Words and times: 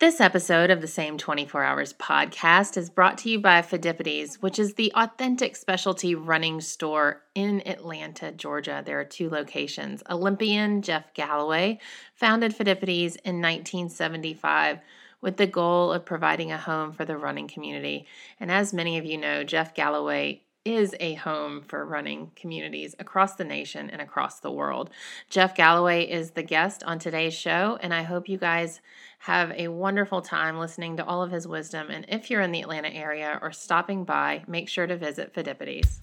This 0.00 0.20
episode 0.20 0.70
of 0.70 0.80
the 0.80 0.86
Same 0.86 1.18
24 1.18 1.64
Hours 1.64 1.92
podcast 1.92 2.76
is 2.76 2.88
brought 2.88 3.18
to 3.18 3.30
you 3.30 3.40
by 3.40 3.62
Phidippides, 3.62 4.36
which 4.36 4.60
is 4.60 4.74
the 4.74 4.92
authentic 4.94 5.56
specialty 5.56 6.14
running 6.14 6.60
store 6.60 7.22
in 7.34 7.66
Atlanta, 7.66 8.30
Georgia. 8.30 8.80
There 8.86 9.00
are 9.00 9.04
two 9.04 9.28
locations. 9.28 10.04
Olympian 10.08 10.82
Jeff 10.82 11.12
Galloway 11.14 11.80
founded 12.14 12.52
Phidippides 12.52 13.16
in 13.24 13.42
1975 13.42 14.78
with 15.20 15.36
the 15.36 15.48
goal 15.48 15.92
of 15.92 16.04
providing 16.04 16.52
a 16.52 16.58
home 16.58 16.92
for 16.92 17.04
the 17.04 17.18
running 17.18 17.48
community. 17.48 18.06
And 18.38 18.52
as 18.52 18.72
many 18.72 18.98
of 18.98 19.04
you 19.04 19.18
know, 19.18 19.42
Jeff 19.42 19.74
Galloway 19.74 20.42
is 20.68 20.94
a 21.00 21.14
home 21.14 21.62
for 21.62 21.86
running 21.86 22.30
communities 22.36 22.94
across 22.98 23.36
the 23.36 23.44
nation 23.44 23.88
and 23.88 24.02
across 24.02 24.40
the 24.40 24.52
world. 24.52 24.90
Jeff 25.30 25.54
Galloway 25.54 26.04
is 26.04 26.32
the 26.32 26.42
guest 26.42 26.82
on 26.84 26.98
today's 26.98 27.32
show, 27.32 27.78
and 27.80 27.94
I 27.94 28.02
hope 28.02 28.28
you 28.28 28.36
guys 28.36 28.82
have 29.20 29.50
a 29.52 29.68
wonderful 29.68 30.20
time 30.20 30.58
listening 30.58 30.98
to 30.98 31.04
all 31.06 31.22
of 31.22 31.30
his 31.30 31.48
wisdom. 31.48 31.88
And 31.90 32.04
if 32.10 32.30
you're 32.30 32.42
in 32.42 32.52
the 32.52 32.60
Atlanta 32.60 32.90
area 32.90 33.38
or 33.40 33.50
stopping 33.50 34.04
by, 34.04 34.44
make 34.46 34.68
sure 34.68 34.86
to 34.86 34.96
visit 34.96 35.32
Phidippides. 35.32 36.00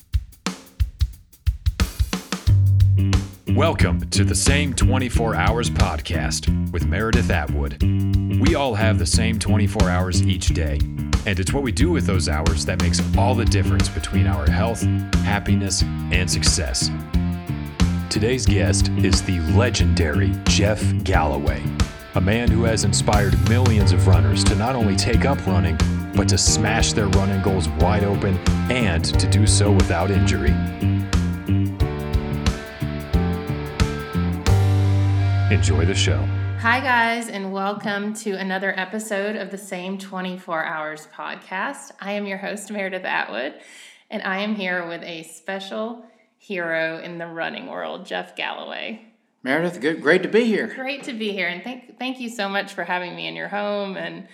Welcome 3.56 4.10
to 4.10 4.26
the 4.26 4.36
Same 4.36 4.74
24 4.74 5.34
Hours 5.34 5.70
podcast 5.70 6.72
with 6.74 6.88
Meredith 6.88 7.30
Atwood. 7.30 7.82
We 8.38 8.56
all 8.56 8.76
have 8.76 9.00
the 9.00 9.06
same 9.06 9.40
24 9.40 9.90
hours 9.90 10.22
each 10.24 10.48
day, 10.48 10.78
and 11.26 11.40
it's 11.40 11.54
what 11.54 11.64
we 11.64 11.72
do 11.72 11.90
with 11.90 12.06
those 12.06 12.28
hours 12.28 12.66
that 12.66 12.82
makes 12.82 13.02
all 13.18 13.34
the 13.34 13.46
difference 13.46 13.88
between 13.88 14.28
our 14.28 14.46
health, 14.52 14.82
happiness, 15.24 15.84
and 15.84 16.30
success. 16.30 16.92
Today's 18.10 18.46
guest 18.46 18.90
is 18.98 19.24
the 19.24 19.40
legendary 19.56 20.34
Jeff 20.44 20.84
Galloway 21.06 21.64
a 22.16 22.22
man 22.22 22.50
who 22.50 22.64
has 22.64 22.86
inspired 22.86 23.38
millions 23.50 23.92
of 23.92 24.08
runners 24.08 24.42
to 24.42 24.56
not 24.56 24.74
only 24.74 24.96
take 24.96 25.26
up 25.26 25.46
running, 25.46 25.78
but 26.16 26.30
to 26.30 26.38
smash 26.38 26.94
their 26.94 27.08
running 27.10 27.42
goals 27.42 27.68
wide 27.68 28.06
open 28.06 28.38
and 28.72 29.04
to 29.20 29.30
do 29.30 29.46
so 29.46 29.70
without 29.70 30.10
injury. 30.10 30.54
Enjoy 35.52 35.86
the 35.86 35.94
show. 35.94 36.18
Hi, 36.62 36.80
guys, 36.80 37.30
and 37.30 37.54
welcome 37.54 38.16
to 38.16 38.32
another 38.32 38.74
episode 38.80 39.36
of 39.36 39.52
the 39.52 39.60
Same 39.60 40.00
24 40.00 40.66
Hours 40.66 41.08
podcast. 41.16 41.92
I 42.02 42.14
am 42.14 42.26
your 42.26 42.40
host, 42.40 42.72
Meredith 42.72 43.06
Atwood, 43.06 43.54
and 44.10 44.24
I 44.24 44.40
am 44.40 44.56
here 44.56 44.88
with 44.88 45.04
a 45.04 45.22
special 45.22 46.04
hero 46.40 46.98
in 46.98 47.20
the 47.20 47.28
running 47.28 47.68
world, 47.68 48.08
Jeff 48.08 48.36
Galloway. 48.36 49.06
Meredith, 49.44 49.80
good, 49.82 50.02
great 50.02 50.24
to 50.24 50.30
be 50.30 50.46
here. 50.46 50.74
Great 50.74 51.04
to 51.04 51.14
be 51.14 51.32
here, 51.32 51.48
and 51.48 51.64
thank 51.64 52.00
thank 52.00 52.20
you 52.20 52.30
so 52.30 52.50
much 52.50 52.74
for 52.74 52.84
having 52.84 53.16
me 53.16 53.28
in 53.28 53.36
your 53.36 53.50
home. 53.50 53.98
And 53.98 54.28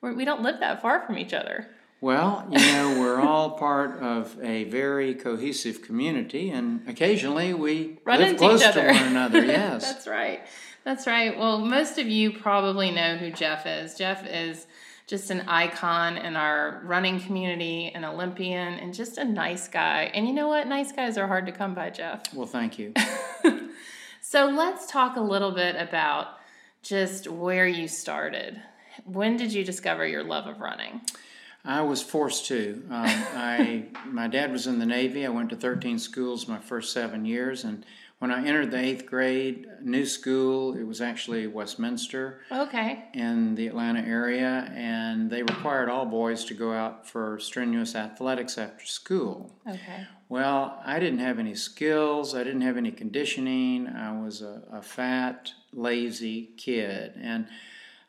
we're, 0.00 0.14
we 0.14 0.24
do 0.24 0.32
not 0.32 0.42
live 0.42 0.58
that 0.58 0.82
far 0.82 1.06
from 1.06 1.16
each 1.16 1.32
other. 1.32 1.68
Well, 2.00 2.46
you 2.50 2.58
know, 2.58 3.00
we're 3.00 3.20
all 3.20 3.52
part 3.52 4.00
of 4.02 4.36
a 4.42 4.64
very 4.64 5.14
cohesive 5.14 5.82
community, 5.82 6.50
and 6.50 6.86
occasionally 6.86 7.54
we 7.54 7.98
Run 8.04 8.20
live 8.20 8.36
close 8.36 8.60
to 8.62 8.86
one 8.86 9.02
another. 9.02 9.44
Yes, 9.44 9.84
that's 9.84 10.06
right. 10.06 10.42
That's 10.84 11.06
right. 11.06 11.36
Well, 11.36 11.58
most 11.58 11.98
of 11.98 12.06
you 12.06 12.32
probably 12.32 12.90
know 12.90 13.16
who 13.16 13.30
Jeff 13.30 13.66
is. 13.66 13.94
Jeff 13.94 14.26
is 14.26 14.66
just 15.06 15.30
an 15.30 15.42
icon 15.48 16.16
in 16.16 16.36
our 16.36 16.82
running 16.84 17.20
community, 17.20 17.90
an 17.94 18.04
Olympian, 18.04 18.74
and 18.74 18.92
just 18.92 19.18
a 19.18 19.24
nice 19.24 19.68
guy. 19.68 20.10
And 20.14 20.26
you 20.26 20.32
know 20.32 20.48
what? 20.48 20.66
Nice 20.66 20.92
guys 20.92 21.16
are 21.16 21.26
hard 21.26 21.46
to 21.46 21.52
come 21.52 21.74
by, 21.74 21.90
Jeff. 21.90 22.32
Well, 22.34 22.46
thank 22.46 22.78
you. 22.78 22.92
So 24.28 24.46
let's 24.46 24.88
talk 24.88 25.14
a 25.14 25.20
little 25.20 25.52
bit 25.52 25.76
about 25.76 26.26
just 26.82 27.28
where 27.28 27.68
you 27.68 27.86
started. 27.86 28.60
When 29.04 29.36
did 29.36 29.52
you 29.52 29.62
discover 29.62 30.04
your 30.04 30.24
love 30.24 30.48
of 30.48 30.58
running? 30.58 31.02
I 31.66 31.82
was 31.82 32.02
forced 32.02 32.46
to. 32.46 32.82
Um, 32.90 33.24
I 33.34 33.86
my 34.06 34.28
dad 34.28 34.52
was 34.52 34.66
in 34.66 34.78
the 34.78 34.86
Navy. 34.86 35.26
I 35.26 35.30
went 35.30 35.50
to 35.50 35.56
13 35.56 35.98
schools 35.98 36.46
my 36.46 36.58
first 36.58 36.92
seven 36.92 37.24
years, 37.24 37.64
and 37.64 37.84
when 38.18 38.30
I 38.30 38.46
entered 38.46 38.70
the 38.70 38.78
eighth 38.78 39.04
grade, 39.04 39.66
new 39.82 40.06
school, 40.06 40.74
it 40.74 40.84
was 40.84 41.02
actually 41.02 41.46
Westminster. 41.48 42.40
Okay. 42.50 43.04
In 43.12 43.54
the 43.56 43.66
Atlanta 43.66 44.00
area, 44.00 44.72
and 44.74 45.30
they 45.30 45.42
required 45.42 45.90
all 45.90 46.06
boys 46.06 46.44
to 46.46 46.54
go 46.54 46.72
out 46.72 47.06
for 47.06 47.38
strenuous 47.38 47.94
athletics 47.94 48.56
after 48.56 48.86
school. 48.86 49.54
Okay. 49.68 50.06
Well, 50.30 50.80
I 50.84 50.98
didn't 50.98 51.18
have 51.18 51.38
any 51.38 51.54
skills, 51.54 52.34
I 52.34 52.42
didn't 52.42 52.62
have 52.62 52.78
any 52.78 52.90
conditioning. 52.90 53.86
I 53.86 54.18
was 54.18 54.40
a, 54.40 54.62
a 54.72 54.82
fat, 54.82 55.52
lazy 55.72 56.50
kid. 56.56 57.12
And 57.20 57.46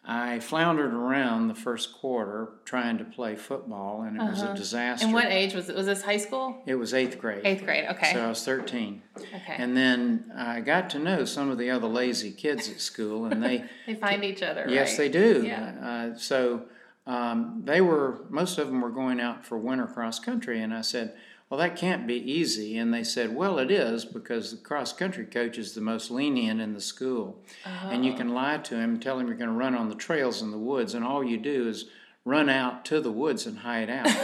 I 0.09 0.39
floundered 0.39 0.93
around 0.93 1.49
the 1.49 1.53
first 1.53 1.93
quarter 1.93 2.47
trying 2.63 2.97
to 2.99 3.03
play 3.03 3.35
football, 3.35 4.03
and 4.03 4.15
it 4.15 4.21
uh-huh. 4.21 4.29
was 4.29 4.41
a 4.41 4.45
uh-huh. 4.45 4.55
disaster. 4.55 5.05
And 5.05 5.13
what 5.13 5.25
age 5.25 5.53
was 5.53 5.67
it? 5.67 5.75
Was 5.75 5.85
this 5.85 6.01
high 6.01 6.17
school? 6.17 6.63
It 6.65 6.75
was 6.75 6.93
eighth 6.93 7.19
grade. 7.19 7.41
Eighth 7.43 7.65
grade, 7.65 7.89
okay. 7.89 8.13
So 8.13 8.23
I 8.23 8.29
was 8.29 8.43
13. 8.45 9.01
Okay. 9.17 9.41
And 9.49 9.75
then 9.75 10.31
I 10.33 10.61
got 10.61 10.89
to 10.91 10.99
know 10.99 11.25
some 11.25 11.49
of 11.49 11.57
the 11.57 11.69
other 11.69 11.87
lazy 11.87 12.31
kids 12.31 12.69
at 12.69 12.79
school, 12.79 13.25
and 13.25 13.43
they 13.43 13.65
they 13.85 13.95
find 13.95 14.23
each 14.23 14.41
other. 14.41 14.65
Yes, 14.69 14.91
right? 14.91 14.97
they 14.97 15.09
do. 15.09 15.43
Yeah. 15.45 16.13
Uh, 16.13 16.17
so 16.17 16.63
um, 17.05 17.63
they 17.65 17.81
were 17.81 18.21
most 18.29 18.57
of 18.59 18.67
them 18.67 18.79
were 18.79 18.89
going 18.89 19.19
out 19.19 19.45
for 19.45 19.57
winter 19.57 19.87
cross 19.87 20.19
country, 20.19 20.61
and 20.61 20.73
I 20.73 20.81
said 20.81 21.17
well, 21.49 21.59
that 21.59 21.77
can't 21.77 22.05
be 22.05 22.15
easy. 22.15 22.77
And 22.77 22.93
they 22.93 23.03
said, 23.03 23.35
well, 23.35 23.57
it 23.57 23.71
is 23.71 24.03
because 24.03 24.51
the 24.51 24.57
cross 24.57 24.91
country 24.91 25.25
coach 25.25 25.57
is 25.57 25.73
the 25.73 25.81
most 25.81 26.11
lenient 26.11 26.59
in 26.59 26.73
the 26.73 26.81
school. 26.81 27.39
Oh. 27.65 27.89
And 27.89 28.03
you 28.03 28.11
uh-huh. 28.11 28.19
can 28.19 28.33
lie 28.33 28.57
to 28.57 28.77
him, 28.77 28.99
tell 28.99 29.19
him 29.19 29.27
you're 29.27 29.37
going 29.37 29.49
to 29.49 29.55
run 29.55 29.75
on 29.75 29.89
the 29.89 29.95
trails 29.95 30.41
in 30.41 30.51
the 30.51 30.57
woods, 30.57 30.93
and 30.93 31.05
all 31.05 31.23
you 31.23 31.37
do 31.37 31.67
is 31.67 31.85
run 32.25 32.49
out 32.49 32.83
to 32.85 32.99
the 32.99 33.11
woods 33.11 33.45
and 33.45 33.59
hide 33.59 33.89
out. 33.89 34.07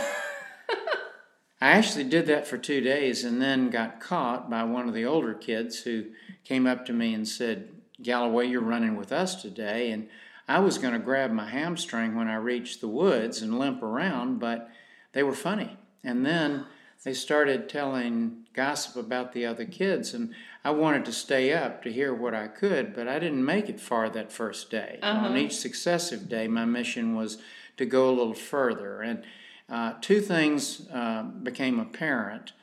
I 1.62 1.70
actually 1.70 2.04
did 2.04 2.26
that 2.26 2.46
for 2.46 2.58
two 2.58 2.82
days 2.82 3.24
and 3.24 3.42
then 3.42 3.70
got 3.70 4.02
caught 4.02 4.50
by 4.50 4.66
one 4.66 4.90
of 4.90 4.94
the 4.94 5.06
older 5.06 5.34
kids 5.34 5.80
who 5.84 6.08
came 6.44 6.68
up 6.68 6.86
to 6.88 6.94
me 6.94 7.14
and 7.14 7.26
said, 7.26 7.70
Galloway, 8.02 8.48
you're 8.48 8.60
running 8.60 8.98
with 8.98 9.14
us 9.14 9.42
today. 9.42 9.92
And 9.92 10.10
I 10.46 10.60
was 10.60 10.78
going 10.78 10.92
to 10.92 11.00
grab 11.00 11.32
my 11.32 11.50
hamstring 11.50 12.16
when 12.16 12.28
I 12.28 12.36
reached 12.36 12.82
the 12.82 12.90
woods 12.90 13.42
and 13.42 13.58
limp 13.58 13.82
around, 13.82 14.40
but 14.40 14.70
they 15.14 15.24
were 15.24 15.34
funny. 15.34 15.78
And 16.04 16.26
then 16.26 16.66
they 17.04 17.14
started 17.14 17.68
telling 17.68 18.46
gossip 18.54 18.96
about 18.96 19.34
the 19.34 19.46
other 19.46 19.66
kids, 19.66 20.14
and 20.14 20.34
I 20.64 20.72
wanted 20.72 21.04
to 21.06 21.12
stay 21.12 21.52
up 21.52 21.84
to 21.84 21.92
hear 21.92 22.14
what 22.14 22.34
I 22.34 22.48
could, 22.48 22.96
but 22.96 23.08
I 23.08 23.20
didn't 23.20 23.44
make 23.44 23.68
it 23.68 23.80
far 23.80 24.10
that 24.10 24.32
first 24.32 24.72
day. 24.72 25.00
Uh-huh. 25.02 25.28
On 25.28 25.38
each 25.38 25.58
successive 25.58 26.30
day, 26.30 26.48
my 26.48 26.66
mission 26.66 27.16
was 27.16 27.40
to 27.78 27.86
go 27.86 28.10
a 28.10 28.12
little 28.12 28.34
further. 28.34 29.02
And 29.02 29.24
uh, 29.70 29.94
two 30.00 30.22
things 30.22 30.88
uh, 30.94 31.24
became 31.24 31.80
apparent 31.80 32.54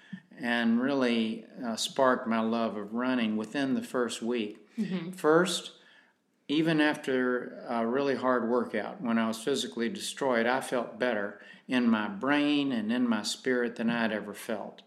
and 0.41 0.81
really 0.81 1.45
uh, 1.65 1.77
sparked 1.77 2.27
my 2.27 2.41
love 2.41 2.77
of 2.77 2.95
running 2.95 3.37
within 3.37 3.75
the 3.75 3.83
first 3.83 4.23
week. 4.23 4.67
Mm-hmm. 4.79 5.11
First, 5.11 5.73
even 6.51 6.81
after 6.81 7.65
a 7.69 7.87
really 7.87 8.17
hard 8.17 8.49
workout, 8.49 9.01
when 9.01 9.19
I 9.19 9.29
was 9.29 9.39
physically 9.39 9.89
destroyed, 9.89 10.47
I 10.47 10.61
felt 10.61 10.99
better 10.99 11.41
in 11.69 11.89
my 11.89 12.09
brain 12.09 12.73
and 12.73 12.91
in 12.91 13.09
my 13.09 13.23
spirit 13.23 13.77
than 13.77 13.89
I'd 13.89 14.11
ever 14.11 14.35
felt. 14.35 14.83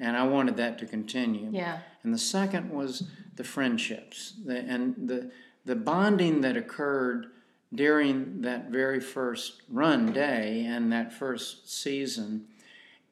And 0.00 0.16
I 0.16 0.26
wanted 0.26 0.56
that 0.56 0.76
to 0.78 0.86
continue. 0.86 1.50
Yeah. 1.52 1.78
And 2.02 2.12
the 2.12 2.18
second 2.18 2.70
was 2.70 3.04
the 3.36 3.44
friendships 3.44 4.34
the, 4.44 4.58
and 4.58 5.08
the, 5.08 5.30
the 5.64 5.76
bonding 5.76 6.40
that 6.40 6.56
occurred 6.56 7.26
during 7.72 8.42
that 8.42 8.70
very 8.70 9.00
first 9.00 9.62
run 9.68 10.12
day 10.12 10.64
and 10.66 10.92
that 10.92 11.12
first 11.12 11.72
season 11.72 12.46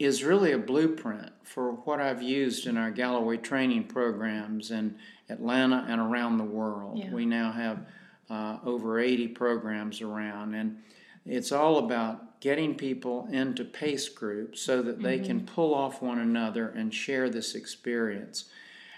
is 0.04 0.24
really 0.24 0.52
a 0.52 0.58
blueprint 0.58 1.32
for 1.44 1.72
what 1.72 2.00
I've 2.00 2.22
used 2.22 2.66
in 2.66 2.76
our 2.76 2.90
Galloway 2.90 3.36
training 3.36 3.84
programs 3.84 4.70
in 4.70 4.96
Atlanta 5.28 5.84
and 5.88 6.00
around 6.00 6.38
the 6.38 6.44
world. 6.44 6.98
Yeah. 6.98 7.12
We 7.12 7.26
now 7.26 7.52
have 7.52 7.86
uh, 8.30 8.58
over 8.64 8.98
80 8.98 9.28
programs 9.28 10.00
around, 10.00 10.54
and 10.54 10.78
it's 11.26 11.52
all 11.52 11.78
about 11.78 12.40
getting 12.40 12.74
people 12.74 13.28
into 13.30 13.64
pace 13.64 14.08
groups 14.08 14.60
so 14.60 14.82
that 14.82 15.00
they 15.00 15.16
mm-hmm. 15.16 15.26
can 15.26 15.46
pull 15.46 15.74
off 15.74 16.02
one 16.02 16.18
another 16.18 16.68
and 16.68 16.92
share 16.92 17.28
this 17.28 17.54
experience. 17.54 18.46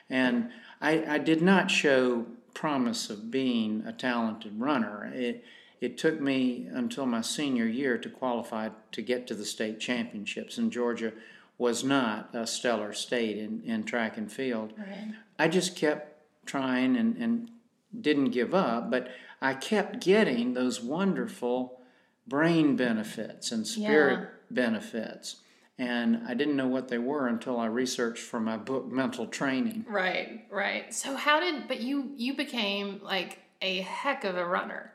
And 0.08 0.50
I, 0.80 1.04
I, 1.14 1.18
did 1.18 1.42
not 1.42 1.70
show 1.70 2.26
promise 2.54 3.10
of 3.10 3.30
being 3.30 3.82
a 3.86 3.92
talented 3.92 4.58
runner. 4.58 5.10
It, 5.12 5.44
it 5.84 5.98
took 5.98 6.18
me 6.18 6.66
until 6.72 7.04
my 7.04 7.20
senior 7.20 7.66
year 7.66 7.98
to 7.98 8.08
qualify 8.08 8.70
to 8.92 9.02
get 9.02 9.26
to 9.26 9.34
the 9.34 9.44
state 9.44 9.78
championships, 9.78 10.56
and 10.56 10.72
Georgia 10.72 11.12
was 11.58 11.84
not 11.84 12.30
a 12.34 12.46
stellar 12.46 12.94
state 12.94 13.36
in, 13.36 13.62
in 13.64 13.84
track 13.84 14.16
and 14.16 14.32
field. 14.32 14.72
Right. 14.78 15.12
I 15.38 15.48
just 15.48 15.76
kept 15.76 16.22
trying 16.46 16.96
and, 16.96 17.18
and 17.18 17.50
didn't 18.00 18.30
give 18.30 18.54
up, 18.54 18.90
but 18.90 19.08
I 19.42 19.52
kept 19.52 20.00
getting 20.02 20.54
those 20.54 20.80
wonderful 20.80 21.80
brain 22.26 22.76
benefits 22.76 23.52
and 23.52 23.66
spirit 23.66 24.20
yeah. 24.20 24.26
benefits. 24.50 25.36
And 25.78 26.22
I 26.26 26.32
didn't 26.32 26.56
know 26.56 26.66
what 26.68 26.88
they 26.88 26.98
were 26.98 27.28
until 27.28 27.58
I 27.60 27.66
researched 27.66 28.22
for 28.22 28.40
my 28.40 28.56
book, 28.56 28.90
Mental 28.90 29.26
Training. 29.26 29.84
Right, 29.86 30.46
right. 30.50 30.94
So 30.94 31.14
how 31.14 31.40
did, 31.40 31.68
but 31.68 31.80
you, 31.80 32.12
you 32.16 32.34
became 32.34 33.00
like 33.02 33.40
a 33.60 33.82
heck 33.82 34.24
of 34.24 34.36
a 34.36 34.46
runner. 34.46 34.93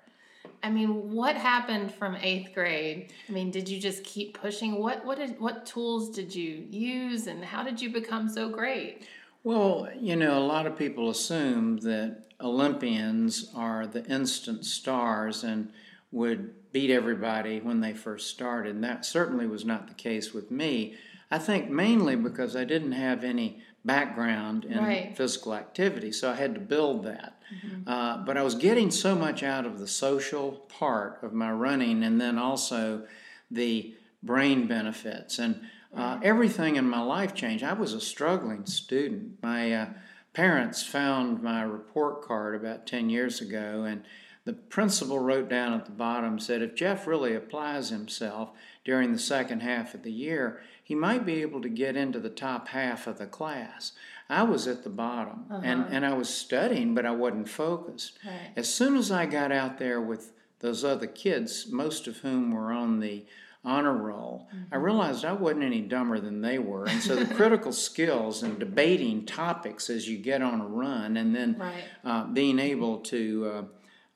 I 0.61 0.69
mean, 0.69 1.11
what 1.11 1.35
happened 1.35 1.93
from 1.93 2.17
eighth 2.17 2.53
grade? 2.53 3.13
I 3.27 3.31
mean, 3.31 3.51
did 3.51 3.69
you 3.69 3.79
just 3.79 4.03
keep 4.03 4.39
pushing? 4.39 4.79
What 4.79 5.05
what 5.05 5.17
did 5.17 5.39
what 5.39 5.65
tools 5.65 6.09
did 6.09 6.33
you 6.35 6.65
use, 6.69 7.27
and 7.27 7.43
how 7.43 7.63
did 7.63 7.81
you 7.81 7.91
become 7.91 8.27
so 8.27 8.49
great? 8.49 9.07
Well, 9.43 9.87
you 9.97 10.15
know, 10.15 10.37
a 10.37 10.43
lot 10.43 10.67
of 10.67 10.77
people 10.77 11.09
assume 11.09 11.77
that 11.77 12.23
Olympians 12.41 13.51
are 13.55 13.87
the 13.87 14.05
instant 14.05 14.65
stars 14.65 15.43
and 15.43 15.71
would 16.11 16.71
beat 16.71 16.91
everybody 16.91 17.59
when 17.59 17.79
they 17.79 17.93
first 17.93 18.27
started. 18.29 18.75
And 18.75 18.83
that 18.83 19.05
certainly 19.05 19.47
was 19.47 19.65
not 19.65 19.87
the 19.87 19.93
case 19.93 20.33
with 20.33 20.51
me. 20.51 20.95
I 21.31 21.37
think 21.37 21.69
mainly 21.69 22.15
because 22.15 22.55
I 22.55 22.63
didn't 22.63 22.93
have 22.93 23.23
any 23.23 23.61
background 23.93 24.65
in 24.65 24.77
Right. 24.77 25.17
physical 25.17 25.53
activity, 25.55 26.11
so 26.11 26.29
I 26.31 26.35
had 26.35 26.53
to 26.53 26.59
build 26.59 27.03
that. 27.05 27.41
Uh, 27.87 28.17
but 28.23 28.37
I 28.37 28.43
was 28.43 28.53
getting 28.53 28.91
so 28.91 29.15
much 29.15 29.41
out 29.41 29.65
of 29.65 29.79
the 29.79 29.87
social 29.87 30.51
part 30.79 31.23
of 31.23 31.33
my 31.33 31.51
running 31.51 32.03
and 32.03 32.21
then 32.21 32.37
also 32.37 33.07
the 33.49 33.95
brain 34.21 34.67
benefits. 34.67 35.39
And 35.39 35.61
uh, 35.95 36.19
everything 36.21 36.75
in 36.75 36.87
my 36.87 37.01
life 37.01 37.33
changed. 37.33 37.63
I 37.63 37.73
was 37.73 37.93
a 37.93 38.01
struggling 38.01 38.67
student. 38.67 39.41
My 39.41 39.73
uh, 39.73 39.87
parents 40.33 40.83
found 40.83 41.41
my 41.41 41.63
report 41.63 42.21
card 42.21 42.53
about 42.53 42.85
10 42.85 43.09
years 43.09 43.41
ago, 43.41 43.85
and 43.85 44.03
the 44.45 44.53
principal 44.53 45.17
wrote 45.17 45.49
down 45.49 45.73
at 45.73 45.85
the 45.85 45.91
bottom 45.91 46.37
said 46.39 46.61
if 46.61 46.75
Jeff 46.75 47.07
really 47.07 47.33
applies 47.33 47.89
himself 47.89 48.49
during 48.85 49.11
the 49.11 49.19
second 49.19 49.61
half 49.61 49.93
of 49.93 50.03
the 50.03 50.11
year, 50.11 50.61
he 50.83 50.95
might 50.95 51.25
be 51.25 51.41
able 51.41 51.61
to 51.61 51.69
get 51.69 51.95
into 51.95 52.19
the 52.19 52.29
top 52.29 52.69
half 52.69 53.07
of 53.07 53.17
the 53.17 53.27
class. 53.27 53.91
I 54.29 54.43
was 54.43 54.67
at 54.67 54.83
the 54.83 54.89
bottom 54.89 55.45
and, 55.49 55.81
uh-huh. 55.81 55.89
and 55.91 56.05
I 56.05 56.13
was 56.13 56.29
studying, 56.29 56.93
but 56.93 57.05
I 57.05 57.11
wasn't 57.11 57.49
focused. 57.49 58.19
Right. 58.25 58.51
As 58.55 58.71
soon 58.71 58.95
as 58.95 59.11
I 59.11 59.25
got 59.25 59.51
out 59.51 59.79
there 59.79 59.99
with 59.99 60.33
those 60.59 60.83
other 60.83 61.07
kids, 61.07 61.67
most 61.71 62.07
of 62.07 62.17
whom 62.17 62.51
were 62.51 62.71
on 62.71 62.99
the 62.99 63.25
honor 63.65 63.95
roll, 63.95 64.47
I 64.51 64.55
mm-hmm. 64.75 64.85
realized 64.85 65.25
I 65.25 65.33
wasn't 65.33 65.63
any 65.63 65.81
dumber 65.81 66.19
than 66.19 66.41
they 66.41 66.59
were. 66.59 66.85
And 66.85 67.01
so 67.01 67.15
the 67.15 67.33
critical 67.35 67.73
skills 67.73 68.43
and 68.43 68.59
debating 68.59 69.25
topics 69.25 69.89
as 69.89 70.07
you 70.07 70.17
get 70.17 70.41
on 70.41 70.61
a 70.61 70.67
run 70.67 71.17
and 71.17 71.35
then 71.35 71.57
Right. 71.57 71.83
uh, 72.05 72.25
being 72.25 72.59
able 72.59 72.99
to 72.99 73.51
uh, 73.53 73.63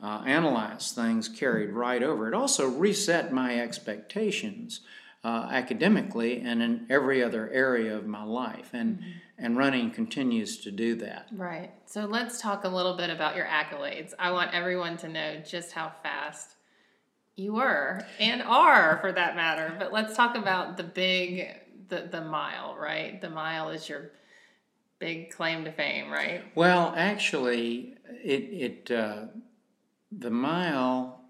uh, 0.03 0.21
analyze 0.25 0.91
things 0.91 1.29
carried 1.29 1.71
right 1.71 2.03
over. 2.03 2.27
It 2.27 2.33
also 2.33 2.67
reset 2.69 3.31
my 3.31 3.59
expectations 3.59 4.81
uh, 5.23 5.47
academically 5.49 6.41
and 6.41 6.61
in 6.61 6.85
every 6.89 7.23
other 7.23 7.49
area 7.49 7.95
of 7.95 8.05
my 8.05 8.23
life. 8.23 8.71
And, 8.73 8.99
and 9.37 9.57
running 9.57 9.91
continues 9.91 10.57
to 10.57 10.71
do 10.71 10.95
that. 10.95 11.29
Right. 11.31 11.71
So 11.85 12.05
let's 12.05 12.41
talk 12.41 12.65
a 12.65 12.69
little 12.69 12.97
bit 12.97 13.09
about 13.09 13.37
your 13.37 13.45
accolades. 13.45 14.13
I 14.19 14.31
want 14.31 14.53
everyone 14.53 14.97
to 14.97 15.07
know 15.07 15.41
just 15.47 15.71
how 15.71 15.93
fast 16.03 16.55
you 17.35 17.53
were 17.53 18.05
and 18.19 18.41
are 18.41 18.99
for 18.99 19.11
that 19.13 19.37
matter. 19.37 19.73
But 19.79 19.93
let's 19.93 20.15
talk 20.15 20.35
about 20.35 20.75
the 20.77 20.83
big 20.83 21.47
the 21.89 22.07
the 22.11 22.21
mile, 22.21 22.75
right? 22.79 23.19
The 23.19 23.29
mile 23.29 23.69
is 23.69 23.89
your 23.89 24.11
big 24.99 25.31
claim 25.31 25.65
to 25.65 25.71
fame, 25.71 26.11
right? 26.11 26.43
Well, 26.55 26.93
actually, 26.95 27.95
it, 28.23 28.87
it 28.87 28.91
uh, 28.91 29.25
the 30.19 30.31
mile 30.31 31.21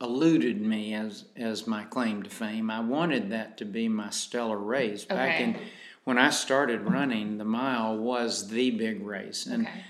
eluded 0.00 0.60
me 0.60 0.94
as 0.94 1.24
as 1.36 1.66
my 1.66 1.84
claim 1.84 2.22
to 2.22 2.30
fame. 2.30 2.70
I 2.70 2.80
wanted 2.80 3.30
that 3.30 3.56
to 3.58 3.64
be 3.64 3.88
my 3.88 4.10
stellar 4.10 4.58
race 4.58 5.04
back 5.04 5.40
in 5.40 5.56
when 6.04 6.18
I 6.18 6.30
started 6.30 6.82
running. 6.82 7.38
The 7.38 7.44
mile 7.44 7.96
was 7.96 8.48
the 8.48 8.70
big 8.70 9.02
race, 9.02 9.46
and 9.46 9.66
Okay. 9.66 9.80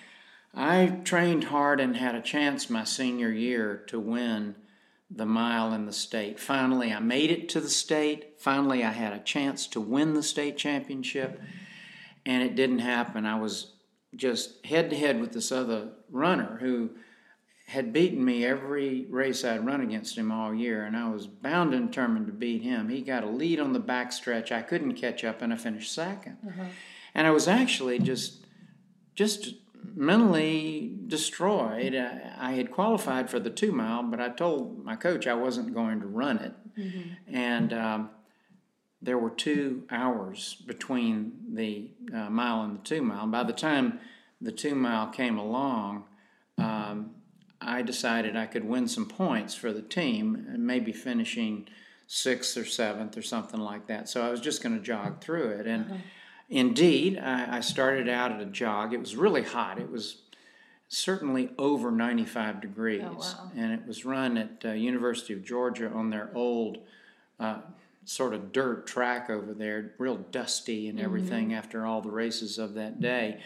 I 0.57 0.87
trained 1.05 1.45
hard 1.45 1.81
and 1.81 1.97
had 1.97 2.15
a 2.15 2.21
chance 2.23 2.71
my 2.71 2.85
senior 2.85 3.31
year 3.31 3.83
to 3.89 3.99
win 3.99 4.55
the 5.11 5.27
mile 5.27 5.73
in 5.73 5.87
the 5.87 5.93
state. 5.93 6.39
Finally, 6.39 6.93
I 6.93 7.01
made 7.01 7.31
it 7.31 7.49
to 7.51 7.61
the 7.61 7.69
state. 7.69 8.35
Finally, 8.39 8.85
I 8.85 8.91
had 8.93 9.13
a 9.13 9.19
chance 9.19 9.67
to 9.69 9.81
win 9.81 10.15
the 10.15 10.23
state 10.23 10.57
championship, 10.57 11.41
and 12.25 12.43
it 12.43 12.55
didn't 12.55 12.79
happen. 12.81 13.27
I 13.27 13.39
was 13.41 13.73
just 14.15 14.65
head 14.65 14.91
to 14.91 14.97
head 14.97 15.21
with 15.21 15.33
this 15.33 15.51
other 15.51 15.89
runner 16.09 16.59
who 16.61 16.91
had 17.67 17.93
beaten 17.93 18.25
me 18.25 18.45
every 18.45 19.07
race 19.09 19.45
I'd 19.45 19.65
run 19.65 19.81
against 19.81 20.17
him 20.19 20.31
all 20.31 20.55
year, 20.55 20.85
and 20.85 20.97
I 20.97 21.09
was 21.09 21.27
bound 21.27 21.75
and 21.75 21.89
determined 21.89 22.27
to 22.27 22.33
beat 22.33 22.63
him. 22.63 22.89
He 22.89 23.01
got 23.01 23.25
a 23.25 23.29
lead 23.29 23.59
on 23.59 23.73
the 23.73 23.81
backstretch. 23.81 24.53
I 24.53 24.63
couldn't 24.63 24.95
catch 24.95 25.25
up, 25.25 25.41
and 25.43 25.53
I 25.53 25.57
finished 25.57 25.97
2nd 25.97 26.37
And 27.15 27.27
I 27.27 27.31
was 27.31 27.49
actually 27.49 27.99
just 27.99 28.47
just 29.15 29.55
mentally 29.95 30.93
destroyed. 31.07 31.95
I, 31.95 32.33
I 32.39 32.53
had 32.53 32.71
qualified 32.71 33.31
for 33.31 33.39
the 33.39 33.51
two 33.51 33.71
mile, 33.73 34.03
but 34.03 34.21
I 34.21 34.29
told 34.29 34.85
my 34.85 34.97
coach 34.97 35.27
I 35.27 35.35
wasn't 35.35 35.73
going 35.75 36.01
to 36.01 36.07
run 36.07 36.39
it. 36.39 36.53
And 37.29 37.73
um, 37.73 38.11
there 39.01 39.19
were 39.19 39.31
two 39.31 39.85
hours 39.91 40.57
between 40.67 41.33
the 41.53 41.91
uh, 42.13 42.29
mile 42.31 42.63
and 42.63 42.77
the 42.77 42.83
two 42.83 43.03
mile. 43.03 43.27
By 43.27 43.45
the 43.45 43.53
time 43.53 44.01
the 44.41 44.53
two 44.53 44.75
mile 44.75 45.09
came 45.09 45.39
along, 45.39 46.05
um, 46.59 47.11
I 47.65 47.83
decided 47.83 48.37
I 48.37 48.47
could 48.47 48.65
win 48.65 48.89
some 48.89 49.07
points 49.07 49.55
for 49.55 49.73
the 49.73 49.83
team 49.83 50.47
and 50.53 50.67
maybe 50.67 50.93
finishing 50.93 51.67
sixth 52.07 52.57
or 52.57 52.65
seventh 52.65 53.17
or 53.17 53.23
something 53.23 53.61
like 53.61 53.87
that. 53.87 54.09
So 54.09 54.27
I 54.27 54.31
was 54.31 54.41
just 54.41 54.63
going 54.63 54.77
to 54.77 54.83
jog 54.83 55.21
through 55.21 55.49
it. 55.51 55.67
And 55.67 56.03
indeed, 56.49 57.19
I, 57.19 57.57
I 57.57 57.61
started 57.61 58.09
out 58.09 58.33
at 58.33 58.41
a 58.41 58.47
jog. 58.47 58.93
It 58.93 59.01
was 59.01 59.17
really 59.17 59.43
hot. 59.43 59.79
It 59.79 59.91
was 59.91 60.19
certainly 60.89 61.51
over 61.59 61.91
95 61.91 62.61
degrees. 62.61 63.03
wow. 63.03 63.51
And 63.57 63.73
it 63.73 63.87
was 63.87 64.05
run 64.05 64.37
at 64.37 64.65
uh, 64.65 64.69
University 64.73 65.33
of 65.33 65.45
Georgia 65.45 65.91
on 65.91 66.11
their 66.11 66.31
old 66.35 66.79
uh, 67.41 67.59
sort 68.05 68.35
of 68.35 68.53
dirt 68.53 68.87
track 68.87 69.31
over 69.31 69.55
there, 69.55 69.93
real 69.99 70.17
dusty 70.17 70.89
and 70.89 71.01
everything 71.01 71.55
after 71.55 71.87
all 71.87 72.01
the 72.01 72.11
races 72.11 72.59
of 72.59 72.75
that 72.75 73.01
day. 73.01 73.41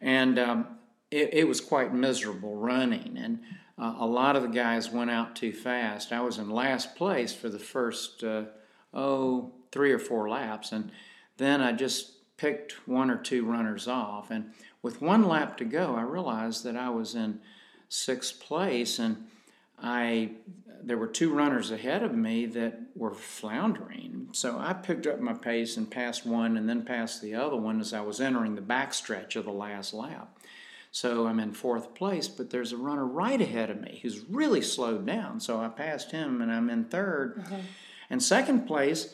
And 0.00 0.38
um, 0.38 0.66
it, 1.14 1.30
it 1.32 1.48
was 1.48 1.60
quite 1.60 1.94
miserable 1.94 2.56
running. 2.56 3.16
And 3.16 3.38
uh, 3.78 3.94
a 3.98 4.06
lot 4.06 4.36
of 4.36 4.42
the 4.42 4.48
guys 4.48 4.90
went 4.90 5.10
out 5.10 5.36
too 5.36 5.52
fast. 5.52 6.12
I 6.12 6.20
was 6.20 6.38
in 6.38 6.50
last 6.50 6.96
place 6.96 7.32
for 7.32 7.48
the 7.48 7.58
first, 7.58 8.24
uh, 8.24 8.44
oh, 8.92 9.52
three 9.70 9.92
or 9.92 9.98
four 9.98 10.28
laps. 10.28 10.72
And 10.72 10.90
then 11.36 11.60
I 11.60 11.72
just 11.72 12.36
picked 12.36 12.88
one 12.88 13.10
or 13.10 13.16
two 13.16 13.44
runners 13.44 13.86
off. 13.86 14.30
And 14.30 14.50
with 14.82 15.00
one 15.00 15.28
lap 15.28 15.56
to 15.58 15.64
go, 15.64 15.94
I 15.94 16.02
realized 16.02 16.64
that 16.64 16.76
I 16.76 16.90
was 16.90 17.14
in 17.14 17.38
sixth 17.88 18.40
place. 18.40 18.98
And 18.98 19.26
I 19.80 20.32
there 20.86 20.98
were 20.98 21.06
two 21.06 21.32
runners 21.32 21.70
ahead 21.70 22.02
of 22.02 22.14
me 22.14 22.44
that 22.44 22.78
were 22.94 23.14
floundering. 23.14 24.28
So 24.32 24.58
I 24.58 24.74
picked 24.74 25.06
up 25.06 25.18
my 25.18 25.32
pace 25.32 25.78
and 25.78 25.90
passed 25.90 26.26
one 26.26 26.58
and 26.58 26.68
then 26.68 26.84
passed 26.84 27.22
the 27.22 27.34
other 27.34 27.56
one 27.56 27.80
as 27.80 27.94
I 27.94 28.02
was 28.02 28.20
entering 28.20 28.54
the 28.54 28.60
backstretch 28.60 29.34
of 29.34 29.46
the 29.46 29.50
last 29.50 29.94
lap. 29.94 30.38
So 30.94 31.26
I'm 31.26 31.40
in 31.40 31.50
fourth 31.50 31.92
place, 31.96 32.28
but 32.28 32.50
there's 32.50 32.70
a 32.70 32.76
runner 32.76 33.04
right 33.04 33.40
ahead 33.40 33.68
of 33.68 33.80
me 33.80 33.98
who's 34.00 34.20
really 34.30 34.62
slowed 34.62 35.04
down. 35.04 35.40
So 35.40 35.60
I 35.60 35.66
passed 35.66 36.12
him 36.12 36.40
and 36.40 36.52
I'm 36.52 36.70
in 36.70 36.84
3rd 36.84 37.44
And 38.08 38.22
second 38.22 38.68
place 38.68 39.12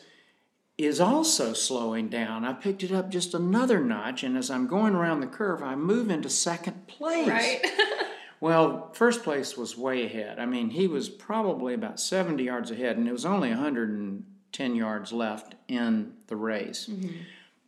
is 0.77 1.01
also 1.01 1.53
slowing 1.53 2.07
down. 2.07 2.45
I 2.45 2.53
picked 2.53 2.83
it 2.83 2.91
up 2.91 3.09
just 3.09 3.33
another 3.33 3.79
notch, 3.79 4.21
and 4.21 4.37
as 4.37 4.51
I'm 4.51 4.67
going 4.67 4.93
around 4.93 5.21
the 5.21 5.27
curve, 5.27 5.63
I 5.63 5.73
move 5.73 6.11
into 6.11 6.29
second 6.29 6.85
place. 6.85 7.27
Right. 7.27 7.65
Well, 8.41 8.89
first 8.93 9.23
place 9.23 9.55
was 9.55 9.77
way 9.77 10.03
ahead. 10.03 10.39
I 10.39 10.47
mean, 10.47 10.71
he 10.71 10.87
was 10.87 11.09
probably 11.09 11.75
about 11.75 11.99
70 11.99 12.43
yards 12.43 12.71
ahead, 12.71 12.97
and 12.97 13.07
it 13.07 13.11
was 13.11 13.23
only 13.23 13.49
110 13.49 14.75
yards 14.75 15.13
left 15.13 15.53
in 15.67 16.13
the 16.25 16.35
race. 16.35 16.87
Mm-hmm. 16.89 17.21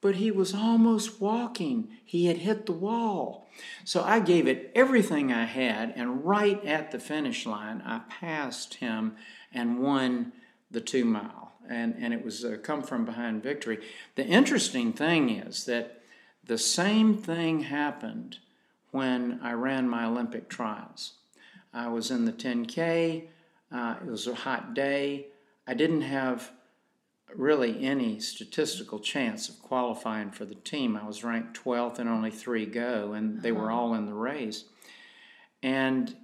But 0.04 0.16
he 0.16 0.32
was 0.32 0.54
almost 0.54 1.22
walking. 1.22 1.88
He 2.04 2.26
had 2.26 2.40
hit 2.40 2.66
the 2.66 2.74
wall. 2.74 3.48
So 3.86 4.04
I 4.04 4.20
gave 4.20 4.48
it 4.48 4.70
everything 4.76 5.32
I 5.32 5.46
had, 5.46 5.94
and 5.96 6.26
right 6.26 6.64
at 6.66 6.92
the 6.92 7.00
finish 7.00 7.46
line, 7.46 7.82
I 7.86 8.02
passed 8.10 8.76
him 8.76 9.16
and 9.54 9.80
won 9.80 10.34
the 10.70 10.82
two 10.82 11.06
mile. 11.06 11.54
And, 11.70 11.96
and 11.98 12.14
it 12.14 12.26
was 12.26 12.44
a 12.44 12.58
come 12.58 12.84
from 12.84 13.06
behind 13.06 13.42
victory. 13.42 13.80
The 14.16 14.26
interesting 14.26 14.92
thing 14.92 15.30
is 15.30 15.64
that 15.66 16.02
the 16.44 16.58
same 16.58 17.16
thing 17.16 17.62
happened 17.62 18.40
when 18.92 19.40
I 19.42 19.54
ran 19.54 19.88
my 19.88 20.04
Olympic 20.06 20.50
trials. 20.50 21.14
I 21.74 21.88
was 21.88 22.12
in 22.12 22.26
the 22.26 22.34
10K, 22.34 23.24
uh, 23.72 23.96
it 24.02 24.06
was 24.06 24.28
a 24.28 24.36
hot 24.36 24.74
day. 24.74 25.28
I 25.66 25.74
didn't 25.74 26.02
have 26.02 26.52
really 27.36 27.84
any 27.84 28.20
statistical 28.20 29.00
chance 29.00 29.50
of 29.50 29.62
qualifying 29.62 30.32
for 30.32 30.46
the 30.46 30.56
team. 30.56 30.96
I 30.96 31.06
was 31.06 31.24
ranked 31.24 31.62
12th 31.63 32.00
and 32.00 32.10
only 32.10 32.32
three 32.32 32.66
go, 32.66 33.13
and 33.13 33.42
they 33.42 33.52
were 33.52 33.72
all 33.72 33.94
in 33.94 34.06
the 34.06 34.13
race. 34.13 34.66
And 35.62 36.16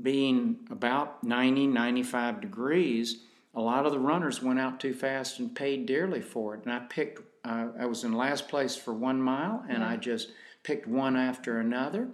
being 0.00 0.66
about 0.70 1.22
90, 1.22 1.66
95 1.66 2.40
degrees, 2.40 3.24
a 3.54 3.60
lot 3.60 3.86
of 3.86 3.92
the 3.92 3.98
runners 3.98 4.42
went 4.42 4.58
out 4.58 4.80
too 4.80 4.94
fast 4.94 5.38
and 5.38 5.54
paid 5.54 5.86
dearly 5.86 6.22
for 6.22 6.54
it. 6.54 6.64
And 6.64 6.72
I 6.72 6.80
picked, 6.80 7.20
uh, 7.44 7.68
I 7.78 7.86
was 7.86 8.04
in 8.04 8.12
last 8.12 8.48
place 8.48 8.74
for 8.74 8.94
one 8.94 9.20
mile, 9.20 9.64
and 9.68 9.84
I 9.84 9.96
just 9.96 10.32
picked 10.62 10.86
one 10.86 11.16
after 11.16 11.60
another. 11.60 12.08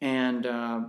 And 0.00 0.46
uh, 0.46 0.80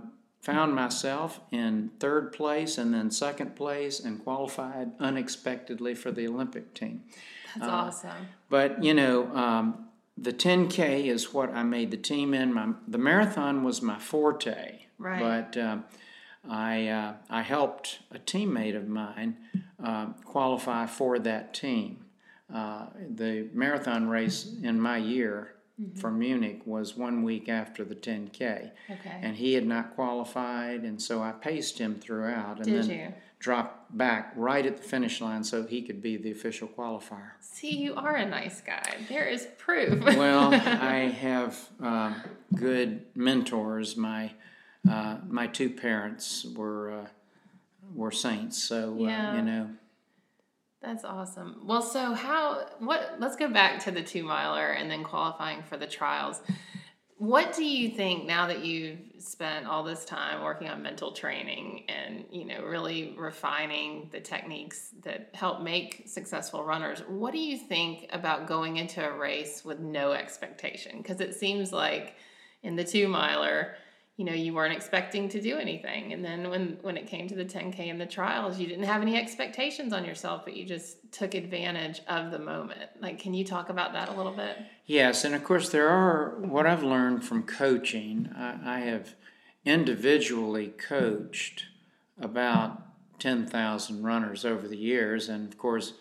found 0.44 0.74
myself 0.74 1.40
in 1.50 1.90
third 1.98 2.30
place 2.30 2.76
and 2.76 2.92
then 2.92 3.10
second 3.10 3.56
place 3.56 3.98
and 3.98 4.22
qualified 4.22 4.90
unexpectedly 5.00 5.94
for 5.94 6.12
the 6.12 6.28
Olympic 6.28 6.74
team. 6.74 7.02
That's 7.56 7.66
awesome. 7.66 8.28
But 8.50 8.84
you 8.84 8.92
know, 8.92 9.34
um, 9.34 9.86
the 10.18 10.34
10K 10.34 11.06
is 11.06 11.32
what 11.32 11.50
I 11.54 11.62
made 11.62 11.90
the 11.90 11.96
team 11.96 12.34
in. 12.34 12.52
My, 12.52 12.68
the 12.86 12.98
marathon 12.98 13.64
was 13.64 13.80
my 13.80 13.98
forte. 13.98 14.82
Right. 14.98 15.18
But 15.18 15.58
uh, 15.58 15.78
I 16.48 16.88
uh, 16.88 17.14
I 17.30 17.40
helped 17.40 18.00
a 18.12 18.18
teammate 18.18 18.76
of 18.76 18.86
mine 18.86 19.38
uh, 19.82 20.08
qualify 20.24 20.84
for 20.86 21.18
that 21.20 21.54
team. 21.54 22.04
Uh, 22.54 22.86
the 23.16 23.48
marathon 23.54 24.08
race 24.08 24.54
in 24.62 24.78
my 24.78 24.98
year 24.98 25.53
for 25.96 26.10
Munich 26.10 26.62
was 26.66 26.96
one 26.96 27.22
week 27.24 27.48
after 27.48 27.84
the 27.84 27.94
10K. 27.96 28.70
Okay. 28.90 29.18
And 29.22 29.36
he 29.36 29.54
had 29.54 29.66
not 29.66 29.94
qualified, 29.94 30.82
and 30.82 31.00
so 31.02 31.22
I 31.22 31.32
paced 31.32 31.78
him 31.78 31.96
throughout 31.96 32.58
and 32.58 32.66
Did 32.66 32.84
then 32.84 32.90
you? 32.90 33.14
dropped 33.40 33.96
back 33.96 34.32
right 34.36 34.64
at 34.64 34.76
the 34.76 34.82
finish 34.82 35.20
line 35.20 35.42
so 35.44 35.64
he 35.66 35.82
could 35.82 36.00
be 36.00 36.16
the 36.16 36.30
official 36.30 36.68
qualifier. 36.68 37.32
See, 37.40 37.74
you 37.76 37.94
are 37.96 38.14
a 38.14 38.24
nice 38.26 38.60
guy. 38.60 38.96
There 39.08 39.26
is 39.26 39.48
proof. 39.58 40.02
Well, 40.16 40.54
I 40.54 41.08
have 41.20 41.58
uh, 41.82 42.14
good 42.54 43.04
mentors. 43.14 43.96
My 43.96 44.32
uh, 44.88 45.16
my 45.28 45.46
two 45.46 45.70
parents 45.70 46.44
were 46.54 46.92
uh, 46.92 47.06
were 47.94 48.10
saints, 48.12 48.62
so 48.62 48.96
Yeah. 48.98 49.32
uh, 49.32 49.36
you 49.36 49.42
know. 49.42 49.70
That's 50.84 51.04
awesome. 51.04 51.62
Well, 51.64 51.82
so 51.82 52.12
how 52.12 52.66
what 52.78 53.16
let's 53.18 53.36
go 53.36 53.48
back 53.48 53.82
to 53.84 53.90
the 53.90 54.02
2 54.02 54.22
miler 54.22 54.72
and 54.72 54.90
then 54.90 55.02
qualifying 55.02 55.62
for 55.62 55.76
the 55.76 55.86
trials. 55.86 56.42
What 57.16 57.54
do 57.54 57.64
you 57.64 57.90
think 57.90 58.26
now 58.26 58.48
that 58.48 58.64
you've 58.64 58.98
spent 59.18 59.66
all 59.66 59.84
this 59.84 60.04
time 60.04 60.42
working 60.42 60.68
on 60.68 60.82
mental 60.82 61.12
training 61.12 61.84
and, 61.88 62.24
you 62.30 62.44
know, 62.44 62.64
really 62.64 63.14
refining 63.16 64.08
the 64.12 64.20
techniques 64.20 64.90
that 65.04 65.30
help 65.32 65.62
make 65.62 66.02
successful 66.06 66.64
runners? 66.64 67.02
What 67.08 67.32
do 67.32 67.38
you 67.38 67.56
think 67.56 68.08
about 68.12 68.48
going 68.48 68.76
into 68.76 69.02
a 69.02 69.16
race 69.16 69.64
with 69.64 69.78
no 69.78 70.12
expectation? 70.12 70.98
Because 70.98 71.20
it 71.20 71.34
seems 71.34 71.72
like 71.72 72.16
in 72.64 72.74
the 72.74 72.84
2 72.84 73.06
miler, 73.06 73.76
you 74.16 74.24
know, 74.24 74.32
you 74.32 74.54
weren't 74.54 74.72
expecting 74.72 75.28
to 75.28 75.40
do 75.40 75.58
anything. 75.58 76.12
And 76.12 76.24
then 76.24 76.48
when, 76.48 76.78
when 76.82 76.96
it 76.96 77.08
came 77.08 77.26
to 77.28 77.34
the 77.34 77.44
10K 77.44 77.90
and 77.90 78.00
the 78.00 78.06
trials, 78.06 78.60
you 78.60 78.68
didn't 78.68 78.84
have 78.84 79.02
any 79.02 79.16
expectations 79.16 79.92
on 79.92 80.04
yourself, 80.04 80.44
but 80.44 80.56
you 80.56 80.64
just 80.64 80.98
took 81.10 81.34
advantage 81.34 82.00
of 82.06 82.30
the 82.30 82.38
moment. 82.38 82.90
Like, 83.00 83.18
can 83.18 83.34
you 83.34 83.44
talk 83.44 83.70
about 83.70 83.92
that 83.94 84.08
a 84.08 84.12
little 84.12 84.32
bit? 84.32 84.56
Yes, 84.86 85.24
and 85.24 85.34
of 85.34 85.42
course 85.42 85.68
there 85.70 85.88
are 85.88 86.36
what 86.40 86.64
I've 86.64 86.84
learned 86.84 87.24
from 87.24 87.42
coaching. 87.42 88.30
I, 88.36 88.76
I 88.76 88.80
have 88.80 89.14
individually 89.64 90.68
coached 90.68 91.66
about 92.20 92.82
ten 93.18 93.46
thousand 93.46 94.04
runners 94.04 94.44
over 94.44 94.68
the 94.68 94.76
years, 94.76 95.28
and 95.28 95.50
of 95.50 95.58
course 95.58 95.94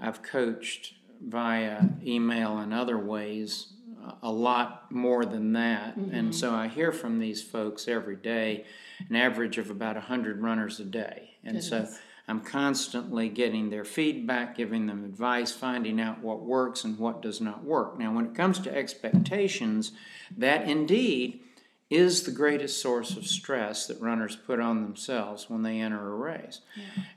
I've 0.00 0.22
coached 0.22 0.94
via 1.20 1.84
email 2.04 2.58
and 2.58 2.72
other 2.74 2.98
ways 2.98 3.72
a 4.22 4.30
lot 4.30 4.90
more 4.92 5.24
than 5.24 5.52
that. 5.54 5.96
And 5.96 6.12
mm-hmm. 6.12 6.32
so 6.32 6.54
I 6.54 6.68
hear 6.68 6.92
from 6.92 7.18
these 7.18 7.42
folks 7.42 7.88
every 7.88 8.16
day, 8.16 8.64
an 9.08 9.16
average 9.16 9.58
of 9.58 9.70
about 9.70 9.96
100 9.96 10.40
runners 10.40 10.80
a 10.80 10.84
day. 10.84 11.30
And 11.44 11.62
so 11.62 11.86
I'm 12.28 12.40
constantly 12.40 13.28
getting 13.28 13.70
their 13.70 13.84
feedback, 13.84 14.56
giving 14.56 14.86
them 14.86 15.04
advice, 15.04 15.52
finding 15.52 16.00
out 16.00 16.22
what 16.22 16.42
works 16.42 16.84
and 16.84 16.98
what 16.98 17.22
does 17.22 17.40
not 17.40 17.64
work. 17.64 17.98
Now, 17.98 18.12
when 18.12 18.26
it 18.26 18.34
comes 18.34 18.58
to 18.60 18.74
expectations, 18.74 19.92
that 20.36 20.68
indeed 20.68 21.40
is 21.88 22.24
the 22.24 22.32
greatest 22.32 22.82
source 22.82 23.16
of 23.16 23.26
stress 23.26 23.86
that 23.86 24.00
runners 24.00 24.34
put 24.34 24.58
on 24.58 24.82
themselves 24.82 25.48
when 25.48 25.62
they 25.62 25.78
enter 25.78 26.10
a 26.10 26.16
race. 26.16 26.60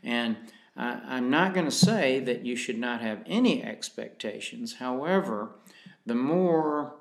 And 0.03 0.37
I, 0.77 1.01
I'm 1.07 1.31
not 1.31 1.55
going 1.55 1.65
to 1.65 1.71
say 1.71 2.19
that 2.19 2.45
you 2.45 2.55
should 2.55 2.77
not 2.77 3.01
have 3.01 3.23
any 3.25 3.63
expectations. 3.63 4.75
However, 4.75 5.49
the 6.09 6.15
more 6.15 6.95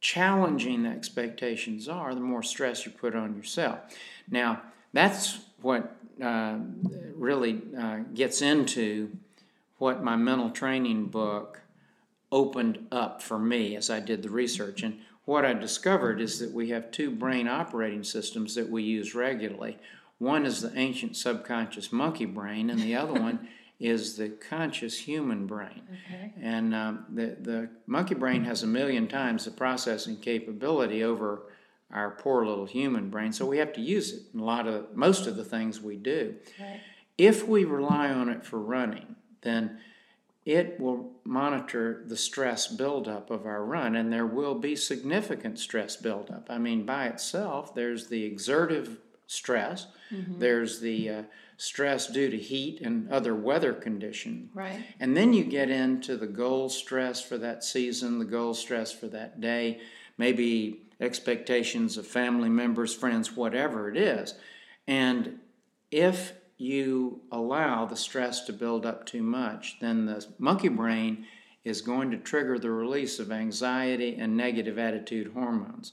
challenging 0.00 0.84
the 0.84 0.88
expectations 0.88 1.90
are, 1.90 2.14
the 2.14 2.20
more 2.22 2.42
stress 2.42 2.86
you 2.86 2.90
put 2.90 3.14
on 3.14 3.36
yourself. 3.36 3.78
Now, 4.30 4.62
that's 4.94 5.40
what 5.60 5.94
uh, 6.22 6.56
really 7.14 7.60
uh, 7.78 7.98
gets 8.14 8.40
into 8.40 9.10
what 9.76 10.02
my 10.02 10.16
mental 10.16 10.48
training 10.48 11.08
book 11.08 11.60
opened 12.32 12.86
up 12.90 13.20
for 13.20 13.38
me 13.38 13.76
as 13.76 13.90
I 13.90 14.00
did 14.00 14.22
the 14.22 14.30
research. 14.30 14.82
And 14.82 15.00
what 15.26 15.44
I 15.44 15.52
discovered 15.52 16.18
is 16.18 16.38
that 16.38 16.52
we 16.52 16.70
have 16.70 16.90
two 16.90 17.10
brain 17.10 17.48
operating 17.48 18.04
systems 18.04 18.54
that 18.54 18.70
we 18.70 18.82
use 18.82 19.14
regularly. 19.14 19.76
One 20.16 20.46
is 20.46 20.62
the 20.62 20.72
ancient 20.78 21.14
subconscious 21.14 21.92
monkey 21.92 22.24
brain, 22.24 22.70
and 22.70 22.80
the 22.80 22.96
other 22.96 23.12
one 23.20 23.48
is 23.78 24.16
the 24.16 24.30
conscious 24.30 24.98
human 24.98 25.46
brain. 25.46 25.82
Okay. 26.06 26.32
And 26.40 26.74
um, 26.74 27.04
the, 27.12 27.36
the 27.40 27.68
monkey 27.86 28.14
brain 28.14 28.44
has 28.44 28.62
a 28.62 28.66
million 28.66 29.06
times 29.06 29.44
the 29.44 29.50
processing 29.50 30.16
capability 30.16 31.04
over 31.04 31.42
our 31.92 32.10
poor 32.10 32.44
little 32.44 32.66
human 32.66 33.10
brain, 33.10 33.32
so 33.32 33.46
we 33.46 33.58
have 33.58 33.72
to 33.74 33.80
use 33.80 34.12
it 34.12 34.22
in 34.34 34.40
a 34.40 34.44
lot 34.44 34.66
of 34.66 34.96
most 34.96 35.26
of 35.26 35.36
the 35.36 35.44
things 35.44 35.80
we 35.80 35.96
do. 35.96 36.34
Right. 36.58 36.80
If 37.16 37.46
we 37.46 37.64
rely 37.64 38.08
on 38.08 38.28
it 38.28 38.44
for 38.44 38.58
running, 38.58 39.14
then 39.42 39.78
it 40.44 40.78
will 40.80 41.12
monitor 41.24 42.02
the 42.06 42.16
stress 42.16 42.66
buildup 42.66 43.30
of 43.30 43.46
our 43.46 43.64
run, 43.64 43.96
and 43.96 44.12
there 44.12 44.26
will 44.26 44.54
be 44.54 44.76
significant 44.76 45.58
stress 45.58 45.96
buildup. 45.96 46.46
I 46.48 46.58
mean, 46.58 46.86
by 46.86 47.06
itself, 47.06 47.74
there's 47.74 48.08
the 48.08 48.24
exertive 48.24 48.98
stress, 49.26 49.86
there's 50.38 50.80
the 50.80 51.10
uh, 51.10 51.22
stress 51.56 52.06
due 52.06 52.30
to 52.30 52.36
heat 52.36 52.80
and 52.80 53.10
other 53.10 53.34
weather 53.34 53.72
conditions. 53.72 54.50
Right. 54.54 54.84
And 55.00 55.16
then 55.16 55.32
you 55.32 55.44
get 55.44 55.70
into 55.70 56.16
the 56.16 56.26
goal 56.26 56.68
stress 56.68 57.22
for 57.22 57.38
that 57.38 57.64
season, 57.64 58.18
the 58.18 58.24
goal 58.24 58.54
stress 58.54 58.92
for 58.92 59.08
that 59.08 59.40
day, 59.40 59.80
maybe 60.18 60.82
expectations 61.00 61.96
of 61.96 62.06
family 62.06 62.48
members, 62.48 62.94
friends, 62.94 63.36
whatever 63.36 63.90
it 63.90 63.96
is. 63.96 64.34
And 64.86 65.40
if 65.90 66.32
you 66.58 67.20
allow 67.30 67.84
the 67.84 67.96
stress 67.96 68.42
to 68.42 68.52
build 68.52 68.86
up 68.86 69.04
too 69.04 69.22
much, 69.22 69.76
then 69.80 70.06
the 70.06 70.26
monkey 70.38 70.68
brain 70.68 71.26
is 71.64 71.80
going 71.80 72.10
to 72.12 72.16
trigger 72.16 72.58
the 72.58 72.70
release 72.70 73.18
of 73.18 73.32
anxiety 73.32 74.16
and 74.16 74.36
negative 74.36 74.78
attitude 74.78 75.32
hormones, 75.34 75.92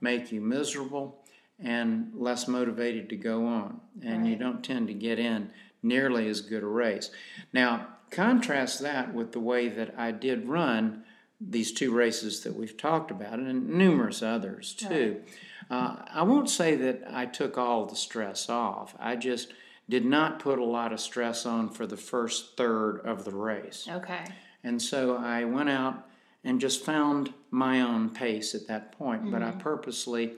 make 0.00 0.32
you 0.32 0.40
miserable 0.40 1.21
and 1.62 2.10
less 2.14 2.48
motivated 2.48 3.08
to 3.10 3.16
go 3.16 3.46
on. 3.46 3.80
And 4.02 4.26
you 4.26 4.36
don't 4.36 4.64
tend 4.64 4.88
to 4.88 4.94
get 4.94 5.18
in 5.18 5.50
nearly 5.82 6.28
as 6.28 6.40
good 6.40 6.62
a 6.62 6.66
race. 6.66 7.10
Now, 7.52 7.88
contrast 8.10 8.80
that 8.80 9.14
with 9.14 9.32
the 9.32 9.40
way 9.40 9.68
that 9.68 9.94
I 9.96 10.10
did 10.10 10.48
run 10.48 11.04
these 11.40 11.72
two 11.72 11.92
races 11.92 12.40
that 12.40 12.54
we've 12.54 12.76
talked 12.76 13.10
about, 13.10 13.38
and 13.38 13.68
numerous 13.68 14.22
others 14.22 14.74
too. 14.74 15.22
Uh, 15.70 15.96
I 16.12 16.22
won't 16.22 16.48
say 16.50 16.76
that 16.76 17.02
I 17.10 17.26
took 17.26 17.58
all 17.58 17.86
the 17.86 17.96
stress 17.96 18.48
off. 18.48 18.94
I 19.00 19.16
just 19.16 19.52
did 19.88 20.04
not 20.04 20.38
put 20.38 20.58
a 20.58 20.64
lot 20.64 20.92
of 20.92 21.00
stress 21.00 21.44
on 21.44 21.68
for 21.68 21.86
the 21.86 21.96
first 21.96 22.56
third 22.56 23.00
of 23.04 23.24
the 23.24 23.32
race. 23.32 23.88
Okay. 23.90 24.24
And 24.62 24.80
so 24.80 25.16
I 25.16 25.44
went 25.44 25.68
out 25.68 26.06
and 26.44 26.60
just 26.60 26.84
found 26.84 27.32
my 27.50 27.80
own 27.80 28.10
pace 28.10 28.54
at 28.54 28.66
that 28.68 28.92
point, 28.92 29.30
but 29.30 29.42
I 29.42 29.50
purposely 29.52 30.34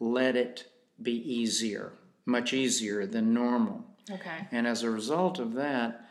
let 0.00 0.36
it 0.36 0.70
be 1.00 1.12
easier, 1.12 1.92
much 2.24 2.52
easier 2.52 3.06
than 3.06 3.34
normal. 3.34 3.84
Okay. 4.10 4.48
And 4.50 4.66
as 4.66 4.82
a 4.82 4.90
result 4.90 5.38
of 5.38 5.54
that, 5.54 6.08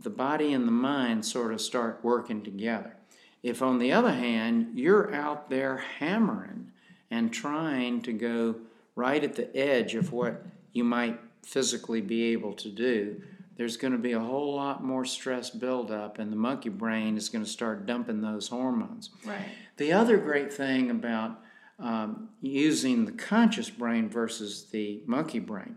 the 0.00 0.10
body 0.10 0.52
and 0.52 0.66
the 0.66 0.72
mind 0.72 1.24
sort 1.24 1.52
of 1.52 1.60
start 1.60 2.00
working 2.02 2.42
together. 2.42 2.96
If, 3.42 3.60
on 3.60 3.78
the 3.78 3.92
other 3.92 4.12
hand, 4.12 4.78
you're 4.78 5.12
out 5.14 5.50
there 5.50 5.78
hammering 5.98 6.70
and 7.10 7.32
trying 7.32 8.00
to 8.02 8.12
go 8.12 8.56
right 8.94 9.22
at 9.22 9.34
the 9.34 9.54
edge 9.56 9.94
of 9.94 10.12
what 10.12 10.44
you 10.72 10.84
might 10.84 11.20
physically 11.44 12.00
be 12.00 12.32
able 12.32 12.52
to 12.54 12.68
do, 12.68 13.20
there's 13.56 13.76
going 13.76 13.92
to 13.92 13.98
be 13.98 14.12
a 14.12 14.20
whole 14.20 14.54
lot 14.54 14.82
more 14.82 15.04
stress 15.04 15.50
buildup, 15.50 16.18
and 16.18 16.32
the 16.32 16.36
monkey 16.36 16.68
brain 16.68 17.16
is 17.16 17.28
going 17.28 17.44
to 17.44 17.50
start 17.50 17.84
dumping 17.84 18.22
those 18.22 18.48
hormones. 18.48 19.10
Right. 19.26 19.44
The 19.76 19.92
other 19.92 20.16
great 20.16 20.52
thing 20.52 20.90
about 20.90 21.41
um, 21.82 22.28
using 22.40 23.04
the 23.04 23.12
conscious 23.12 23.68
brain 23.68 24.08
versus 24.08 24.66
the 24.70 25.02
monkey 25.06 25.40
brain 25.40 25.76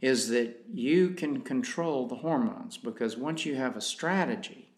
is 0.00 0.28
that 0.28 0.64
you 0.72 1.10
can 1.10 1.40
control 1.40 2.06
the 2.06 2.14
hormones 2.16 2.76
because 2.76 3.16
once 3.16 3.44
you 3.44 3.56
have 3.56 3.76
a 3.76 3.80
strategy, 3.80 4.68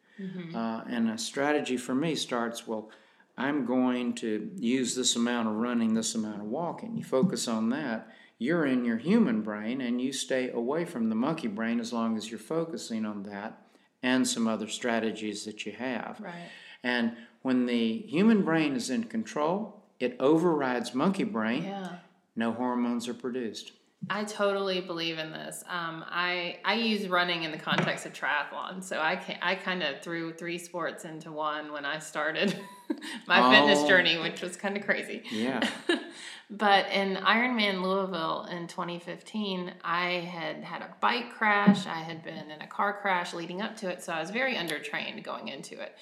uh, 0.55 0.83
and 0.89 1.11
a 1.11 1.19
strategy 1.19 1.77
for 1.77 1.95
me 1.95 2.15
starts 2.15 2.67
well, 2.67 2.91
I'm 3.37 3.65
going 3.65 4.15
to 4.17 4.50
use 4.57 4.95
this 4.95 5.17
amount 5.17 5.49
of 5.49 5.55
running, 5.55 5.95
this 5.95 6.15
amount 6.15 6.43
of 6.43 6.47
walking. 6.47 6.97
You 6.97 7.05
focus 7.05 7.49
on 7.49 7.71
that, 7.71 8.09
you're 8.39 8.67
in 8.67 8.85
your 8.85 8.99
human 8.99 9.41
brain, 9.41 9.81
and 9.81 10.00
you 10.00 10.12
stay 10.12 10.50
away 10.50 10.85
from 10.85 11.09
the 11.09 11.15
monkey 11.15 11.49
brain 11.49 11.81
as 11.81 11.93
long 11.93 12.17
as 12.17 12.31
you're 12.31 12.39
focusing 12.39 13.07
on 13.07 13.23
that 13.25 13.62
and 14.03 14.27
some 14.27 14.47
other 14.47 14.69
strategies 14.69 15.45
that 15.45 15.65
you 15.65 15.73
have. 15.73 16.21
Right. 16.21 16.50
And 16.83 17.17
when 17.43 17.67
the 17.67 17.99
human 18.07 18.43
brain 18.43 18.75
is 18.75 18.91
in 18.91 19.05
control, 19.05 19.79
it 20.00 20.16
overrides 20.19 20.95
monkey 20.95 21.25
brain, 21.25 21.64
Yeah. 21.64 21.97
no 22.35 22.52
hormones 22.52 23.07
are 23.07 23.14
produced. 23.14 23.73
I 24.09 24.25
totally 24.25 24.80
believe 24.80 25.19
in 25.19 25.30
this. 25.30 25.62
Um, 25.69 26.04
I 26.09 26.59
I 26.64 26.75
use 26.75 27.07
running 27.07 27.42
in 27.42 27.50
the 27.50 27.59
context 27.59 28.07
of 28.07 28.14
triathlon, 28.14 28.83
so 28.83 28.99
I 28.99 29.16
can 29.16 29.37
I 29.42 29.54
kind 29.57 29.83
of 29.83 30.00
threw 30.00 30.33
three 30.33 30.57
sports 30.57 31.04
into 31.04 31.30
one 31.30 31.71
when 31.71 31.85
I 31.85 31.99
started 31.99 32.59
my 33.26 33.40
oh. 33.40 33.50
fitness 33.50 33.87
journey, 33.87 34.16
which 34.16 34.40
was 34.40 34.57
kind 34.57 34.76
of 34.78 34.85
crazy. 34.87 35.23
Yeah. 35.30 35.69
but 36.50 36.87
in 36.90 37.16
Ironman 37.16 37.83
Louisville 37.83 38.49
in 38.50 38.69
2015, 38.69 39.75
I 39.85 40.12
had 40.12 40.64
had 40.64 40.80
a 40.80 40.95
bike 41.00 41.30
crash. 41.35 41.87
I 41.87 41.99
had 41.99 42.25
been 42.25 42.50
in 42.50 42.62
a 42.62 42.66
car 42.66 42.99
crash 43.02 43.35
leading 43.35 43.61
up 43.61 43.76
to 43.78 43.90
it, 43.90 44.02
so 44.02 44.14
I 44.14 44.21
was 44.21 44.30
very 44.30 44.54
undertrained 44.54 45.23
going 45.23 45.49
into 45.49 45.78
it. 45.78 45.95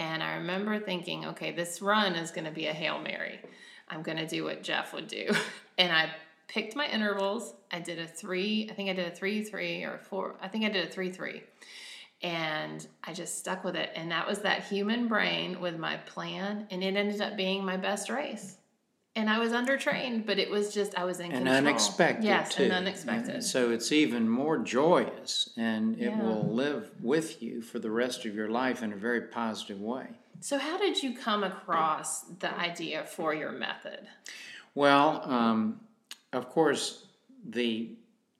And 0.00 0.22
I 0.22 0.36
remember 0.36 0.80
thinking, 0.80 1.26
okay, 1.26 1.52
this 1.52 1.82
run 1.82 2.14
is 2.14 2.30
going 2.30 2.46
to 2.46 2.50
be 2.50 2.68
a 2.68 2.72
hail 2.72 2.98
mary. 2.98 3.38
I'm 3.86 4.02
going 4.02 4.16
to 4.16 4.26
do 4.26 4.44
what 4.44 4.62
Jeff 4.62 4.94
would 4.94 5.08
do, 5.08 5.30
and 5.78 5.92
I 5.92 6.10
picked 6.48 6.74
my 6.74 6.86
intervals. 6.88 7.52
I 7.70 7.80
did 7.80 7.98
a 7.98 8.06
three, 8.06 8.66
I 8.70 8.74
think 8.74 8.88
I 8.88 8.94
did 8.94 9.06
a 9.06 9.14
three, 9.14 9.44
three, 9.44 9.84
or 9.84 9.98
four, 9.98 10.36
I 10.40 10.48
think 10.48 10.64
I 10.64 10.70
did 10.70 10.88
a 10.88 10.90
three, 10.90 11.12
three. 11.12 11.42
And 12.22 12.86
I 13.04 13.12
just 13.12 13.38
stuck 13.38 13.62
with 13.62 13.76
it. 13.76 13.90
And 13.94 14.10
that 14.10 14.26
was 14.26 14.40
that 14.40 14.64
human 14.64 15.06
brain 15.06 15.60
with 15.60 15.78
my 15.78 15.96
plan. 15.98 16.66
And 16.70 16.82
it 16.82 16.96
ended 16.96 17.20
up 17.22 17.36
being 17.36 17.64
my 17.64 17.78
best 17.78 18.10
race. 18.10 18.56
And 19.16 19.28
I 19.28 19.40
was 19.40 19.50
undertrained, 19.50 20.24
but 20.24 20.38
it 20.38 20.50
was 20.50 20.72
just, 20.72 20.96
I 20.96 21.04
was 21.04 21.18
in 21.18 21.26
and 21.26 21.44
control. 21.44 21.56
unexpected. 21.56 22.24
Yes, 22.24 22.54
too. 22.54 22.64
and 22.64 22.72
unexpected. 22.72 23.34
And 23.34 23.44
so 23.44 23.72
it's 23.72 23.90
even 23.90 24.28
more 24.28 24.58
joyous 24.58 25.50
and 25.56 25.96
it 25.98 26.10
yeah. 26.10 26.22
will 26.22 26.44
live 26.44 26.90
with 27.00 27.42
you 27.42 27.60
for 27.60 27.80
the 27.80 27.90
rest 27.90 28.24
of 28.24 28.34
your 28.34 28.48
life 28.48 28.82
in 28.82 28.92
a 28.92 28.96
very 28.96 29.22
positive 29.22 29.80
way. 29.80 30.06
So, 30.40 30.58
how 30.58 30.78
did 30.78 31.02
you 31.02 31.14
come 31.14 31.44
across 31.44 32.22
the 32.22 32.56
idea 32.58 33.04
for 33.04 33.34
your 33.34 33.52
method? 33.52 34.08
Well, 34.74 35.22
um, 35.24 35.80
of 36.32 36.48
course, 36.48 37.06
the 37.46 37.90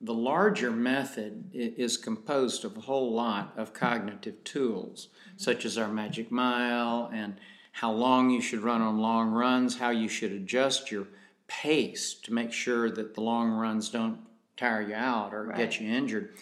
the 0.03 0.13
larger 0.13 0.71
method 0.71 1.51
is 1.53 1.95
composed 1.95 2.65
of 2.65 2.75
a 2.75 2.81
whole 2.81 3.13
lot 3.13 3.53
of 3.55 3.71
cognitive 3.71 4.43
tools, 4.43 5.09
such 5.37 5.63
as 5.63 5.77
our 5.77 5.89
magic 5.89 6.31
mile 6.31 7.11
and 7.13 7.35
how 7.71 7.91
long 7.91 8.29
you 8.29 8.41
should 8.41 8.61
run 8.61 8.81
on 8.81 8.99
long 8.99 9.31
runs, 9.31 9.77
how 9.77 9.89
you 9.89 10.07
should 10.07 10.31
adjust 10.31 10.91
your 10.91 11.07
pace 11.47 12.13
to 12.13 12.33
make 12.33 12.51
sure 12.53 12.89
that 12.89 13.15
the 13.15 13.21
long 13.21 13.51
runs 13.51 13.89
don't 13.89 14.19
tire 14.57 14.81
you 14.81 14.95
out 14.95 15.33
or 15.33 15.45
right. 15.45 15.57
get 15.57 15.79
you 15.79 15.89
injured. 15.89 16.33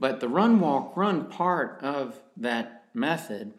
But 0.00 0.20
the 0.20 0.28
run, 0.28 0.60
walk, 0.60 0.96
run 0.96 1.26
part 1.26 1.78
of 1.82 2.20
that 2.36 2.84
method 2.92 3.52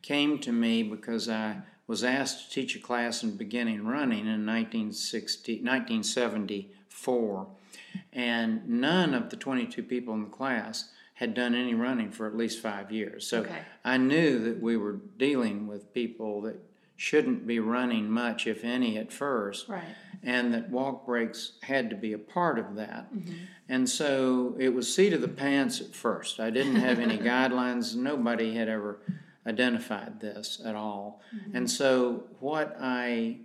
came 0.00 0.38
to 0.38 0.52
me 0.52 0.82
because 0.82 1.28
I 1.28 1.58
was 1.86 2.02
asked 2.02 2.48
to 2.48 2.54
teach 2.54 2.74
a 2.74 2.78
class 2.78 3.22
in 3.22 3.36
beginning 3.36 3.84
running 3.84 4.20
in 4.20 4.46
1960, 4.46 5.56
1974, 5.56 7.46
and 8.12 8.68
none 8.68 9.12
of 9.12 9.30
the 9.30 9.36
22 9.36 9.82
people 9.82 10.14
in 10.14 10.22
the 10.22 10.30
class 10.30 10.90
had 11.22 11.34
done 11.34 11.54
any 11.54 11.72
running 11.72 12.10
for 12.10 12.26
at 12.26 12.36
least 12.36 12.60
five 12.60 12.90
years. 12.90 13.24
So 13.24 13.42
okay. 13.42 13.60
I 13.84 13.96
knew 13.96 14.40
that 14.40 14.60
we 14.60 14.76
were 14.76 14.98
dealing 15.18 15.68
with 15.68 15.94
people 15.94 16.42
that 16.42 16.56
shouldn't 16.96 17.46
be 17.46 17.60
running 17.60 18.10
much, 18.10 18.48
if 18.48 18.64
any, 18.64 18.98
at 18.98 19.12
first. 19.12 19.68
Right. 19.68 19.84
And 20.24 20.52
that 20.52 20.68
walk 20.68 21.06
breaks 21.06 21.52
had 21.62 21.90
to 21.90 21.96
be 21.96 22.12
a 22.12 22.18
part 22.18 22.58
of 22.58 22.74
that. 22.74 23.14
Mm-hmm. 23.14 23.34
And 23.68 23.88
so 23.88 24.56
it 24.58 24.74
was 24.74 24.92
seat 24.92 25.12
of 25.12 25.20
the 25.20 25.28
pants 25.28 25.80
at 25.80 25.94
first. 25.94 26.40
I 26.40 26.50
didn't 26.50 26.74
have 26.74 26.98
any 26.98 27.18
guidelines. 27.32 27.94
Nobody 27.94 28.56
had 28.56 28.68
ever 28.68 28.98
identified 29.46 30.18
this 30.18 30.60
at 30.64 30.74
all. 30.74 31.22
Mm-hmm. 31.32 31.56
And 31.56 31.70
so 31.70 32.24
what 32.40 32.76
I 32.80 33.38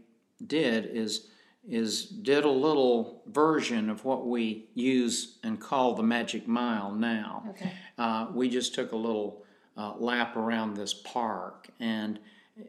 did 0.48 0.90
is 0.92 1.28
is 1.70 2.06
did 2.06 2.46
a 2.46 2.50
little 2.50 3.22
version 3.28 3.90
of 3.90 4.06
what 4.06 4.26
we 4.26 4.66
use 4.74 5.38
and 5.44 5.60
call 5.60 5.94
the 5.94 6.04
magic 6.04 6.48
mile 6.48 6.92
now. 6.92 7.44
Okay. 7.50 7.72
Uh, 7.98 8.28
we 8.34 8.50
just 8.50 8.74
took 8.74 8.92
a 8.94 8.96
little 8.96 9.44
uh, 9.76 9.94
lap 9.98 10.36
around 10.36 10.76
this 10.76 10.94
park, 10.94 11.68
and 11.80 12.20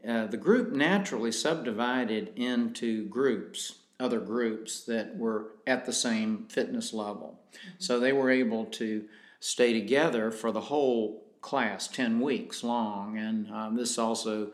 uh, 0.06 0.26
the 0.26 0.36
group 0.36 0.72
naturally 0.72 1.32
subdivided 1.32 2.32
into 2.36 3.06
groups, 3.06 3.76
other 4.00 4.20
groups 4.20 4.82
that 4.84 5.16
were 5.16 5.52
at 5.66 5.86
the 5.86 5.92
same 5.92 6.46
fitness 6.48 6.92
level. 6.92 7.40
Mm-hmm. 7.52 7.68
So 7.78 8.00
they 8.00 8.12
were 8.12 8.30
able 8.30 8.66
to 8.66 9.04
stay 9.40 9.72
together 9.72 10.30
for 10.30 10.50
the 10.50 10.60
whole 10.60 11.22
class, 11.40 11.86
10 11.88 12.20
weeks 12.20 12.64
long, 12.64 13.16
and 13.16 13.50
um, 13.52 13.76
this 13.76 13.96
also 13.96 14.50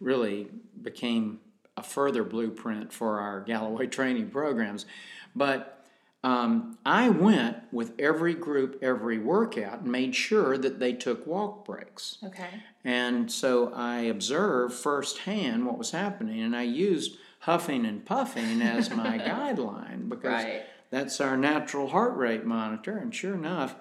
really 0.00 0.48
became 0.82 1.40
a 1.76 1.82
further 1.82 2.24
blueprint 2.24 2.92
for 2.92 3.20
our 3.20 3.40
Galloway 3.40 3.86
training 3.98 4.30
programs. 4.30 4.86
But 5.34 5.76
um, 6.24 6.78
I 6.84 7.08
went 7.08 7.58
with 7.70 7.92
every 8.00 8.34
group, 8.34 8.78
every 8.82 9.18
workout, 9.18 9.80
and 9.80 9.92
made 9.92 10.14
sure 10.14 10.58
that 10.58 10.80
they 10.80 10.92
took 10.92 11.26
walk 11.26 11.64
breaks. 11.64 12.18
Okay. 12.24 12.48
And 12.84 13.30
so 13.30 13.72
I 13.72 14.00
observed 14.00 14.74
firsthand 14.74 15.66
what 15.66 15.78
was 15.78 15.92
happening, 15.92 16.40
and 16.40 16.56
I 16.56 16.62
used 16.62 17.16
huffing 17.40 17.86
and 17.86 18.04
puffing 18.04 18.60
as 18.60 18.90
my 18.90 19.18
guideline 19.24 20.08
because 20.08 20.44
right. 20.44 20.62
that's 20.90 21.20
our 21.20 21.36
natural 21.36 21.88
heart 21.88 22.16
rate 22.16 22.44
monitor. 22.44 22.96
And 22.96 23.14
sure 23.14 23.34
enough, 23.34 23.76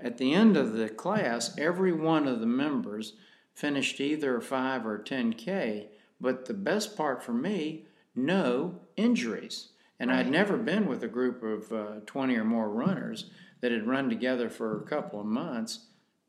at 0.00 0.16
the 0.16 0.32
end 0.32 0.56
of 0.56 0.72
the 0.72 0.88
class, 0.88 1.54
every 1.58 1.92
one 1.92 2.26
of 2.26 2.40
the 2.40 2.46
members 2.46 3.12
finished 3.52 4.00
either 4.00 4.38
a 4.38 4.42
5 4.42 4.86
or 4.86 4.98
10K, 4.98 5.86
but 6.24 6.46
the 6.46 6.54
best 6.54 6.96
part 6.96 7.22
for 7.22 7.34
me, 7.34 7.84
no 8.16 8.80
injuries. 8.96 9.68
And 10.00 10.10
right. 10.10 10.20
I'd 10.20 10.30
never 10.30 10.56
been 10.56 10.86
with 10.86 11.04
a 11.04 11.08
group 11.08 11.42
of 11.42 11.70
uh, 11.70 12.00
20 12.06 12.34
or 12.36 12.44
more 12.44 12.70
runners 12.70 13.30
that 13.60 13.70
had 13.70 13.86
run 13.86 14.08
together 14.08 14.48
for 14.48 14.78
a 14.78 14.84
couple 14.84 15.20
of 15.20 15.26
months 15.26 15.80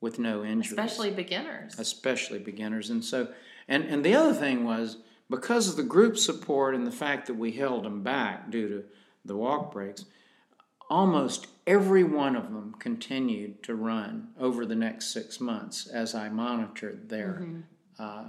with 0.02 0.20
no 0.20 0.44
injuries. 0.44 0.72
Especially 0.72 1.12
beginners. 1.12 1.80
Especially 1.80 2.40
beginners. 2.40 2.90
And 2.90 3.04
so, 3.06 3.30
and, 3.70 3.86
and 3.86 4.04
the 4.04 4.14
other 4.16 4.34
thing 4.34 4.66
was 4.66 4.98
because 5.30 5.70
of 5.70 5.78
the 5.78 5.84
group 5.84 6.18
support 6.18 6.76
and 6.76 6.86
the 6.86 6.92
fact 6.92 7.28
that 7.28 7.36
we 7.36 7.54
held 7.54 7.86
them 7.86 8.04
back 8.04 8.52
due 8.52 8.68
to 8.68 8.84
the 9.24 9.38
walk 9.38 9.72
breaks, 9.72 10.04
almost 10.90 11.48
every 11.66 12.04
one 12.04 12.36
of 12.36 12.52
them 12.52 12.76
continued 12.80 13.64
to 13.64 13.76
run 13.76 14.28
over 14.38 14.66
the 14.66 14.76
next 14.76 15.14
six 15.14 15.40
months 15.40 15.88
as 15.88 16.14
I 16.14 16.28
monitored 16.28 17.08
their 17.08 17.40
mm-hmm. 17.42 17.62
uh, 17.98 18.26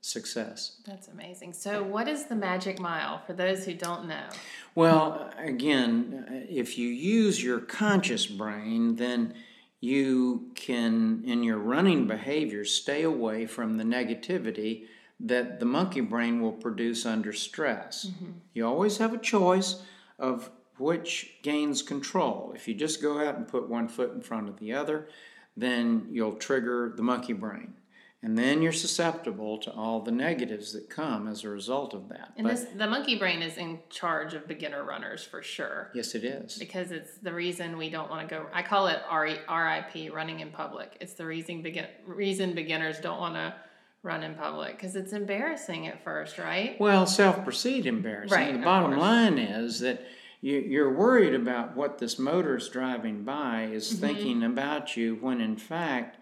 success. 0.00 0.76
That's 0.86 1.08
amazing. 1.08 1.52
So, 1.52 1.82
what 1.82 2.08
is 2.08 2.24
the 2.24 2.34
magic 2.34 2.78
mile 2.78 3.22
for 3.26 3.32
those 3.32 3.64
who 3.64 3.74
don't 3.74 4.06
know? 4.06 4.26
Well, 4.74 5.30
again, 5.38 6.46
if 6.48 6.78
you 6.78 6.88
use 6.88 7.42
your 7.42 7.60
conscious 7.60 8.26
brain, 8.26 8.96
then 8.96 9.34
you 9.80 10.50
can, 10.54 11.22
in 11.24 11.42
your 11.42 11.58
running 11.58 12.06
behavior, 12.06 12.64
stay 12.64 13.02
away 13.02 13.46
from 13.46 13.76
the 13.76 13.84
negativity 13.84 14.86
that 15.20 15.60
the 15.60 15.66
monkey 15.66 16.00
brain 16.00 16.40
will 16.40 16.52
produce 16.52 17.04
under 17.04 17.32
stress. 17.32 18.06
Mm-hmm. 18.06 18.32
You 18.54 18.66
always 18.66 18.98
have 18.98 19.12
a 19.12 19.18
choice 19.18 19.82
of 20.18 20.50
which 20.78 21.34
gains 21.42 21.82
control. 21.82 22.52
If 22.54 22.66
you 22.66 22.74
just 22.74 23.02
go 23.02 23.20
out 23.20 23.36
and 23.36 23.46
put 23.46 23.68
one 23.68 23.88
foot 23.88 24.12
in 24.14 24.22
front 24.22 24.48
of 24.48 24.58
the 24.58 24.72
other, 24.72 25.08
then 25.56 26.08
you'll 26.10 26.36
trigger 26.36 26.92
the 26.96 27.02
monkey 27.02 27.34
brain. 27.34 27.74
And 28.22 28.36
then 28.36 28.60
you're 28.60 28.72
susceptible 28.72 29.56
to 29.58 29.72
all 29.72 30.00
the 30.00 30.10
negatives 30.10 30.74
that 30.74 30.90
come 30.90 31.26
as 31.26 31.42
a 31.44 31.48
result 31.48 31.94
of 31.94 32.10
that. 32.10 32.32
And 32.36 32.46
but, 32.46 32.56
this, 32.56 32.66
the 32.76 32.86
monkey 32.86 33.18
brain 33.18 33.40
is 33.40 33.56
in 33.56 33.78
charge 33.88 34.34
of 34.34 34.46
beginner 34.46 34.84
runners 34.84 35.24
for 35.24 35.42
sure. 35.42 35.90
Yes, 35.94 36.14
it 36.14 36.22
is. 36.22 36.58
Because 36.58 36.90
it's 36.90 37.14
the 37.22 37.32
reason 37.32 37.78
we 37.78 37.88
don't 37.88 38.10
want 38.10 38.28
to 38.28 38.34
go. 38.34 38.46
I 38.52 38.62
call 38.62 38.88
it 38.88 39.00
RIP, 39.10 40.12
running 40.12 40.40
in 40.40 40.50
public. 40.50 40.98
It's 41.00 41.14
the 41.14 41.24
reason 41.24 41.62
begin, 41.62 41.86
reason 42.06 42.54
beginners 42.54 42.98
don't 42.98 43.20
want 43.20 43.36
to 43.36 43.54
run 44.02 44.22
in 44.22 44.34
public 44.34 44.76
because 44.76 44.96
it's 44.96 45.14
embarrassing 45.14 45.86
at 45.86 46.04
first, 46.04 46.38
right? 46.38 46.78
Well, 46.78 47.06
self-perceived 47.06 47.86
embarrassing. 47.86 48.36
Right, 48.36 48.52
the 48.52 48.64
bottom 48.64 48.98
line 48.98 49.38
is 49.38 49.80
that 49.80 50.04
you, 50.42 50.82
are 50.82 50.92
worried 50.92 51.34
about 51.34 51.76
what 51.76 51.98
this 51.98 52.18
motorist 52.18 52.72
driving 52.72 53.24
by 53.24 53.64
is 53.64 53.90
mm-hmm. 53.90 54.00
thinking 54.00 54.42
about 54.42 54.96
you 54.96 55.16
when 55.20 55.40
in 55.40 55.56
fact 55.56 56.18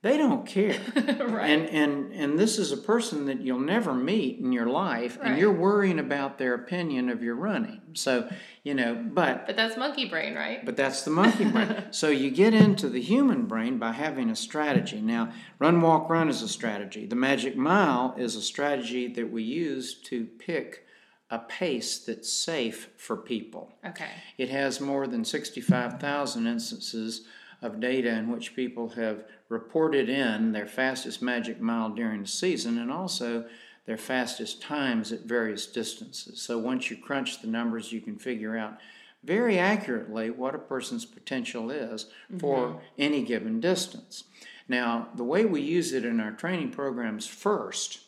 they 0.00 0.16
don't 0.16 0.46
care. 0.46 0.78
right. 0.96 1.50
And 1.50 1.68
and 1.70 2.12
and 2.12 2.38
this 2.38 2.56
is 2.56 2.70
a 2.70 2.76
person 2.76 3.26
that 3.26 3.40
you'll 3.40 3.58
never 3.58 3.92
meet 3.92 4.38
in 4.38 4.52
your 4.52 4.66
life 4.66 5.18
right. 5.18 5.30
and 5.30 5.38
you're 5.38 5.52
worrying 5.52 5.98
about 5.98 6.38
their 6.38 6.54
opinion 6.54 7.08
of 7.08 7.20
your 7.20 7.34
running. 7.34 7.80
So, 7.94 8.30
you 8.62 8.74
know, 8.74 8.94
but 8.94 9.46
But 9.46 9.56
that's 9.56 9.76
monkey 9.76 10.08
brain, 10.08 10.36
right? 10.36 10.64
But 10.64 10.76
that's 10.76 11.02
the 11.02 11.10
monkey 11.10 11.46
brain. 11.46 11.86
so 11.90 12.10
you 12.10 12.30
get 12.30 12.54
into 12.54 12.88
the 12.88 13.00
human 13.00 13.46
brain 13.46 13.78
by 13.78 13.90
having 13.90 14.30
a 14.30 14.36
strategy. 14.36 15.00
Now, 15.00 15.32
run 15.58 15.80
walk 15.80 16.08
run 16.08 16.28
is 16.28 16.42
a 16.42 16.48
strategy. 16.48 17.04
The 17.06 17.16
magic 17.16 17.56
mile 17.56 18.14
is 18.16 18.36
a 18.36 18.42
strategy 18.42 19.08
that 19.14 19.32
we 19.32 19.42
use 19.42 19.94
to 20.02 20.26
pick 20.26 20.84
a 21.30 21.40
pace 21.40 21.98
that's 21.98 22.32
safe 22.32 22.88
for 22.96 23.16
people. 23.16 23.72
Okay. 23.84 24.08
It 24.38 24.48
has 24.48 24.80
more 24.80 25.06
than 25.06 25.24
65,000 25.24 26.46
instances 26.46 27.26
of 27.62 27.80
data 27.80 28.10
in 28.10 28.30
which 28.30 28.54
people 28.54 28.90
have 28.90 29.24
reported 29.48 30.08
in 30.08 30.52
their 30.52 30.66
fastest 30.66 31.22
magic 31.22 31.60
mile 31.60 31.90
during 31.90 32.22
the 32.22 32.28
season 32.28 32.78
and 32.78 32.90
also 32.90 33.44
their 33.86 33.96
fastest 33.96 34.60
times 34.60 35.12
at 35.12 35.20
various 35.20 35.66
distances. 35.66 36.40
So 36.42 36.58
once 36.58 36.90
you 36.90 36.96
crunch 36.96 37.40
the 37.40 37.48
numbers, 37.48 37.92
you 37.92 38.00
can 38.00 38.16
figure 38.16 38.56
out 38.56 38.78
very 39.24 39.58
accurately 39.58 40.30
what 40.30 40.54
a 40.54 40.58
person's 40.58 41.04
potential 41.04 41.70
is 41.70 42.06
for 42.38 42.68
mm-hmm. 42.68 42.78
any 42.98 43.22
given 43.22 43.60
distance. 43.60 44.24
Now, 44.68 45.08
the 45.14 45.24
way 45.24 45.44
we 45.44 45.62
use 45.62 45.92
it 45.92 46.04
in 46.04 46.20
our 46.20 46.32
training 46.32 46.70
programs 46.70 47.26
first 47.26 48.00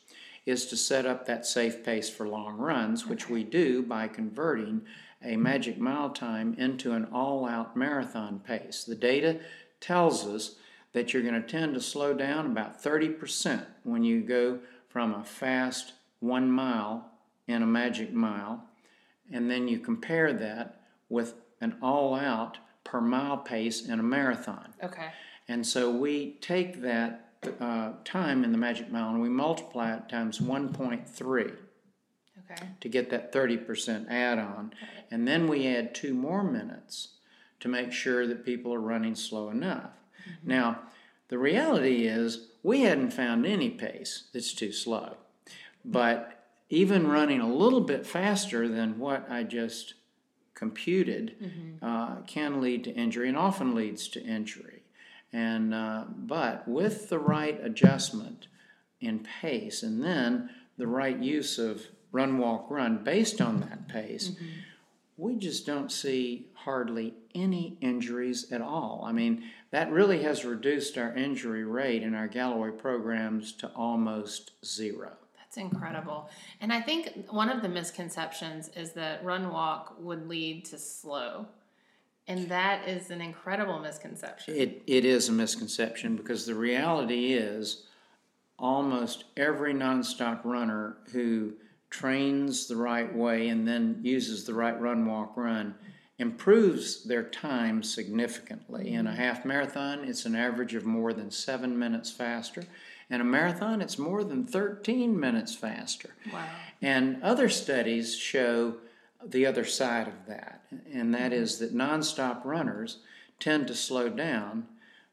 is 0.46 0.66
to 0.66 0.76
set 0.76 1.06
up 1.06 1.26
that 1.26 1.46
safe 1.46 1.84
pace 1.84 2.10
for 2.10 2.28
long 2.28 2.58
runs, 2.58 3.06
which 3.06 3.28
we 3.28 3.44
do 3.44 3.82
by 3.82 4.08
converting 4.08 4.82
a 5.22 5.36
magic 5.36 5.78
mile 5.78 6.10
time 6.10 6.54
into 6.58 6.92
an 6.92 7.06
all 7.12 7.46
out 7.46 7.76
marathon 7.76 8.40
pace. 8.40 8.84
The 8.84 8.94
data 8.94 9.40
tells 9.80 10.26
us 10.26 10.56
that 10.92 11.12
you're 11.12 11.22
going 11.22 11.40
to 11.40 11.48
tend 11.48 11.74
to 11.74 11.80
slow 11.80 12.14
down 12.14 12.46
about 12.46 12.82
30% 12.82 13.64
when 13.84 14.02
you 14.02 14.20
go 14.20 14.58
from 14.88 15.14
a 15.14 15.24
fast 15.24 15.92
one 16.20 16.50
mile 16.50 17.10
in 17.46 17.62
a 17.62 17.66
magic 17.66 18.12
mile, 18.12 18.64
and 19.32 19.50
then 19.50 19.68
you 19.68 19.78
compare 19.78 20.32
that 20.32 20.80
with 21.08 21.34
an 21.60 21.76
all 21.82 22.14
out 22.14 22.58
per 22.84 23.00
mile 23.00 23.36
pace 23.36 23.86
in 23.86 24.00
a 24.00 24.02
marathon. 24.02 24.72
Okay. 24.82 25.08
And 25.48 25.66
so 25.66 25.90
we 25.90 26.36
take 26.40 26.80
that 26.82 27.30
uh, 27.60 27.92
time 28.04 28.44
in 28.44 28.52
the 28.52 28.58
magic 28.58 28.90
mile 28.90 29.10
and 29.10 29.20
we 29.20 29.28
multiply 29.28 29.94
it 29.94 30.08
times 30.08 30.38
1.3 30.38 31.56
Okay. 32.50 32.66
to 32.80 32.88
get 32.88 33.10
that 33.10 33.32
30% 33.32 34.10
add 34.10 34.38
on. 34.38 34.72
And 35.10 35.26
then 35.26 35.46
we 35.46 35.66
add 35.66 35.94
two 35.94 36.14
more 36.14 36.42
minutes 36.42 37.08
to 37.60 37.68
make 37.68 37.92
sure 37.92 38.26
that 38.26 38.44
people 38.44 38.72
are 38.74 38.80
running 38.80 39.14
slow 39.14 39.50
enough. 39.50 39.90
Now, 40.44 40.80
the 41.28 41.38
reality 41.38 42.06
is 42.06 42.48
we 42.62 42.82
hadn't 42.82 43.12
found 43.12 43.46
any 43.46 43.70
pace 43.70 44.24
that's 44.32 44.52
too 44.52 44.72
slow. 44.72 45.16
But 45.84 46.44
even 46.68 47.08
running 47.08 47.40
a 47.40 47.52
little 47.52 47.80
bit 47.80 48.06
faster 48.06 48.68
than 48.68 48.98
what 48.98 49.30
I 49.30 49.42
just 49.44 49.94
computed 50.54 51.36
uh, 51.82 52.16
can 52.26 52.60
lead 52.60 52.84
to 52.84 52.90
injury 52.92 53.28
and 53.28 53.36
often 53.36 53.74
leads 53.74 54.08
to 54.08 54.22
injury. 54.22 54.82
And 55.32 55.72
uh, 55.72 56.04
but 56.08 56.66
with 56.66 57.08
the 57.08 57.18
right 57.18 57.58
adjustment 57.62 58.48
in 59.00 59.20
pace 59.40 59.82
and 59.82 60.02
then 60.02 60.50
the 60.76 60.86
right 60.86 61.18
use 61.18 61.58
of 61.58 61.86
run 62.12 62.38
walk 62.38 62.66
run 62.70 63.02
based 63.04 63.40
on 63.40 63.60
that 63.60 63.88
pace, 63.88 64.28
mm-hmm. 64.28 64.46
we 65.16 65.36
just 65.36 65.66
don't 65.66 65.90
see 65.90 66.46
hardly 66.54 67.14
any 67.34 67.76
injuries 67.80 68.50
at 68.52 68.60
all. 68.60 69.02
I 69.04 69.12
mean, 69.12 69.44
that 69.70 69.90
really 69.90 70.22
has 70.22 70.44
reduced 70.44 70.98
our 70.98 71.14
injury 71.14 71.64
rate 71.64 72.02
in 72.02 72.14
our 72.14 72.28
Galloway 72.28 72.70
programs 72.70 73.52
to 73.52 73.68
almost 73.68 74.52
zero. 74.64 75.12
That's 75.38 75.56
incredible. 75.56 76.30
And 76.60 76.72
I 76.72 76.80
think 76.80 77.26
one 77.30 77.48
of 77.48 77.62
the 77.62 77.68
misconceptions 77.68 78.70
is 78.76 78.92
that 78.92 79.24
run 79.24 79.50
walk 79.50 79.96
would 79.98 80.28
lead 80.28 80.64
to 80.66 80.78
slow. 80.78 81.46
And 82.28 82.48
that 82.48 82.88
is 82.88 83.10
an 83.10 83.20
incredible 83.20 83.80
misconception. 83.80 84.54
It, 84.54 84.82
it 84.86 85.04
is 85.04 85.28
a 85.28 85.32
misconception 85.32 86.14
because 86.14 86.46
the 86.46 86.54
reality 86.54 87.32
is 87.32 87.84
almost 88.60 89.24
every 89.36 89.74
nonstop 89.74 90.44
runner 90.44 90.98
who 91.12 91.54
trains 91.90 92.66
the 92.66 92.76
right 92.76 93.14
way 93.14 93.48
and 93.48 93.66
then 93.66 93.98
uses 94.02 94.44
the 94.44 94.54
right 94.54 94.80
run, 94.80 95.06
walk, 95.06 95.36
run 95.36 95.74
improves 96.18 97.04
their 97.04 97.22
time 97.22 97.82
significantly. 97.82 98.92
In 98.92 99.06
a 99.06 99.10
mm. 99.10 99.16
half 99.16 99.44
marathon, 99.44 100.04
it's 100.04 100.26
an 100.26 100.36
average 100.36 100.74
of 100.74 100.84
more 100.84 101.12
than 101.12 101.30
seven 101.30 101.78
minutes 101.78 102.10
faster. 102.10 102.64
In 103.08 103.20
a 103.20 103.24
marathon, 103.24 103.80
it's 103.80 103.98
more 103.98 104.22
than 104.22 104.44
13 104.44 105.18
minutes 105.18 105.54
faster. 105.54 106.10
Wow. 106.32 106.44
And 106.82 107.22
other 107.22 107.48
studies 107.48 108.16
show 108.16 108.76
the 109.26 109.46
other 109.46 109.64
side 109.64 110.08
of 110.08 110.26
that, 110.28 110.62
and 110.92 111.12
that 111.14 111.32
mm-hmm. 111.32 111.42
is 111.42 111.58
that 111.58 111.74
nonstop 111.74 112.44
runners 112.44 112.98
tend 113.38 113.66
to 113.68 113.74
slow 113.74 114.08
down 114.08 114.66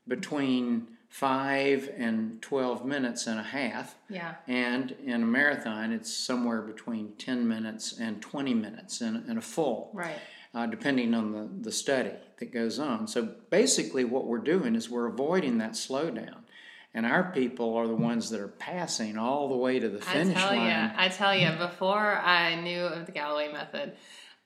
between 0.07 0.87
5 1.09 1.89
and 1.97 2.41
12 2.41 2.85
minutes 2.85 3.27
and 3.27 3.39
a 3.39 3.43
half. 3.43 3.95
Yeah. 4.09 4.35
And 4.47 4.91
in 5.03 5.23
a 5.23 5.25
marathon, 5.25 5.91
it's 5.91 6.13
somewhere 6.13 6.61
between 6.61 7.13
10 7.17 7.47
minutes 7.47 7.97
and 7.99 8.21
20 8.21 8.53
minutes 8.53 9.01
in, 9.01 9.23
in 9.29 9.37
a 9.37 9.41
full, 9.41 9.89
Right. 9.93 10.19
uh, 10.53 10.65
depending 10.67 11.13
on 11.13 11.31
the, 11.31 11.49
the 11.61 11.71
study 11.71 12.11
that 12.39 12.51
goes 12.53 12.77
on. 12.79 13.07
So 13.07 13.29
basically, 13.49 14.03
what 14.03 14.25
we're 14.27 14.37
doing 14.39 14.75
is 14.75 14.89
we're 14.89 15.07
avoiding 15.07 15.57
that 15.59 15.71
slowdown. 15.71 16.39
And 16.93 17.05
our 17.05 17.31
people 17.31 17.75
are 17.75 17.87
the 17.87 17.95
ones 17.95 18.29
that 18.31 18.39
are 18.39 18.47
passing 18.47 19.17
all 19.17 19.49
the 19.49 19.55
way 19.57 19.77
to 19.79 19.87
the 19.87 19.99
I 19.99 20.13
finish 20.13 20.35
tell 20.37 20.53
you, 20.53 20.59
line. 20.61 20.93
I 20.97 21.09
tell 21.09 21.35
you, 21.35 21.51
before 21.57 22.15
I 22.17 22.55
knew 22.59 22.81
of 22.81 23.05
the 23.05 23.11
Galloway 23.11 23.51
method, 23.51 23.93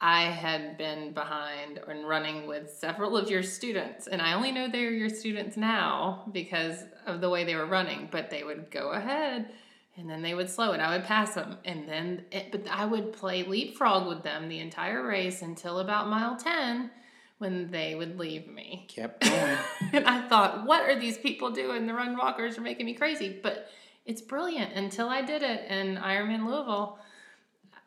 I 0.03 0.23
had 0.23 0.79
been 0.79 1.13
behind 1.13 1.79
and 1.87 2.09
running 2.09 2.47
with 2.47 2.71
several 2.71 3.15
of 3.15 3.29
your 3.29 3.43
students, 3.43 4.07
and 4.07 4.19
I 4.19 4.33
only 4.33 4.51
know 4.51 4.67
they're 4.67 4.89
your 4.89 5.09
students 5.09 5.57
now 5.57 6.23
because 6.31 6.83
of 7.05 7.21
the 7.21 7.29
way 7.29 7.43
they 7.43 7.55
were 7.55 7.67
running. 7.67 8.09
But 8.11 8.31
they 8.31 8.43
would 8.43 8.71
go 8.71 8.93
ahead, 8.93 9.51
and 9.95 10.09
then 10.09 10.23
they 10.23 10.33
would 10.33 10.49
slow, 10.49 10.71
and 10.71 10.81
I 10.81 10.97
would 10.97 11.05
pass 11.05 11.35
them, 11.35 11.57
and 11.65 11.87
then 11.87 12.25
it, 12.31 12.51
but 12.51 12.67
I 12.67 12.85
would 12.85 13.13
play 13.13 13.43
leapfrog 13.43 14.07
with 14.07 14.23
them 14.23 14.49
the 14.49 14.59
entire 14.59 15.05
race 15.05 15.43
until 15.43 15.77
about 15.77 16.07
mile 16.09 16.35
ten, 16.35 16.89
when 17.37 17.69
they 17.69 17.93
would 17.93 18.17
leave 18.17 18.47
me. 18.47 18.87
Kept 18.87 19.21
going. 19.23 19.57
and 19.93 20.07
I 20.07 20.27
thought, 20.27 20.65
what 20.65 20.89
are 20.89 20.99
these 20.99 21.19
people 21.19 21.51
doing? 21.51 21.85
The 21.85 21.93
run 21.93 22.17
walkers 22.17 22.57
are 22.57 22.61
making 22.61 22.87
me 22.87 22.95
crazy. 22.95 23.39
But 23.41 23.69
it's 24.07 24.21
brilliant. 24.21 24.73
Until 24.73 25.09
I 25.09 25.21
did 25.21 25.43
it 25.43 25.69
in 25.69 25.97
Ironman 25.97 26.47
Louisville, 26.47 26.97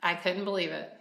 I 0.00 0.14
couldn't 0.14 0.44
believe 0.44 0.70
it. 0.70 0.92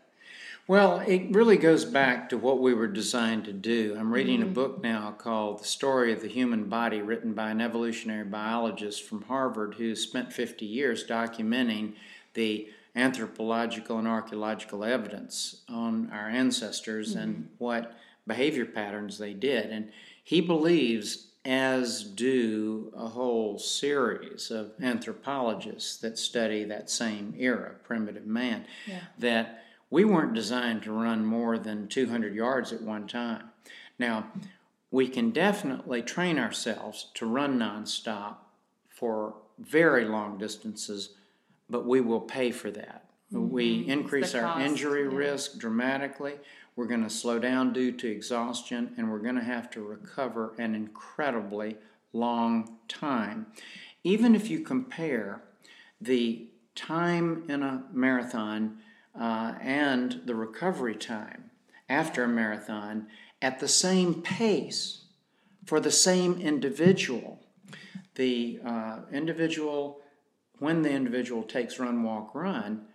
Well, 0.66 1.00
it 1.02 1.32
really 1.32 1.58
goes 1.58 1.84
back 1.84 2.30
to 2.30 2.38
what 2.38 2.62
we 2.62 2.74
were 2.74 2.88
designed 2.88 3.44
to 3.46 3.54
do. 3.54 3.98
I'm 4.00 4.14
reading 4.14 4.42
a 4.42 4.46
mm-hmm. 4.46 4.54
book 4.54 4.82
now 4.82 5.12
called 5.12 5.60
The 5.60 5.68
Story 5.68 6.14
of 6.14 6.22
the 6.22 6.30
Human 6.30 6.70
Body, 6.70 7.02
written 7.02 7.34
by 7.34 7.50
an 7.52 7.60
evolutionary 7.60 8.24
biologist 8.24 9.04
from 9.04 9.24
Harvard 9.24 9.76
who 9.76 9.94
spent 9.94 10.32
50 10.32 10.66
years 10.66 11.06
documenting 11.06 11.96
the 12.34 12.70
anthropological 12.96 13.98
and 13.98 14.08
archaeological 14.08 14.86
evidence 14.86 15.64
on 15.68 16.10
our 16.14 16.30
ancestors 16.30 17.14
and 17.16 17.36
mm-hmm. 17.36 17.46
what 17.58 17.98
behavior 18.26 18.66
patterns 18.66 19.18
they 19.18 19.34
did. 19.34 19.70
And 19.70 19.92
he 20.24 20.40
believes, 20.40 21.28
as 21.44 22.06
do 22.06 22.94
a 22.96 23.10
whole 23.10 23.60
series 23.60 24.50
of 24.50 24.72
anthropologists 24.82 25.98
that 25.98 26.18
study 26.18 26.64
that 26.64 26.90
same 26.90 27.34
era, 27.38 27.76
primitive 27.84 28.26
man, 28.26 28.66
Yeah. 28.88 29.02
that 29.20 29.60
we 29.94 30.04
weren't 30.04 30.34
designed 30.34 30.82
to 30.82 30.92
run 30.92 31.24
more 31.24 31.60
than 31.60 31.88
200 31.88 32.34
yards 32.34 32.74
at 32.74 32.82
one 32.82 33.06
time. 33.06 33.44
Now, 34.00 34.26
we 34.90 35.08
can 35.08 35.30
definitely 35.30 36.02
train 36.02 36.40
ourselves 36.40 37.12
to 37.14 37.28
run 37.28 37.60
nonstop 37.60 38.38
for 38.90 39.36
very 39.60 40.06
long 40.06 40.40
distances, 40.40 41.14
but 41.70 41.86
we 41.86 42.02
will 42.02 42.22
pay 42.22 42.50
for 42.50 42.72
that. 42.72 43.06
Mm-hmm. 43.32 43.52
We 43.52 43.88
increase 43.88 44.34
our 44.34 44.42
cost, 44.42 44.66
injury 44.66 45.04
yeah. 45.04 45.16
risk 45.16 45.60
dramatically. 45.60 46.40
We're 46.76 46.88
going 46.88 47.04
to 47.04 47.10
slow 47.10 47.38
down 47.38 47.72
due 47.72 47.92
to 47.92 48.10
exhaustion, 48.10 48.96
and 48.98 49.12
we're 49.12 49.20
going 49.20 49.36
to 49.36 49.44
have 49.44 49.70
to 49.72 49.82
recover 49.82 50.56
an 50.58 50.74
incredibly 50.74 51.78
long 52.14 52.78
time. 52.88 53.46
Even 54.04 54.34
if 54.34 54.50
you 54.50 54.62
compare 54.62 55.44
the 56.02 56.48
time 56.74 57.44
in 57.48 57.62
a 57.62 57.84
marathon 57.94 58.80
uh, 59.20 59.54
and 59.62 60.22
the 60.26 60.36
recovery 60.36 60.96
time 60.96 61.52
after 61.90 62.24
a 62.24 62.28
marathon 62.28 63.08
at 63.42 63.60
the 63.60 63.68
same 63.68 64.22
pace 64.22 65.06
for 65.66 65.80
the 65.80 65.92
same 65.92 66.40
individual, 66.42 67.40
the 68.16 68.60
uh, 68.66 69.00
individual, 69.12 70.00
when 70.60 70.82
the 70.82 70.92
individual 70.92 71.44
takes 71.44 71.80
run, 71.80 72.04
walk, 72.04 72.34
run, 72.34 72.86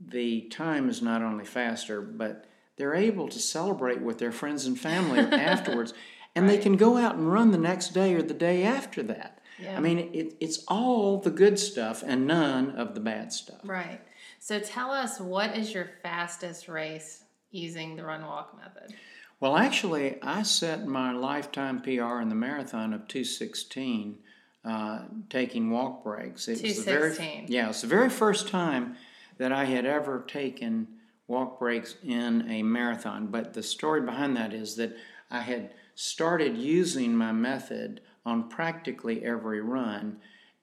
the 0.00 0.42
time 0.42 0.88
is 0.88 1.00
not 1.02 1.22
only 1.22 1.44
faster, 1.44 2.00
but 2.00 2.46
they're 2.76 2.94
able 2.94 3.28
to 3.28 3.38
celebrate 3.38 4.00
with 4.00 4.18
their 4.18 4.32
friends 4.32 4.66
and 4.66 4.78
family 4.78 5.18
afterwards, 5.32 5.94
and 6.34 6.48
they 6.48 6.58
can 6.58 6.76
go 6.76 6.96
out 6.98 7.14
and 7.14 7.32
run 7.32 7.50
the 7.50 7.58
next 7.58 7.90
day 7.90 8.14
or 8.14 8.22
the 8.22 8.34
day 8.34 8.62
after 8.62 9.02
that. 9.04 9.40
Yeah. 9.58 9.76
I 9.76 9.80
mean, 9.80 10.10
it, 10.12 10.36
it's 10.38 10.64
all 10.68 11.18
the 11.18 11.30
good 11.30 11.58
stuff 11.58 12.02
and 12.06 12.26
none 12.26 12.72
of 12.72 12.94
the 12.94 13.00
bad 13.00 13.32
stuff. 13.32 13.60
Right. 13.64 14.00
So 14.46 14.60
tell 14.60 14.92
us, 14.92 15.18
what 15.18 15.56
is 15.56 15.74
your 15.74 15.90
fastest 16.04 16.68
race 16.68 17.24
using 17.50 17.96
the 17.96 18.04
run 18.04 18.24
walk 18.24 18.56
method? 18.56 18.94
Well, 19.40 19.56
actually, 19.56 20.22
I 20.22 20.44
set 20.44 20.86
my 20.86 21.10
lifetime 21.10 21.80
PR 21.80 22.20
in 22.20 22.28
the 22.28 22.36
marathon 22.36 22.92
of 22.92 23.08
216, 23.08 24.18
uh, 24.64 25.00
taking 25.30 25.72
walk 25.72 26.04
breaks. 26.04 26.46
It 26.46 26.62
was 26.62 26.76
the 26.76 26.82
very 26.84 27.10
216. 27.16 27.46
yeah, 27.48 27.70
it's 27.70 27.80
the 27.80 27.88
very 27.88 28.08
first 28.08 28.46
time 28.46 28.94
that 29.38 29.50
I 29.50 29.64
had 29.64 29.84
ever 29.84 30.24
taken 30.28 30.86
walk 31.26 31.58
breaks 31.58 31.96
in 32.04 32.48
a 32.48 32.62
marathon. 32.62 33.26
But 33.26 33.52
the 33.52 33.64
story 33.64 34.02
behind 34.02 34.36
that 34.36 34.54
is 34.54 34.76
that 34.76 34.96
I 35.28 35.40
had 35.40 35.74
started 35.96 36.56
using 36.56 37.16
my 37.16 37.32
method 37.32 38.00
on 38.24 38.48
practically 38.48 39.24
every 39.24 39.60
run 39.60 40.18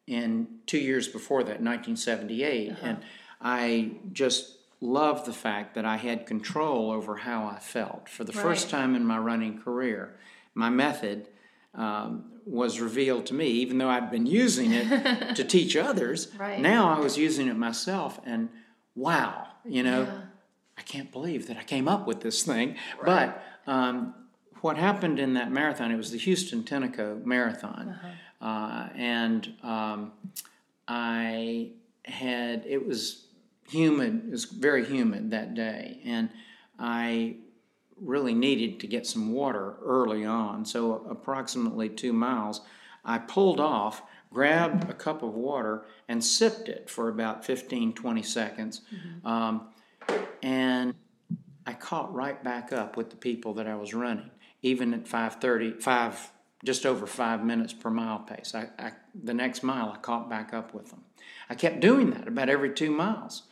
in 0.08 0.48
two 0.68 0.80
years 0.80 1.10
before 1.10 1.44
that, 1.44 1.62
1978, 1.62 2.76
and 2.82 3.00
I 3.44 3.92
just 4.14 4.58
loved 4.82 5.26
the 5.26 5.34
fact 5.34 5.76
that 5.76 5.86
I 5.86 5.98
had 5.98 6.26
control 6.26 6.92
over 6.92 7.18
how 7.18 7.46
I 7.46 7.60
felt. 7.60 8.10
For 8.10 8.24
the 8.24 8.34
first 8.34 8.70
time 8.70 8.96
in 8.96 9.06
my 9.06 9.18
running 9.18 9.62
career, 9.62 10.16
my 10.56 10.70
method 10.70 11.28
um, 11.76 12.26
was 12.46 12.80
revealed 12.80 13.26
to 13.28 13.34
me, 13.34 13.48
even 13.48 13.78
though 13.78 13.90
I'd 13.90 14.10
been 14.12 14.26
using 14.26 14.72
it 14.72 15.36
to 15.36 15.44
teach 15.44 15.76
others. 15.76 16.30
Right. 16.38 16.60
Now 16.60 16.90
I 16.96 17.00
was 17.00 17.18
using 17.18 17.48
it 17.48 17.56
myself, 17.58 18.20
and 18.26 18.50
wow, 18.96 19.48
you 19.66 19.84
know, 19.84 20.04
Yeah. 20.04 20.22
I 20.78 20.82
can't 20.82 21.12
believe 21.12 21.48
that 21.48 21.58
I 21.58 21.64
came 21.64 21.88
up 21.88 22.08
with 22.08 22.22
this 22.22 22.44
thing. 22.44 22.76
But 23.06 23.44
um, 23.68 24.14
what 24.62 24.78
happened 24.78 25.20
in 25.20 25.34
that 25.36 25.52
marathon, 25.52 25.92
it 25.92 25.98
was 25.98 26.12
the 26.12 26.18
Houston 26.18 26.64
Tenneco 26.64 27.24
Marathon. 27.26 27.96
uh 28.42 28.90
and 28.96 29.54
um, 29.64 30.12
I 30.88 31.70
had, 32.06 32.66
it 32.66 32.86
was 32.86 33.23
humid, 33.70 34.24
it 34.28 34.32
was 34.32 34.46
very 34.46 34.86
humid 34.86 35.32
that 35.32 35.54
day. 35.54 36.00
And 36.06 36.30
I 36.80 37.38
really 38.00 38.34
needed 38.34 38.80
to 38.82 38.88
get 38.88 39.06
some 39.06 39.32
water 39.34 39.76
early 39.84 40.26
on. 40.26 40.66
So, 40.66 41.06
approximately 41.10 41.90
two 41.90 42.14
miles, 42.14 42.62
I 43.06 43.20
pulled 43.20 43.60
off, 43.60 44.02
grabbed 44.32 44.90
a 44.90 44.94
cup 44.94 45.24
of 45.24 45.34
water, 45.34 45.86
and 46.08 46.24
sipped 46.24 46.70
it 46.70 46.90
for 46.90 47.10
about 47.10 47.46
15, 47.46 47.94
20 47.94 48.24
seconds. 48.24 48.82
Um, 49.24 49.70
and 50.42 50.96
I 51.66 51.74
caught 51.74 52.14
right 52.14 52.42
back 52.44 52.74
up 52.74 52.98
with 52.98 53.10
the 53.10 53.16
people 53.16 53.54
that 53.56 53.68
I 53.68 53.76
was 53.76 53.94
running, 53.94 54.32
even 54.62 54.94
at 54.94 55.06
5:30, 55.06 55.82
five 55.82 56.32
just 56.64 56.86
over 56.86 57.06
five 57.06 57.44
minutes 57.44 57.74
per 57.74 57.90
mile 57.90 58.20
pace. 58.20 58.56
I, 58.56 58.70
I 58.80 58.92
the 59.22 59.34
next 59.34 59.64
mile 59.64 59.92
I 59.94 59.98
caught 59.98 60.30
back 60.30 60.54
up 60.54 60.74
with 60.74 60.90
them. 60.90 61.04
I 61.50 61.56
kept 61.56 61.80
doing 61.80 62.12
that 62.12 62.28
about 62.28 62.50
every 62.50 62.74
two 62.74 62.92
miles, 62.92 63.44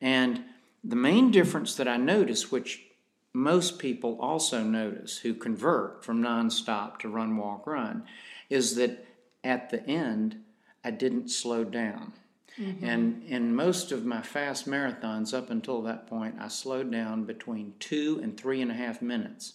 and 0.00 0.44
the 0.82 0.96
main 0.96 1.30
difference 1.30 1.74
that 1.76 1.88
I 1.88 1.96
noticed, 1.96 2.50
which 2.50 2.86
most 3.32 3.78
people 3.78 4.18
also 4.20 4.62
notice 4.62 5.18
who 5.18 5.34
convert 5.34 6.04
from 6.04 6.22
nonstop 6.22 6.98
to 7.00 7.08
run, 7.08 7.36
walk, 7.36 7.66
run, 7.66 8.04
is 8.48 8.74
that 8.76 9.06
at 9.44 9.70
the 9.70 9.86
end 9.86 10.42
I 10.84 10.90
didn't 10.90 11.30
slow 11.30 11.64
down. 11.64 12.12
Mm-hmm. 12.58 12.84
And 12.84 13.22
in 13.24 13.54
most 13.54 13.92
of 13.92 14.04
my 14.04 14.22
fast 14.22 14.68
marathons 14.68 15.32
up 15.32 15.50
until 15.50 15.82
that 15.82 16.06
point, 16.08 16.36
I 16.40 16.48
slowed 16.48 16.90
down 16.90 17.24
between 17.24 17.74
two 17.78 18.18
and 18.22 18.36
three 18.36 18.60
and 18.60 18.70
a 18.70 18.74
half 18.74 19.00
minutes, 19.00 19.54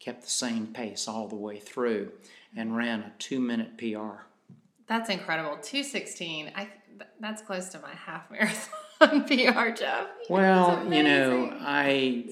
kept 0.00 0.22
the 0.22 0.30
same 0.30 0.66
pace 0.66 1.06
all 1.06 1.28
the 1.28 1.36
way 1.36 1.58
through, 1.58 2.10
and 2.56 2.76
ran 2.76 3.00
a 3.00 3.12
two 3.18 3.38
minute 3.38 3.78
PR. 3.78 4.22
That's 4.88 5.10
incredible. 5.10 5.50
216. 5.50 6.52
I 6.56 6.68
that's 7.20 7.42
close 7.42 7.68
to 7.68 7.78
my 7.78 7.94
half 7.94 8.28
marathon 8.30 8.74
PR, 9.26 9.70
Jeff. 9.76 10.06
Well, 10.28 10.92
you 10.92 11.02
know. 11.02 11.56
I. 11.60 12.24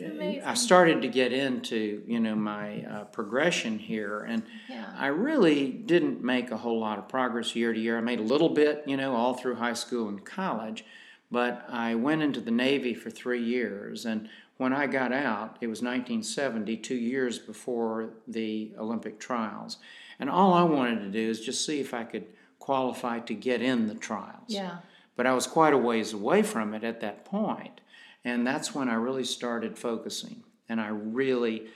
I 0.44 0.54
started 0.54 1.02
to 1.02 1.08
get 1.08 1.32
into 1.32 2.02
you 2.06 2.20
know 2.20 2.34
my 2.34 2.84
uh, 2.84 3.04
progression 3.04 3.78
here, 3.78 4.20
and 4.20 4.42
Yeah. 4.68 4.86
I 4.96 5.08
really 5.08 5.70
didn't 5.70 6.22
make 6.22 6.50
a 6.50 6.56
whole 6.56 6.78
lot 6.80 6.98
of 6.98 7.08
progress 7.08 7.54
year 7.54 7.72
to 7.72 7.78
year. 7.78 7.98
I 7.98 8.00
made 8.00 8.20
a 8.20 8.24
little 8.24 8.48
bit, 8.48 8.84
you 8.86 8.96
know, 8.96 9.14
all 9.14 9.34
through 9.34 9.56
high 9.56 9.74
school 9.74 10.08
and 10.08 10.24
college, 10.24 10.84
but 11.30 11.64
I 11.68 11.94
went 11.94 12.22
into 12.22 12.40
the 12.40 12.50
Navy 12.50 12.94
for 12.94 13.10
three 13.10 13.42
years, 13.42 14.04
and 14.06 14.28
when 14.56 14.72
I 14.72 14.86
got 14.86 15.12
out, 15.12 15.58
it 15.60 15.66
was 15.66 15.82
1970, 15.82 16.76
two 16.78 16.94
years 16.94 17.38
before 17.38 18.10
the 18.26 18.72
Olympic 18.78 19.18
trials, 19.20 19.76
and 20.18 20.30
all 20.30 20.54
I 20.54 20.62
wanted 20.62 21.00
to 21.00 21.10
do 21.10 21.28
is 21.28 21.40
just 21.40 21.64
see 21.66 21.78
if 21.80 21.92
I 21.92 22.04
could 22.04 22.26
qualify 22.58 23.20
to 23.20 23.34
get 23.34 23.62
in 23.62 23.86
the 23.86 23.94
trials 23.94 24.48
Yeah. 24.48 24.78
But 25.16 25.26
I 25.26 25.32
was 25.34 25.46
quite 25.46 25.72
a 25.74 25.78
ways 25.78 26.12
away 26.12 26.42
from 26.42 26.74
it 26.74 26.84
at 26.84 27.00
that 27.00 27.24
point. 27.24 27.80
And 28.24 28.46
that's 28.46 28.74
when 28.74 28.88
I 28.88 28.94
really 28.94 29.24
started 29.24 29.78
focusing. 29.78 30.42
And 30.68 30.80
I 30.80 30.88
really 30.88 31.68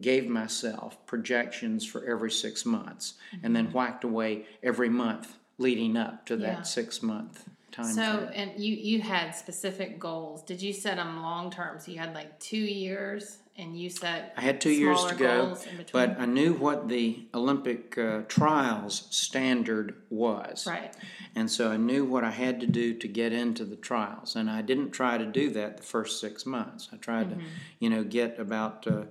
gave 0.00 0.28
myself 0.28 1.04
projections 1.06 1.84
for 1.86 2.04
every 2.04 2.30
six 2.30 2.66
months 2.66 3.14
and 3.42 3.54
then 3.54 3.66
whacked 3.72 4.04
away 4.04 4.44
every 4.62 4.88
month 4.88 5.36
leading 5.58 5.96
up 5.96 6.26
to 6.26 6.36
that 6.36 6.46
Mm-hmm. 6.46 6.56
Yeah. 6.58 6.62
six 6.62 7.02
month 7.02 7.48
time 7.72 7.92
So, 7.92 8.26
frame. 8.26 8.30
and 8.34 8.60
you 8.62 8.74
you 8.74 9.00
had 9.00 9.32
specific 9.32 9.98
goals. 9.98 10.42
Did 10.42 10.60
you 10.62 10.72
set 10.72 10.96
them 10.96 11.22
long 11.22 11.50
term? 11.50 11.78
So 11.80 11.92
you 11.92 11.98
had 11.98 12.14
like 12.14 12.38
two 12.40 12.56
years, 12.56 13.38
and 13.56 13.78
you 13.78 13.90
set. 13.90 14.32
I 14.36 14.40
had 14.40 14.60
two 14.60 14.70
years 14.70 15.04
to 15.06 15.14
go, 15.14 15.46
goals 15.46 15.66
in 15.66 15.76
between? 15.76 15.92
but 15.92 16.20
I 16.20 16.26
knew 16.26 16.54
what 16.54 16.88
the 16.88 17.26
Olympic 17.34 17.96
uh, 17.98 18.22
trials 18.28 19.06
standard 19.10 19.96
was. 20.10 20.66
Right. 20.66 20.94
And 21.34 21.50
so 21.50 21.70
I 21.70 21.76
knew 21.76 22.04
what 22.04 22.24
I 22.24 22.30
had 22.30 22.60
to 22.60 22.66
do 22.66 22.94
to 22.94 23.06
get 23.08 23.32
into 23.32 23.64
the 23.64 23.76
trials. 23.76 24.34
And 24.34 24.50
I 24.50 24.62
didn't 24.62 24.90
try 24.90 25.16
to 25.18 25.26
do 25.26 25.50
that 25.50 25.76
the 25.76 25.82
first 25.82 26.20
six 26.20 26.44
months. 26.44 26.88
I 26.92 26.96
tried 26.96 27.30
to, 27.30 27.36
you 27.78 27.88
know, 27.88 28.02
get 28.02 28.38
about 28.40 28.86
uh, 28.86 29.02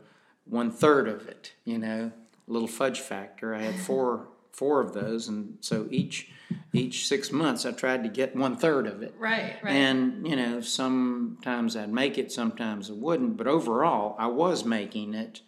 one 0.45 0.69
third 0.71 1.07
of 1.07 1.27
it, 1.27 1.53
you 1.63 1.77
know, 1.77 2.11
a 2.47 2.51
little 2.51 2.67
fudge 2.67 2.99
factor. 2.99 3.55
I 3.55 3.61
had 3.61 3.75
four 3.87 4.27
four 4.51 4.81
of 4.81 4.93
those. 4.93 5.29
And 5.29 5.57
so 5.61 5.87
each 5.89 6.29
each 6.73 7.07
six 7.07 7.31
months 7.31 7.65
I 7.65 7.71
tried 7.71 8.03
to 8.03 8.09
get 8.09 8.35
one 8.35 8.55
third 8.55 8.87
of 8.87 9.01
it. 9.01 9.13
Right. 9.17 9.55
Right. 9.63 9.73
And, 9.73 10.27
you 10.27 10.35
know, 10.35 10.61
sometimes 10.61 11.75
I'd 11.75 11.91
make 11.91 12.17
it, 12.17 12.31
sometimes 12.31 12.89
I 12.89 12.93
wouldn't. 12.93 13.37
But 13.37 13.47
overall, 13.47 14.15
I 14.17 14.27
was 14.27 14.65
making 14.65 15.13
it. 15.13 15.41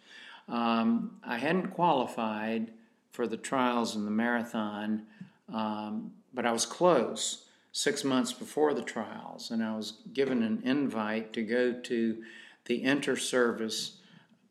Um, 0.48 1.18
I 1.24 1.38
hadn't 1.38 1.68
qualified 1.68 2.72
for 3.12 3.26
the 3.26 3.36
trials 3.36 3.94
and 3.94 4.06
the 4.06 4.10
marathon, 4.10 5.02
um, 5.52 6.12
but 6.34 6.46
I 6.46 6.52
was 6.52 6.66
close 6.66 7.44
six 7.72 8.04
months 8.04 8.32
before 8.32 8.74
the 8.74 8.82
trials. 8.82 9.50
And 9.50 9.62
I 9.62 9.76
was 9.76 9.94
given 10.12 10.42
an 10.42 10.62
invite 10.64 11.32
to 11.34 11.42
go 11.42 11.72
to 11.72 12.22
the 12.66 12.82
inter 12.82 13.16
service 13.16 13.98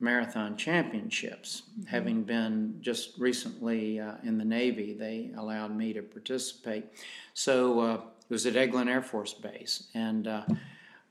marathon 0.02 0.58
championships. 0.58 1.64
Having 1.88 2.24
been 2.24 2.78
just 2.82 3.18
recently 3.18 4.00
uh, 4.00 4.16
in 4.24 4.38
the 4.38 4.46
Navy, 4.46 4.94
they 4.94 5.32
allowed 5.38 5.76
me 5.76 5.94
to 5.94 6.02
participate. 6.02 6.86
So 7.34 7.80
uh, 7.80 7.96
it 7.96 8.34
was 8.34 8.46
at 8.46 8.54
Eglin 8.54 8.88
Air 8.90 9.02
Force 9.02 9.34
Base, 9.34 9.88
and 9.94 10.28
uh, 10.28 10.44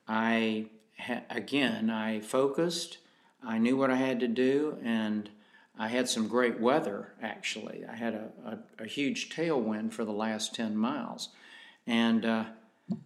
I 0.08 0.66
ha- 0.98 1.22
again 1.30 1.90
I 1.90 2.20
focused. 2.20 2.98
I 3.42 3.58
knew 3.58 3.76
what 3.76 3.90
I 3.90 3.96
had 3.96 4.20
to 4.20 4.28
do, 4.28 4.76
and 4.82 5.30
I 5.78 5.88
had 5.88 6.08
some 6.08 6.28
great 6.28 6.60
weather. 6.60 7.14
Actually, 7.22 7.84
I 7.90 7.96
had 7.96 8.14
a, 8.14 8.30
a, 8.78 8.84
a 8.84 8.86
huge 8.86 9.30
tailwind 9.30 9.92
for 9.92 10.04
the 10.04 10.12
last 10.12 10.54
ten 10.54 10.76
miles, 10.76 11.30
and 11.86 12.24
uh, 12.24 12.44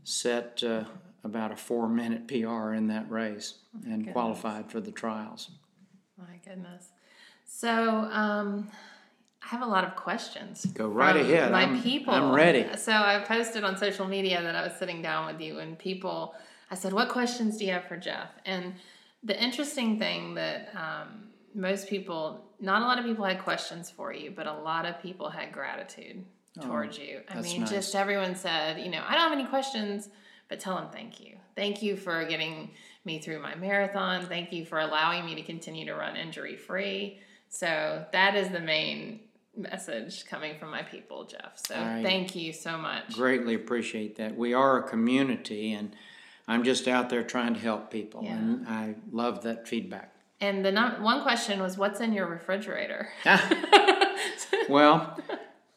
set 0.02 0.62
uh, 0.64 0.84
about 1.22 1.52
a 1.52 1.56
four-minute 1.56 2.28
PR 2.28 2.72
in 2.72 2.88
that 2.88 3.10
race, 3.10 3.54
and 3.84 4.12
qualified 4.12 4.70
for 4.70 4.80
the 4.80 4.92
trials. 4.92 5.50
My 6.18 6.36
goodness. 6.44 6.88
So, 7.44 7.70
um, 8.10 8.70
I 9.42 9.48
have 9.48 9.62
a 9.62 9.66
lot 9.66 9.84
of 9.84 9.94
questions. 9.94 10.64
Go 10.66 10.88
right 10.88 11.14
ahead. 11.16 11.52
My 11.52 11.62
I'm- 11.64 11.82
people. 11.82 12.14
I'm 12.14 12.32
ready. 12.32 12.66
So 12.76 12.92
I 12.92 13.22
posted 13.26 13.62
on 13.62 13.76
social 13.76 14.06
media 14.06 14.42
that 14.42 14.54
I 14.54 14.62
was 14.62 14.72
sitting 14.76 15.02
down 15.02 15.26
with 15.26 15.40
you, 15.40 15.58
and 15.58 15.78
people. 15.78 16.34
I 16.70 16.76
said, 16.76 16.92
"What 16.94 17.10
questions 17.10 17.58
do 17.58 17.66
you 17.66 17.72
have 17.72 17.84
for 17.84 17.96
Jeff?" 17.98 18.30
And 18.46 18.74
the 19.22 19.38
interesting 19.40 19.98
thing 19.98 20.34
that 20.34 20.74
um, 20.74 21.28
most 21.54 21.88
people, 21.88 22.44
not 22.58 22.80
a 22.82 22.84
lot 22.86 22.98
of 22.98 23.04
people 23.04 23.24
had 23.24 23.38
questions 23.38 23.90
for 23.90 24.12
you, 24.14 24.30
but 24.30 24.46
a 24.46 24.52
lot 24.52 24.86
of 24.86 25.00
people 25.02 25.28
had 25.28 25.52
gratitude 25.52 26.24
towards 26.60 26.98
you. 26.98 27.20
I 27.28 27.38
Oh, 27.38 27.42
mean, 27.42 27.60
nice. 27.60 27.70
just 27.70 27.94
everyone 27.94 28.34
said, 28.34 28.80
you 28.80 28.90
know, 28.90 29.02
I 29.06 29.12
don't 29.12 29.22
have 29.28 29.32
any 29.32 29.44
questions, 29.46 30.08
but 30.48 30.58
tell 30.58 30.74
them 30.76 30.88
thank 30.90 31.20
you. 31.20 31.36
Thank 31.54 31.82
you 31.82 31.96
for 31.96 32.24
getting 32.24 32.70
me 33.04 33.18
through 33.20 33.40
my 33.40 33.54
marathon. 33.54 34.26
Thank 34.26 34.52
you 34.52 34.64
for 34.64 34.78
allowing 34.80 35.24
me 35.26 35.34
to 35.34 35.42
continue 35.42 35.84
to 35.86 35.94
run 35.94 36.16
injury 36.16 36.56
free. 36.56 37.18
So 37.48 38.04
that 38.12 38.34
is 38.34 38.48
the 38.48 38.60
main 38.60 39.20
message 39.56 40.24
coming 40.26 40.58
from 40.58 40.70
my 40.70 40.82
people, 40.82 41.24
Jeff. 41.24 41.52
So 41.66 41.74
I- 41.76 42.02
thank 42.02 42.34
you 42.34 42.52
so 42.52 42.76
much. 42.76 43.14
Greatly 43.14 43.54
appreciate 43.54 44.16
that. 44.16 44.36
We 44.36 44.52
are 44.54 44.78
a 44.78 44.82
community, 44.88 45.72
and 45.72 45.94
I'm 46.48 46.64
just 46.64 46.88
out 46.88 47.08
there 47.10 47.22
trying 47.22 47.54
to 47.54 47.60
help 47.60 47.90
people, 47.90 48.22
Yeah. 48.24 48.32
and 48.36 48.68
I 48.68 48.94
love 49.12 49.42
that 49.44 49.68
feedback. 49.68 50.10
And 50.40 50.64
the 50.64 50.72
one 51.00 51.22
question 51.22 51.60
was, 51.62 51.78
what's 51.78 52.00
in 52.00 52.12
your 52.12 52.26
refrigerator? 52.26 53.08
Well, 54.68 55.18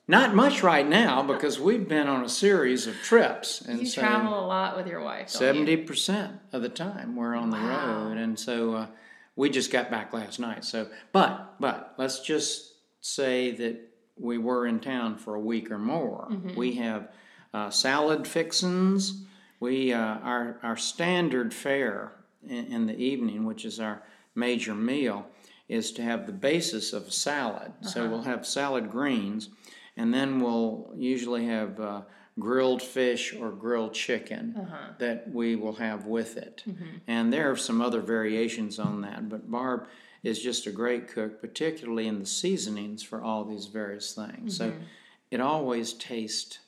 not 0.08 0.34
much 0.36 0.64
right 0.64 0.88
now 0.88 1.22
because 1.24 1.60
we've 1.60 1.88
been 1.88 2.08
on 2.08 2.24
a 2.24 2.30
series 2.30 2.88
of 2.88 2.96
trips, 3.02 3.62
and 3.62 3.80
you 3.80 3.86
so 3.86 4.02
travel 4.02 4.34
a 4.40 4.46
lot 4.46 4.78
with 4.78 4.88
your 4.88 5.02
wife. 5.02 5.30
seventy 5.30 5.78
percent 5.78 6.34
of 6.54 6.62
the 6.62 6.70
time 6.70 7.16
we're 7.16 7.36
on 7.36 7.50
the 7.50 7.58
Wow. 7.58 8.06
road, 8.10 8.18
and 8.18 8.40
so 8.40 8.74
uh, 8.76 8.88
we 9.36 9.50
just 9.50 9.72
got 9.72 9.92
back 9.92 10.14
last 10.14 10.40
night. 10.40 10.64
So, 10.64 10.88
but 11.12 11.56
but 11.60 11.94
let's 11.98 12.20
just 12.22 12.74
say 13.02 13.52
that 13.52 13.80
we 14.20 14.38
were 14.38 14.66
in 14.66 14.80
town 14.80 15.18
for 15.18 15.36
a 15.36 15.40
week 15.40 15.70
or 15.72 15.78
more. 15.78 16.28
Mm-hmm. 16.32 16.56
We 16.56 16.74
have 16.76 17.10
uh, 17.54 17.70
salad 17.70 18.28
fixins. 18.28 19.24
We 19.60 19.92
uh, 19.94 20.00
our 20.00 20.58
our 20.64 20.78
standard 20.78 21.54
fare 21.54 22.14
in, 22.48 22.66
in 22.72 22.86
the 22.88 22.96
evening, 22.98 23.46
which 23.46 23.66
is 23.66 23.80
our 23.80 24.02
major 24.36 24.74
meal, 24.76 25.26
is 25.68 25.92
to 25.94 26.02
have 26.04 26.26
the 26.28 26.32
basis 26.32 26.94
of 26.94 27.08
a 27.08 27.12
salad. 27.12 27.74
So 27.82 28.02
Uh-huh. 28.04 28.10
we'll 28.12 28.24
have 28.24 28.46
salad 28.46 28.90
greens, 28.92 29.50
and 29.98 30.14
then 30.14 30.40
we'll 30.40 30.92
usually 30.96 31.46
have 31.48 31.80
uh, 31.80 32.02
grilled 32.40 32.82
fish 32.82 33.34
or 33.34 33.52
grilled 33.52 33.94
chicken 33.94 34.54
Uh-huh. 34.58 34.94
that 35.00 35.30
we 35.34 35.56
will 35.56 35.74
have 35.74 36.06
with 36.06 36.38
it. 36.38 36.64
Mm-hmm. 36.68 36.86
And 37.08 37.34
there 37.34 37.50
are 37.52 37.56
some 37.58 37.82
other 37.82 38.00
variations 38.02 38.78
on 38.80 39.02
that, 39.02 39.28
but 39.28 39.50
Barb 39.52 39.88
is 40.24 40.40
just 40.40 40.68
a 40.68 40.72
great 40.72 41.08
cook, 41.08 41.42
particularly 41.42 42.08
in 42.08 42.20
the 42.20 42.26
seasonings 42.26 43.02
for 43.04 43.22
all 43.24 43.44
these 43.46 43.66
various 43.68 44.14
things. 44.14 44.56
So 44.58 44.70
Mm-hmm. 44.70 44.84
it 45.32 45.42
always 45.42 45.94
tastes 45.94 46.60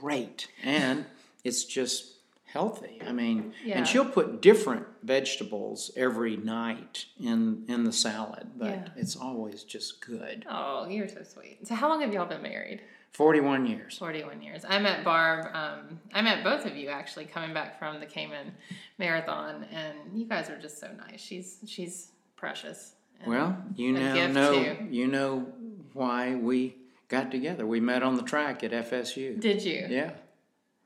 great 0.00 0.48
and 0.62 1.04
it's 1.44 1.64
just 1.64 2.13
healthy. 2.54 3.02
I 3.06 3.12
mean, 3.12 3.52
Yeah. 3.64 3.76
and 3.78 3.86
she'll 3.86 4.04
put 4.18 4.40
different 4.40 4.86
vegetables 5.02 5.90
every 5.96 6.36
night 6.36 7.06
in 7.20 7.64
in 7.68 7.84
the 7.84 7.92
salad, 7.92 8.52
but 8.56 8.70
Yeah. 8.70 8.88
it's 8.96 9.16
always 9.16 9.64
just 9.64 10.00
good. 10.00 10.46
Oh, 10.48 10.86
you're 10.88 11.08
so 11.08 11.22
sweet. 11.24 11.66
So, 11.66 11.74
how 11.74 11.88
long 11.88 12.00
have 12.00 12.14
y'all 12.14 12.26
been 12.26 12.42
married? 12.42 12.80
41 13.10 13.66
years. 13.66 13.98
41 13.98 14.42
years. 14.42 14.64
I 14.68 14.78
met 14.80 15.04
Barb. 15.04 15.46
Um, 15.54 16.00
I 16.12 16.20
met 16.22 16.42
both 16.42 16.64
of 16.66 16.76
you 16.76 16.88
actually 16.88 17.26
coming 17.26 17.52
back 17.54 17.78
from 17.78 18.00
the 18.00 18.06
Cayman 18.06 18.54
Marathon, 18.98 19.64
and 19.72 19.96
you 20.18 20.24
guys 20.24 20.48
are 20.50 20.58
just 20.58 20.78
so 20.78 20.88
nice. 21.06 21.20
She's 21.20 21.58
she's 21.66 22.12
precious. 22.36 22.94
Well, 23.26 23.56
you 23.76 23.92
now 23.92 24.26
know 24.28 24.52
too. 24.52 24.86
you 24.90 25.06
know 25.06 25.46
why 25.92 26.34
we 26.34 26.76
got 27.08 27.30
together. 27.30 27.66
We 27.66 27.80
met 27.80 28.02
on 28.02 28.16
the 28.16 28.22
track 28.22 28.62
at 28.64 28.72
FSU. 28.72 29.38
did 29.40 29.62
you? 29.62 29.86
Yeah. 29.88 30.10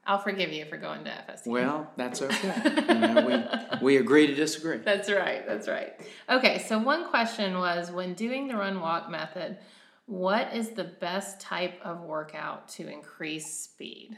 I'll 0.08 0.18
forgive 0.18 0.50
you 0.54 0.64
for 0.64 0.78
going 0.78 1.04
to 1.04 1.10
FSU. 1.10 1.46
Well, 1.48 1.92
that's 1.96 2.22
okay. 2.22 2.62
you 2.88 2.94
know, 2.94 3.46
we 3.80 3.84
we 3.84 3.96
agree 3.98 4.26
to 4.26 4.34
disagree. 4.34 4.78
That's 4.78 5.10
right. 5.10 5.46
That's 5.46 5.68
right. 5.68 6.00
Okay, 6.30 6.64
so 6.66 6.78
one 6.78 7.10
question 7.10 7.58
was 7.58 7.90
when 7.90 8.14
doing 8.14 8.48
the 8.48 8.56
run 8.56 8.80
walk 8.80 9.10
method, 9.10 9.58
what 10.06 10.54
is 10.54 10.70
the 10.70 10.84
best 10.84 11.42
type 11.42 11.78
of 11.84 12.00
workout 12.00 12.68
to 12.70 12.88
increase 12.88 13.52
speed? 13.52 14.16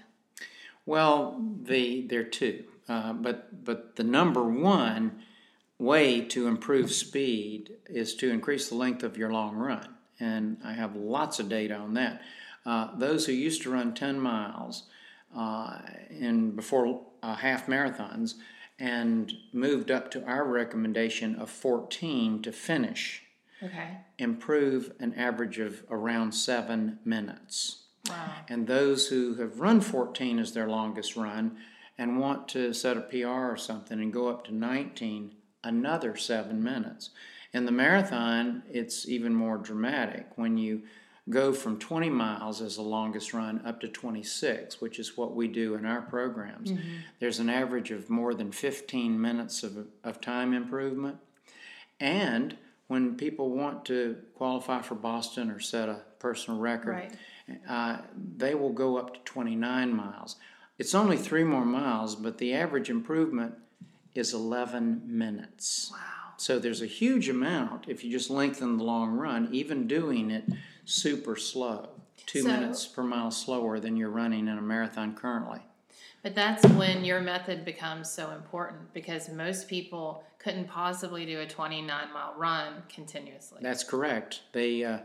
Well, 0.87 1.44
the 1.61 2.07
there 2.07 2.20
are 2.20 2.24
two, 2.24 2.64
uh, 2.88 3.12
but 3.14 3.64
but 3.64 3.96
the 3.96 4.05
number 4.05 4.44
one 4.44 5.22
way 5.76 6.20
to 6.20 6.46
improve 6.46 6.92
speed 6.92 7.72
is 7.87 8.14
to 8.14 8.31
increase 8.31 8.68
the 8.68 8.76
length 8.76 9.03
of 9.03 9.18
your 9.18 9.33
long 9.33 9.57
run, 9.57 9.88
and 10.20 10.59
I 10.64 10.74
have 10.74 10.94
lots 10.94 11.40
of 11.40 11.48
data 11.48 11.74
on 11.74 11.94
that. 11.94 12.22
Uh, 12.64 12.96
those 12.96 13.26
who 13.26 13.33
used 13.33 13.62
to 13.62 13.72
run 13.72 13.92
ten 13.92 14.20
miles 14.20 14.85
uh, 15.36 15.78
in 16.10 16.50
before 16.52 17.02
uh, 17.22 17.34
half 17.36 17.66
marathons 17.66 18.34
and 18.78 19.32
moved 19.52 19.90
up 19.90 20.10
to 20.10 20.24
our 20.24 20.44
recommendation 20.44 21.36
of 21.36 21.50
14 21.50 22.42
to 22.42 22.52
finish 22.52 23.22
Okay. 23.62 23.98
improve 24.18 24.92
an 25.00 25.12
average 25.14 25.58
of 25.58 25.84
around 25.90 26.32
seven 26.32 26.98
minutes. 27.04 27.82
Wow. 28.08 28.32
And 28.48 28.66
those 28.66 29.08
who 29.08 29.34
have 29.34 29.60
run 29.60 29.82
14 29.82 30.38
as 30.38 30.52
their 30.52 30.66
longest 30.66 31.14
run 31.14 31.58
and 31.98 32.18
want 32.18 32.48
to 32.48 32.72
set 32.72 32.96
a 32.96 33.02
PR 33.02 33.26
or 33.52 33.58
something 33.58 34.00
and 34.00 34.10
go 34.10 34.28
up 34.28 34.44
to 34.46 34.54
19, 34.54 35.32
another 35.62 36.16
seven 36.16 36.62
minutes. 36.62 37.10
In 37.52 37.66
the 37.66 37.72
marathon, 37.72 38.62
it's 38.70 39.06
even 39.06 39.34
more 39.34 39.58
dramatic 39.58 40.28
when 40.36 40.56
you 40.56 40.84
go 41.28 41.52
from 41.52 41.78
20 41.78 42.09
miles 42.11 42.61
as 42.61 42.76
the 42.76 42.83
longest 42.83 43.35
run 43.35 43.61
up 43.64 43.80
to 43.80 43.88
26, 43.88 44.80
which 44.80 44.98
is 44.98 45.16
what 45.16 45.35
we 45.35 45.46
do 45.48 45.74
in 45.74 45.85
our 45.85 46.00
programs. 46.02 46.72
There's 47.18 47.38
an 47.38 47.50
average 47.50 47.90
of 47.90 48.09
more 48.09 48.35
than 48.35 48.52
15 48.52 49.20
minutes 49.20 49.62
of, 49.62 49.87
of 50.02 50.20
time 50.20 50.54
improvement. 50.54 51.18
And 51.98 52.56
when 52.88 53.16
people 53.16 53.50
want 53.50 53.85
to 53.87 54.16
qualify 54.35 54.80
for 54.83 54.94
Boston 54.94 55.50
or 55.50 55.61
set 55.61 55.88
a 55.88 56.00
personal 56.18 56.59
record, 56.59 56.92
Right. 57.48 57.61
uh, 57.68 57.98
they 58.37 58.54
will 58.54 58.72
go 58.72 58.96
up 58.96 59.14
to 59.14 59.20
29 59.20 59.94
miles. 59.94 60.37
It's 60.78 60.94
only 60.94 61.18
three 61.18 61.44
more 61.44 61.64
miles, 61.66 62.16
but 62.16 62.38
the 62.38 62.54
average 62.54 62.88
improvement 62.88 63.54
is 64.14 64.33
11 64.33 65.02
minutes. 65.06 65.90
Wow. 65.92 65.98
So 66.38 66.59
there's 66.59 66.80
a 66.80 66.87
huge 66.87 67.28
amount 67.28 67.85
if 67.87 68.02
you 68.02 68.11
just 68.11 68.30
lengthen 68.30 68.78
the 68.78 68.85
long 68.85 69.11
run, 69.12 69.48
even 69.52 69.87
doing 69.87 70.30
it 70.30 70.44
super 70.84 71.36
slow, 71.36 71.90
two 72.26 72.42
So- 72.42 72.48
minutes 72.48 72.86
per 72.86 73.02
mile 73.02 73.30
slower 73.30 73.80
than 73.80 73.96
you're 73.96 74.10
running 74.10 74.48
in 74.48 74.58
a 74.58 74.62
marathon 74.62 75.14
currently. 75.14 75.60
But 76.22 76.34
that's 76.34 76.66
when 76.66 77.04
your 77.04 77.20
method 77.20 77.64
becomes 77.64 78.10
so 78.10 78.32
important 78.32 78.92
because 78.92 79.30
most 79.30 79.68
people 79.68 80.22
couldn't 80.38 80.68
possibly 80.68 81.24
do 81.24 81.40
a 81.40 81.46
29 81.46 82.12
mile 82.12 82.34
run 82.36 82.82
continuously. 82.88 83.58
That's 83.62 83.84
correct. 83.84 84.42
They, 84.52 84.84
uh, 84.84 84.98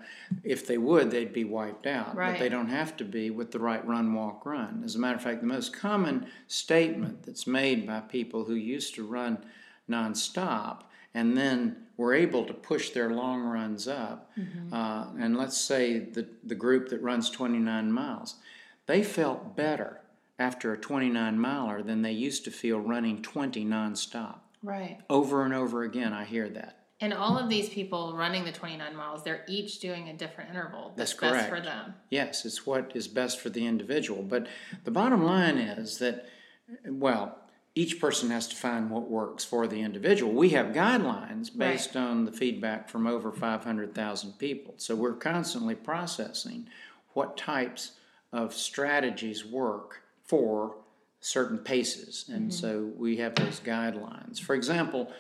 if 0.43 0.67
they 0.67 0.77
would, 0.77 1.11
they'd 1.11 1.33
be 1.33 1.43
wiped 1.45 1.88
out. 1.88 2.15
But 2.15 2.39
they 2.39 2.49
don't 2.49 2.69
have 2.69 2.97
to 2.97 3.05
be 3.05 3.29
with 3.29 3.51
the 3.51 3.59
right 3.59 3.85
run, 3.85 4.13
walk, 4.13 4.45
run. 4.45 4.81
As 4.83 4.95
a 4.95 4.99
matter 4.99 5.15
of 5.15 5.21
fact, 5.21 5.41
the 5.41 5.47
most 5.47 5.73
common 5.73 6.27
statement 6.47 7.23
that's 7.23 7.47
made 7.47 7.88
by 7.88 8.01
people 8.01 8.45
who 8.45 8.55
used 8.55 8.95
to 8.95 9.05
run 9.05 9.38
nonstop 9.89 10.81
and 11.13 11.38
then 11.38 11.85
were 11.97 12.13
able 12.13 12.45
to 12.45 12.53
push 12.53 12.89
their 12.89 13.10
long 13.12 13.43
runs 13.43 13.88
up, 13.88 14.31
uh, 14.71 15.08
and 15.17 15.38
let's 15.38 15.58
say 15.58 15.99
the, 15.99 16.27
the 16.43 16.55
group 16.55 16.89
that 16.89 17.01
runs 17.01 17.29
29 17.29 17.91
miles, 17.91 18.36
they 18.86 19.03
felt 19.03 19.55
better 19.55 20.01
after 20.38 20.73
a 20.73 20.77
29 20.77 21.39
miler 21.39 21.81
than 21.81 22.01
they 22.01 22.12
used 22.12 22.43
to 22.43 22.51
feel 22.51 22.79
running 22.79 23.21
20 23.21 23.65
nonstop. 23.65 24.39
right. 24.62 24.99
Over 25.10 25.45
and 25.45 25.53
over 25.53 25.84
again, 25.84 26.12
I 26.13 26.25
hear 26.25 26.49
that. 26.49 26.86
And 27.01 27.13
all 27.13 27.38
of 27.38 27.49
these 27.49 27.69
people 27.69 28.15
running 28.15 28.45
the 28.45 28.51
29 28.51 28.95
miles, 28.95 29.23
they're 29.23 29.43
each 29.47 29.79
doing 29.79 30.10
a 30.10 30.13
different 30.13 30.49
interval 30.49 30.93
that's, 30.95 31.13
That's 31.13 31.34
best 31.34 31.49
for 31.49 31.60
them. 31.60 31.93
Yes, 32.10 32.45
it's 32.45 32.65
what 32.65 32.93
is 32.95 33.08
best 33.08 33.39
for 33.39 33.49
the 33.49 33.65
individual. 33.65 34.23
But 34.23 34.47
the 34.86 34.91
bottom 34.91 35.23
line 35.23 35.58
is 35.58 35.97
that, 35.97 36.29
well, 36.88 37.38
each 37.77 37.99
person 37.99 38.31
has 38.31 38.47
to 38.47 38.55
find 38.55 38.89
what 38.89 39.09
works 39.09 39.43
for 39.43 39.67
the 39.67 39.81
individual. 39.81 40.31
We 40.31 40.49
have 40.51 40.67
guidelines 40.67 41.55
based 41.55 41.97
on 41.97 42.23
the 42.23 42.31
feedback 42.31 42.89
from 42.89 43.05
over 43.05 43.33
500,000 43.33 44.39
people. 44.39 44.75
So 44.77 44.95
we're 44.95 45.13
constantly 45.13 45.75
processing 45.75 46.67
what 47.13 47.35
types 47.35 47.91
of 48.31 48.53
strategies 48.53 49.45
work 49.45 50.03
for 50.23 50.77
certain 51.19 51.57
paces. 51.57 52.25
And 52.29 52.49
mm-hmm. 52.49 52.51
so 52.51 52.91
we 52.97 53.17
have 53.17 53.35
those 53.35 53.59
guidelines. 53.59 54.39
For 54.39 54.55
example, 54.55 55.11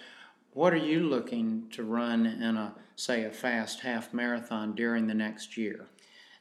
what 0.53 0.73
are 0.73 0.77
you 0.77 1.01
looking 1.01 1.67
to 1.71 1.83
run 1.83 2.25
in 2.25 2.55
a, 2.55 2.73
say, 2.95 3.25
a 3.25 3.31
fast 3.31 3.81
half 3.81 4.13
marathon 4.13 4.73
during 4.75 5.07
the 5.07 5.13
next 5.13 5.57
year? 5.57 5.87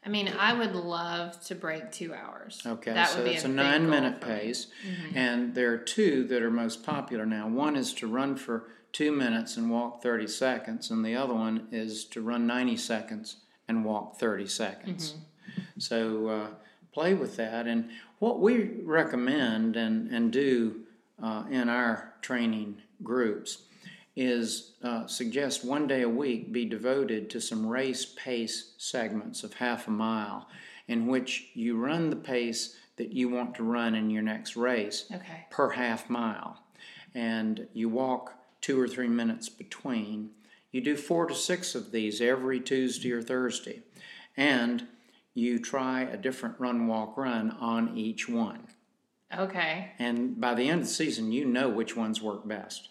I 0.04 0.10
mean, 0.10 0.28
I 0.28 0.52
would 0.52 0.74
love 0.74 1.40
to 1.46 1.54
break 1.54 1.90
two 1.90 2.12
hours. 2.12 2.60
Okay, 2.64 2.92
that 2.92 3.08
so 3.08 3.18
would 3.18 3.24
be 3.24 3.34
it's 3.34 3.44
a, 3.44 3.48
big 3.48 3.56
nine 3.56 3.88
minute 3.88 4.20
me. 4.22 4.28
Mm-hmm. 4.28 4.38
pace. 4.38 4.66
And 5.14 5.54
there 5.54 5.72
are 5.72 5.78
two 5.78 6.24
that 6.24 6.42
are 6.42 6.50
most 6.50 6.84
popular 6.84 7.24
now. 7.24 7.48
One 7.48 7.74
is 7.74 7.94
to 7.94 8.06
run 8.06 8.36
for 8.36 8.68
two 8.92 9.12
minutes 9.12 9.56
and 9.56 9.70
walk 9.70 10.02
30 10.02 10.26
seconds, 10.26 10.90
and 10.90 11.04
the 11.04 11.16
other 11.16 11.34
one 11.34 11.68
is 11.72 12.04
to 12.06 12.20
run 12.20 12.46
90 12.46 12.76
seconds 12.76 13.36
and 13.66 13.84
walk 13.84 14.18
30 14.18 14.46
seconds. 14.46 15.12
Mm-hmm. 15.12 15.80
So 15.80 16.28
uh, 16.28 16.46
play 16.92 17.14
with 17.14 17.36
that. 17.36 17.66
And 17.66 17.90
what 18.18 18.40
we 18.40 18.80
recommend 18.82 19.76
and, 19.76 20.10
and 20.10 20.32
do 20.32 20.82
uh, 21.22 21.44
in 21.50 21.68
our 21.68 22.14
training 22.20 22.82
groups 23.02 23.62
is 24.16 24.72
uh, 24.82 25.06
suggest 25.06 25.64
one 25.64 25.86
day 25.86 26.02
a 26.02 26.08
week 26.08 26.52
be 26.52 26.64
devoted 26.64 27.28
to 27.30 27.40
some 27.40 27.66
race 27.66 28.04
pace 28.16 28.74
segments 28.78 29.42
of 29.42 29.54
half 29.54 29.88
a 29.88 29.90
mile 29.90 30.48
in 30.86 31.06
which 31.06 31.48
you 31.54 31.76
run 31.76 32.10
the 32.10 32.16
pace 32.16 32.76
that 32.96 33.12
you 33.12 33.28
want 33.28 33.54
to 33.56 33.62
run 33.64 33.94
in 33.94 34.10
your 34.10 34.22
next 34.22 34.54
race 34.56 35.06
Okay. 35.12 35.46
per 35.50 35.70
half 35.70 36.08
mile. 36.08 36.62
And 37.14 37.66
you 37.72 37.88
walk 37.88 38.34
two 38.60 38.80
or 38.80 38.86
three 38.86 39.08
minutes 39.08 39.48
between. 39.48 40.30
You 40.70 40.80
do 40.80 40.96
four 40.96 41.26
to 41.26 41.34
six 41.34 41.74
of 41.74 41.90
these 41.90 42.20
every 42.20 42.60
Tuesday 42.60 43.10
or 43.12 43.22
Thursday. 43.22 43.82
And 44.36 44.86
you 45.32 45.58
try 45.58 46.02
a 46.02 46.16
different 46.16 46.60
run, 46.60 46.86
walk, 46.86 47.16
run 47.16 47.50
on 47.60 47.96
each 47.96 48.28
one. 48.28 48.68
Okay. 49.36 49.92
And 49.98 50.40
by 50.40 50.54
the 50.54 50.68
end 50.68 50.82
of 50.82 50.86
the 50.86 50.92
season, 50.92 51.32
you 51.32 51.44
know 51.44 51.68
which 51.68 51.96
ones 51.96 52.22
work 52.22 52.46
best. 52.46 52.88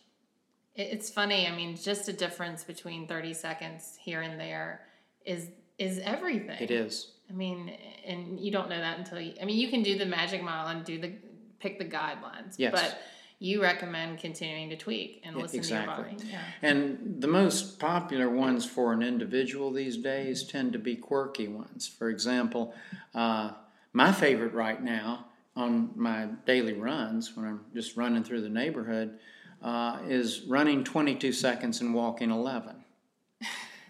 It- 0.75 0.89
It's 0.91 1.09
funny. 1.09 1.47
I 1.47 1.55
mean, 1.55 1.75
just 1.75 2.07
a 2.09 2.13
difference 2.13 2.63
between 2.63 3.07
30 3.07 3.33
seconds 3.33 3.97
here 4.01 4.21
and 4.21 4.39
there 4.39 4.81
is 5.25 5.49
is 5.79 5.97
everything. 5.99 6.57
It 6.61 6.69
is. 6.69 7.13
I 7.29 7.33
mean, 7.33 7.71
and 8.05 8.39
you 8.39 8.51
don't 8.51 8.69
know 8.69 8.77
that 8.79 8.99
until 8.99 9.19
you. 9.19 9.33
I 9.41 9.45
mean, 9.45 9.57
you 9.57 9.69
can 9.69 9.81
do 9.81 9.97
the 9.97 10.05
magic 10.05 10.43
mile 10.43 10.67
and 10.67 10.85
do 10.85 10.99
the 10.99 11.13
pick 11.59 11.79
the 11.79 11.85
guidelines, 11.85 12.55
Yes. 12.57 12.71
but 12.71 13.01
you 13.39 13.59
recommend 13.61 14.19
continuing 14.19 14.69
to 14.69 14.75
tweak 14.77 15.21
and 15.25 15.35
listen 15.35 15.57
exactly. 15.59 15.95
to 15.95 16.09
your 16.11 16.19
body. 16.19 16.27
Yeah. 16.31 16.41
And 16.61 17.19
the 17.21 17.27
most 17.27 17.79
popular 17.79 18.29
ones 18.29 18.65
for 18.65 18.93
an 18.93 19.01
individual 19.01 19.71
these 19.71 19.97
days 19.97 20.43
tend 20.43 20.73
to 20.73 20.79
be 20.79 20.95
quirky 20.95 21.47
ones. 21.47 21.87
For 21.87 22.09
example, 22.09 22.73
uh, 23.15 23.51
my 23.93 24.11
favorite 24.11 24.53
right 24.53 24.81
now 24.81 25.25
on 25.55 25.91
my 25.95 26.27
daily 26.45 26.73
runs, 26.73 27.35
when 27.35 27.45
I'm 27.47 27.61
just 27.73 27.97
running 27.97 28.23
through 28.23 28.41
the 28.41 28.49
neighborhood, 28.49 29.17
uh, 29.63 29.99
is 30.07 30.41
running 30.47 30.83
22 30.83 31.31
seconds 31.31 31.81
and 31.81 31.93
walking 31.93 32.29
11. 32.29 32.75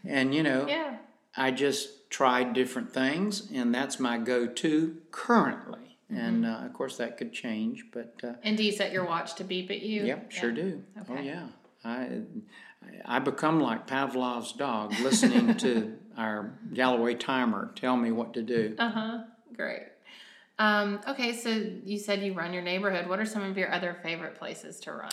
And 0.05 0.33
you 0.35 0.43
know, 0.43 0.67
Yeah. 0.67 0.97
I 1.35 1.51
just 1.51 2.09
tried 2.11 2.53
different 2.53 2.93
things, 2.93 3.49
and 3.51 3.73
that's 3.73 3.99
my 3.99 4.17
go 4.19 4.45
to 4.45 4.97
currently. 5.11 5.79
and 6.09 6.45
uh, 6.45 6.59
of 6.65 6.73
course 6.73 6.97
that 6.97 7.17
could 7.17 7.33
change. 7.33 7.85
But 7.91 8.13
uh, 8.23 8.33
And 8.43 8.55
do 8.55 8.63
you 8.63 8.71
set 8.71 8.91
your 8.91 9.03
watch 9.05 9.33
to 9.35 9.43
beep 9.43 9.71
at 9.71 9.81
you? 9.81 10.05
Yep, 10.05 10.31
sure 10.31 10.51
do. 10.51 10.83
Oh 11.09 11.19
yeah, 11.19 11.47
I 11.83 12.21
I 13.05 13.17
become 13.19 13.59
like 13.59 13.87
Pavlov's 13.87 14.51
dog, 14.53 14.93
listening 14.99 15.55
to 15.57 15.97
our 16.17 16.51
Galloway 16.73 17.15
timer 17.15 17.71
tell 17.75 17.97
me 17.97 18.11
what 18.11 18.33
to 18.35 18.43
do. 18.43 18.75
Uh 18.77 18.89
huh. 18.91 19.17
Great. 19.55 19.87
Um, 20.59 20.99
okay, 21.07 21.33
so 21.33 21.49
you 21.83 21.97
said 21.97 22.21
you 22.21 22.33
run 22.33 22.53
your 22.53 22.61
neighborhood. 22.61 23.07
What 23.07 23.19
are 23.19 23.25
some 23.25 23.41
of 23.41 23.57
your 23.57 23.71
other 23.73 23.97
favorite 24.03 24.35
places 24.35 24.79
to 24.81 24.91
run? 24.93 25.09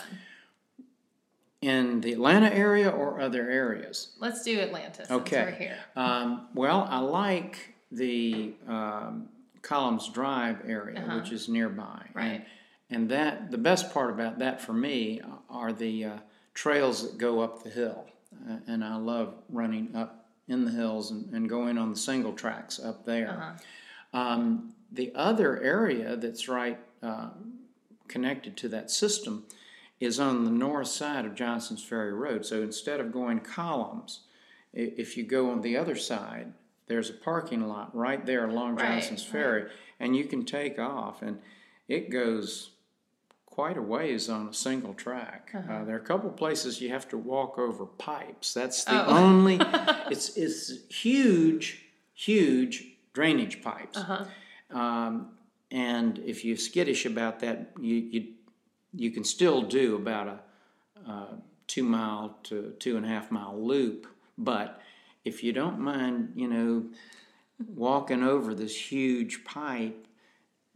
In 1.61 2.01
the 2.01 2.13
Atlanta 2.13 2.51
area 2.51 2.89
or 2.89 3.21
other 3.21 3.47
areas? 3.47 4.13
Let's 4.19 4.43
do 4.43 4.59
Atlanta 4.59 5.05
Okay. 5.13 5.71
Um, 5.95 6.47
well, 6.55 6.87
I 6.89 6.99
like 6.99 7.75
the 7.91 8.53
um, 8.67 9.29
Columns 9.61 10.09
Drive 10.09 10.57
area, 10.67 11.01
which 11.15 11.31
is 11.31 11.47
nearby. 11.47 11.83
Uh-huh. 11.83 12.03
Right. 12.15 12.45
And, 12.89 13.03
and 13.03 13.09
that 13.11 13.51
the 13.51 13.57
best 13.57 13.93
part 13.93 14.09
about 14.09 14.39
that 14.39 14.59
for 14.59 14.73
me 14.73 15.21
are 15.49 15.71
the 15.71 16.05
uh, 16.05 16.17
trails 16.53 17.03
that 17.03 17.17
go 17.17 17.41
up 17.41 17.63
the 17.63 17.69
hill, 17.69 18.05
uh, 18.49 18.57
and 18.67 18.83
I 18.83 18.95
love 18.95 19.35
running 19.49 19.95
up 19.95 20.25
in 20.47 20.65
the 20.65 20.71
hills 20.71 21.11
and, 21.11 21.31
and 21.33 21.47
going 21.47 21.77
on 21.77 21.91
the 21.91 21.97
single 21.97 22.33
tracks 22.33 22.79
up 22.79 23.05
there. 23.05 23.55
Uh-huh. 24.13 24.19
Um, 24.19 24.73
the 24.91 25.11
other 25.15 25.61
area 25.61 26.15
that's 26.17 26.47
right 26.49 26.79
uh, 27.01 27.29
connected 28.07 28.57
to 28.57 28.69
that 28.69 28.91
system 28.91 29.45
is 30.01 30.19
on 30.19 30.43
the 30.43 30.51
north 30.51 30.87
side 30.87 31.25
of 31.25 31.35
Johnson's 31.35 31.83
Ferry 31.83 32.11
Road. 32.11 32.45
So 32.45 32.61
instead 32.61 32.99
of 32.99 33.11
going 33.13 33.39
columns, 33.39 34.21
if 34.73 35.15
you 35.15 35.23
go 35.23 35.51
on 35.51 35.61
the 35.61 35.77
other 35.77 35.95
side, 35.95 36.51
there's 36.87 37.09
a 37.09 37.13
parking 37.13 37.67
lot 37.69 37.95
right 37.95 38.25
there 38.25 38.45
along 38.49 38.75
Right, 38.75 38.87
Johnson's 38.89 39.23
right. 39.25 39.31
Ferry, 39.31 39.69
and 39.99 40.15
you 40.15 40.25
can 40.25 40.43
take 40.43 40.77
off, 40.79 41.21
and 41.21 41.39
it 41.87 42.09
goes 42.09 42.71
quite 43.45 43.77
a 43.77 43.81
ways 43.81 44.29
on 44.29 44.47
a 44.47 44.53
single 44.53 44.93
track. 44.93 45.51
uh 45.53 45.83
there 45.85 45.95
are 45.95 45.99
a 45.99 46.03
couple 46.03 46.29
places 46.31 46.81
you 46.81 46.89
have 46.89 47.07
to 47.09 47.17
walk 47.17 47.57
over 47.59 47.85
pipes. 47.85 48.53
That's 48.53 48.83
the 48.85 49.05
Oh. 49.07 49.17
only. 49.17 49.57
it's 50.09 50.35
it's 50.37 50.71
huge, 50.89 51.85
huge 52.13 52.73
drainage 53.13 53.61
pipes. 53.61 53.97
Uh-huh. 53.97 54.25
Um, 54.77 55.31
and 55.69 56.17
if 56.19 56.43
you're 56.45 56.57
skittish 56.57 57.05
about 57.05 57.39
that, 57.41 57.71
you 57.79 57.95
you 57.95 58.21
you 58.93 59.11
can 59.11 59.23
still 59.23 59.61
do 59.61 59.95
about 59.95 60.27
a, 60.27 60.39
uh 61.09 61.25
two 61.67 61.83
mile 61.83 62.37
to 62.43 62.73
two 62.79 62.97
and 62.97 63.05
a 63.05 63.09
half 63.09 63.31
mile 63.31 63.57
loop. 63.57 64.05
But 64.37 64.81
if 65.23 65.43
you 65.43 65.53
don't 65.53 65.79
mind, 65.79 66.33
you 66.35 66.47
know, 66.47 66.85
walking 67.65 68.23
over 68.23 68.53
this 68.53 68.75
huge 68.91 69.43
pipe, 69.45 70.05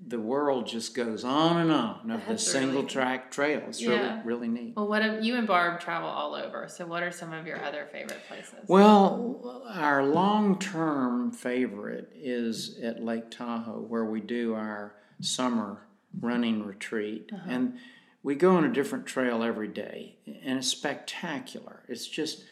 the 0.07 0.19
world 0.19 0.67
just 0.67 0.93
goes 0.95 1.23
on 1.23 1.57
and 1.57 1.71
on 1.71 2.11
of 2.11 2.25
That's 2.27 2.45
this 2.45 2.53
really 2.53 2.65
single 2.65 2.83
track 2.83 3.31
trail. 3.31 3.61
It's 3.67 3.81
Yeah. 3.81 4.21
really 4.23 4.23
really 4.23 4.47
neat. 4.47 4.73
Well, 4.75 4.87
what 4.87 5.01
have, 5.01 5.23
you 5.23 5.35
and 5.35 5.47
Barb 5.47 5.79
travel 5.81 6.07
all 6.07 6.33
over. 6.35 6.67
So, 6.69 6.85
what 6.85 7.01
are 7.03 7.11
some 7.11 7.33
of 7.33 7.45
your 7.47 7.61
other 7.63 7.87
favorite 7.91 8.21
places? 8.27 8.55
Well, 8.67 9.63
our 9.69 10.05
long 10.05 10.59
term 10.59 11.31
favorite 11.31 12.11
is 12.15 12.77
at 12.79 13.03
Lake 13.03 13.31
Tahoe, 13.31 13.81
where 13.81 14.05
we 14.05 14.21
do 14.21 14.53
our 14.53 14.95
summer 15.21 15.81
running 16.21 16.63
retreat. 16.65 17.31
And 17.47 17.77
we 18.25 18.33
go 18.33 18.55
on 18.55 18.65
a 18.65 18.73
different 18.73 19.05
trail 19.05 19.43
every 19.43 19.67
day, 19.67 20.15
and 20.25 20.57
it's 20.57 20.67
spectacular. 20.67 21.83
It's 21.87 22.07
just 22.07 22.43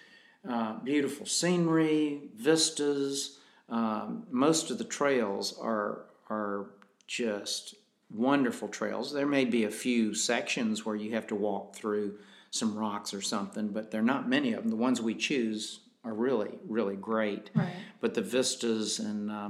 uh, 0.48 0.78
beautiful 0.84 1.26
scenery, 1.26 2.30
vistas. 2.36 3.40
Um, 3.70 4.28
most 4.30 4.70
of 4.70 4.78
the 4.78 4.84
trails 4.84 5.58
are, 5.60 6.06
are 6.30 6.68
just 7.08 7.74
wonderful 8.12 8.68
trails. 8.68 9.12
There 9.12 9.26
may 9.26 9.46
be 9.46 9.64
a 9.64 9.72
few 9.72 10.14
sections 10.14 10.86
where 10.86 10.96
you 10.96 11.16
have 11.16 11.26
to 11.28 11.36
walk 11.36 11.76
through 11.76 12.20
some 12.52 12.78
rocks 12.78 13.12
or 13.12 13.24
something, 13.24 13.70
but 13.70 13.90
there 13.90 14.02
are 14.02 14.06
not 14.06 14.30
many 14.30 14.54
of 14.54 14.62
them. 14.62 14.70
The 14.70 14.78
ones 14.78 15.02
we 15.02 15.16
choose 15.16 15.80
are 16.06 16.14
really, 16.14 16.52
really 16.68 16.98
great. 16.98 17.50
Right. 17.56 17.74
But 18.00 18.14
the 18.14 18.22
vistas 18.22 19.00
and 19.00 19.32
uh, 19.32 19.50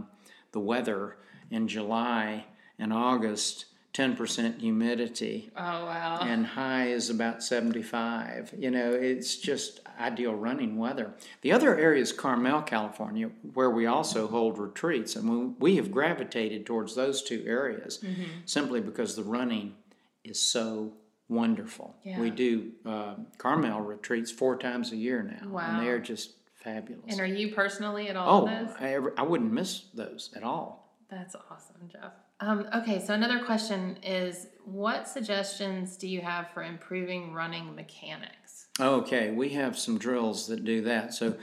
the 0.53 0.61
weather 0.61 1.17
in 1.51 1.67
July 1.67 2.45
and 2.80 2.93
August, 2.93 3.65
10% 3.94 4.60
humidity, 4.60 5.52
oh, 5.56 5.62
wow. 5.86 6.20
and 6.22 6.46
high 6.48 6.88
is 6.88 7.10
about 7.12 7.44
75. 7.44 8.54
You 8.58 8.72
know, 8.72 8.91
it's 8.91 9.36
just 9.38 9.82
ideal 10.00 10.34
running 10.34 10.78
weather. 10.78 11.14
The 11.41 11.52
other 11.52 11.78
area 11.78 12.02
is 12.02 12.12
Carmel, 12.12 12.64
California, 12.64 13.30
where 13.54 13.70
we 13.70 13.86
also 13.86 14.28
hold 14.28 14.58
retreats, 14.58 15.16
and 15.16 15.30
we, 15.30 15.46
we 15.60 15.76
have 15.76 15.91
gravitated 15.91 16.66
towards 16.66 16.96
those 16.96 17.22
two 17.22 17.44
areas 17.46 18.00
Mm-hmm. 18.04 18.24
simply 18.46 18.82
because 18.82 19.16
the 19.16 19.24
running 19.24 19.76
is 20.24 20.39
so 20.41 20.94
wonderful. 21.30 21.96
Yeah. 22.04 22.20
We 22.20 22.32
do 22.32 22.72
uh, 22.86 23.16
Carmel 23.38 23.82
retreats 23.82 24.32
four 24.32 24.58
times 24.58 24.91
a 24.91 24.96
year 24.96 25.22
now, 25.22 25.48
Wow. 25.50 25.62
and 25.78 25.86
they're 25.86 26.00
just 26.00 26.32
fabulous. 26.56 27.04
and 27.10 27.20
are 27.20 27.26
you 27.26 27.54
personally 27.54 28.08
at 28.08 28.16
all 28.16 28.50
oh? 28.50 28.76
I, 28.80 28.94
ever- 28.94 29.14
I 29.18 29.22
wouldn't 29.24 29.52
miss 29.52 29.86
those 29.94 30.32
at 30.36 30.44
all. 30.44 30.98
That's 31.12 31.36
awesome, 31.52 31.89
Jeff. 31.91 32.14
Um, 32.39 32.67
okay, 32.75 32.99
so 32.99 33.13
another 33.13 33.39
question 33.39 33.97
is 34.03 34.47
what 34.65 35.07
suggestions 35.07 35.95
do 35.95 36.07
you 36.07 36.21
have 36.21 36.49
for 36.53 36.63
improving 36.63 37.34
running 37.34 37.73
mechanics? 37.75 38.67
Okay, 38.79 39.31
we 39.31 39.49
have 39.49 39.77
some 39.77 39.97
drills 39.97 40.47
that 40.47 40.65
do 40.65 40.81
that. 40.81 41.13
So, 41.13 41.36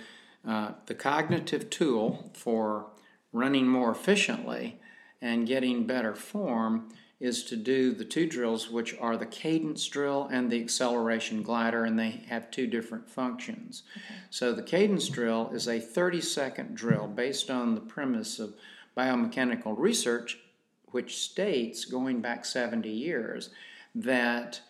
uh, 0.47 0.72
the 0.86 0.95
cognitive 0.95 1.70
tool 1.70 2.30
for 2.34 2.86
running 3.32 3.68
more 3.68 3.91
efficiently 3.91 4.80
and 5.22 5.47
getting 5.47 5.86
better 5.86 6.14
form 6.14 6.88
is 7.20 7.45
to 7.45 7.57
do 7.57 7.93
the 7.93 8.05
two 8.05 8.26
drills, 8.26 8.70
which 8.70 8.97
are 8.99 9.16
the 9.16 9.26
cadence 9.26 9.86
drill 9.86 10.28
and 10.32 10.51
the 10.51 10.61
acceleration 10.61 11.43
glider, 11.43 11.84
and 11.84 11.99
they 11.99 12.24
have 12.28 12.51
two 12.51 12.66
different 12.66 13.09
functions. 13.09 13.84
So, 14.30 14.53
the 14.53 14.62
cadence 14.62 15.09
drill 15.09 15.51
is 15.55 15.68
a 15.68 15.78
30 15.78 16.20
second 16.20 16.74
drill 16.74 17.07
based 17.07 17.51
on 17.51 17.74
the 17.74 17.80
premise 17.80 18.38
of 18.38 18.55
biomechanical 18.97 19.78
research, 19.78 20.38
which 20.93 21.18
states, 21.18 21.84
going 21.84 22.20
back 22.20 22.45
70 22.45 22.88
years, 22.88 23.51
that 23.95 24.61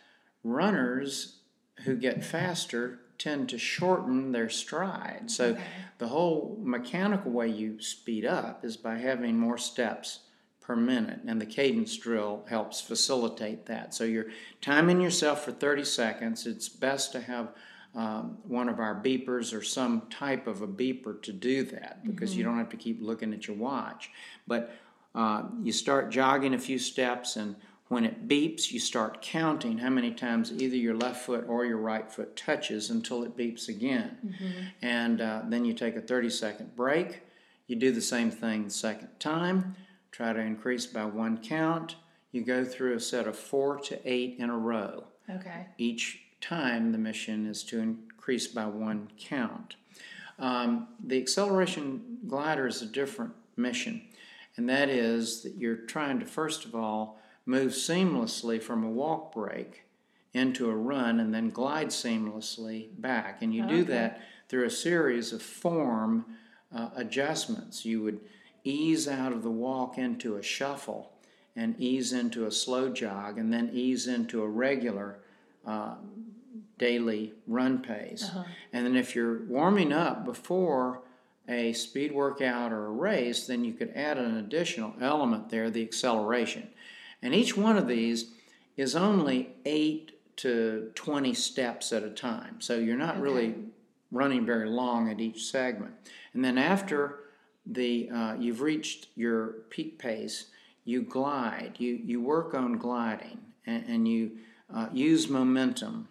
runners 0.44 1.36
who 1.84 1.96
get 1.96 2.24
faster 2.24 3.00
tend 3.18 3.48
to 3.50 3.58
shorten 3.58 4.32
their 4.32 4.48
stride. 4.48 5.30
So 5.30 5.56
the 5.98 6.08
whole 6.08 6.58
mechanical 6.62 7.30
way 7.30 7.48
you 7.48 7.80
speed 7.80 8.24
up 8.24 8.64
is 8.64 8.76
by 8.76 8.96
having 8.96 9.38
more 9.38 9.58
steps 9.58 10.20
per 10.60 10.74
minute, 10.74 11.20
and 11.26 11.40
the 11.40 11.46
cadence 11.46 11.96
drill 11.96 12.44
helps 12.48 12.80
facilitate 12.80 13.66
that. 13.66 13.92
So 13.92 14.04
you're 14.04 14.28
timing 14.60 15.00
yourself 15.00 15.44
for 15.44 15.52
30 15.52 15.84
seconds. 15.84 16.46
It's 16.46 16.68
best 16.68 17.12
to 17.12 17.20
have 17.20 17.48
um, 17.94 18.38
one 18.44 18.68
of 18.68 18.78
our 18.78 18.94
beepers 18.94 19.52
or 19.52 19.62
some 19.62 20.02
type 20.10 20.46
of 20.46 20.62
a 20.62 20.68
beeper 20.68 21.20
to 21.22 21.32
do 21.32 21.64
that 21.64 22.04
because 22.04 22.36
you 22.36 22.44
don't 22.44 22.58
have 22.58 22.68
to 22.68 22.76
keep 22.76 23.02
looking 23.02 23.34
at 23.34 23.48
your 23.48 23.56
watch. 23.56 24.10
But 24.46 24.72
uh, 25.14 25.42
you 25.62 25.72
start 25.72 26.11
jogging 26.11 26.54
a 26.54 26.58
few 26.58 26.78
steps, 26.78 27.36
and 27.36 27.56
when 27.88 28.04
it 28.04 28.28
beeps, 28.28 28.70
you 28.70 28.78
start 28.78 29.20
counting 29.20 29.78
how 29.78 29.90
many 29.90 30.12
times 30.12 30.52
either 30.52 30.76
your 30.76 30.94
left 30.94 31.24
foot 31.24 31.44
or 31.48 31.64
your 31.64 31.78
right 31.78 32.11
foot 32.11 32.36
touches 32.36 32.90
until 32.90 33.24
it 33.24 33.36
beeps 33.36 33.68
again. 33.68 34.16
And 34.80 35.20
uh, 35.20 35.42
then 35.48 35.64
you 35.64 35.72
take 35.74 35.96
a 35.96 36.00
30 36.00 36.30
second 36.30 36.76
break. 36.76 37.22
You 37.66 37.76
do 37.76 37.90
the 37.90 38.00
same 38.00 38.30
thing 38.30 38.64
the 38.64 38.70
second 38.70 39.08
time. 39.18 39.74
Try 40.12 40.32
to 40.32 40.40
increase 40.40 40.86
by 40.86 41.04
one 41.04 41.38
count. 41.38 41.96
You 42.32 42.44
go 42.44 42.64
through 42.64 42.94
a 42.94 43.00
set 43.00 43.26
of 43.26 43.36
four 43.36 43.78
to 43.80 44.00
eight 44.04 44.36
in 44.38 44.50
a 44.50 44.56
row. 44.56 45.04
Okay. 45.28 45.66
Each 45.78 46.20
time 46.40 46.92
the 46.92 46.98
mission 46.98 47.46
is 47.46 47.62
to 47.64 47.80
increase 47.80 48.46
by 48.46 48.66
one 48.66 49.08
count. 49.18 49.76
Um, 50.38 50.88
the 51.04 51.20
acceleration 51.20 52.18
glider 52.26 52.66
is 52.66 52.82
a 52.82 52.86
different 52.86 53.32
mission, 53.56 54.02
and 54.61 54.68
that 54.68 54.90
is 54.90 55.42
that 55.42 55.54
you're 55.54 55.74
trying 55.74 56.20
to 56.20 56.26
first 56.26 56.66
of 56.66 56.74
all 56.74 57.18
move 57.46 57.72
seamlessly 57.72 58.62
from 58.62 58.84
a 58.84 58.90
walk 58.90 59.32
break 59.32 59.84
into 60.34 60.68
a 60.68 60.76
run 60.76 61.18
and 61.18 61.32
then 61.32 61.48
glide 61.48 61.88
seamlessly 61.88 62.88
back. 62.98 63.40
And 63.40 63.54
you 63.54 63.66
do 63.66 63.84
that 63.84 64.20
through 64.50 64.66
a 64.66 64.70
series 64.70 65.32
of 65.32 65.40
form 65.40 66.26
uh, 66.76 66.90
adjustments. 66.94 67.86
You 67.86 68.02
would 68.02 68.20
ease 68.62 69.08
out 69.08 69.32
of 69.32 69.42
the 69.42 69.50
walk 69.50 69.96
into 69.96 70.36
a 70.36 70.42
shuffle 70.42 71.11
and 71.56 71.74
ease 71.78 72.12
into 72.12 72.44
a 72.44 72.52
slow 72.52 72.90
jog 72.90 73.38
and 73.38 73.50
then 73.50 73.70
ease 73.72 74.06
into 74.06 74.42
a 74.42 74.46
regular 74.46 75.20
uh, 75.66 75.94
daily 76.76 77.32
run 77.46 77.78
pace. 77.78 78.30
And 78.74 78.84
then 78.84 78.94
if 78.94 79.14
you're 79.14 79.42
warming 79.44 79.90
up 79.90 80.26
before 80.26 81.00
a 81.49 81.72
speed 81.72 82.12
workout 82.12 82.72
or 82.72 82.86
a 82.86 82.91
race, 82.91 83.47
then 83.47 83.64
you 83.64 83.72
could 83.72 83.93
add 83.95 84.18
an 84.18 84.36
additional 84.36 84.95
element 85.01 85.49
there, 85.49 85.70
the 85.70 85.82
acceleration. 85.82 86.68
And 87.22 87.34
each 87.34 87.57
one 87.57 87.76
of 87.76 87.88
these 87.88 88.32
is 88.76 88.95
only 88.95 89.51
8 89.64 90.12
to 90.36 90.91
20 90.95 91.34
steps 91.34 91.93
at 91.93 92.03
a 92.03 92.11
time. 92.11 92.61
So 92.61 92.76
you're 92.76 92.97
not 92.97 93.20
really 93.20 93.55
running 94.11 94.47
very 94.47 94.68
long 94.68 95.11
at 95.11 95.20
each 95.20 95.45
segment. 95.45 95.93
And 96.32 96.45
then 96.45 96.57
after 96.57 97.20
the 97.66 98.09
uh, 98.11 98.34
you've 98.38 98.62
reached 98.62 99.09
your 99.16 99.49
peak 99.70 99.99
pace, 99.99 100.47
you 100.84 101.03
glide, 101.03 101.74
you, 101.78 102.01
you 102.03 102.20
work 102.20 102.55
on 102.55 102.78
gliding, 102.78 103.38
and, 103.66 103.84
and 103.86 104.09
you 104.09 104.32
uh, 104.74 104.88
use 104.93 105.28
momentum 105.28 106.09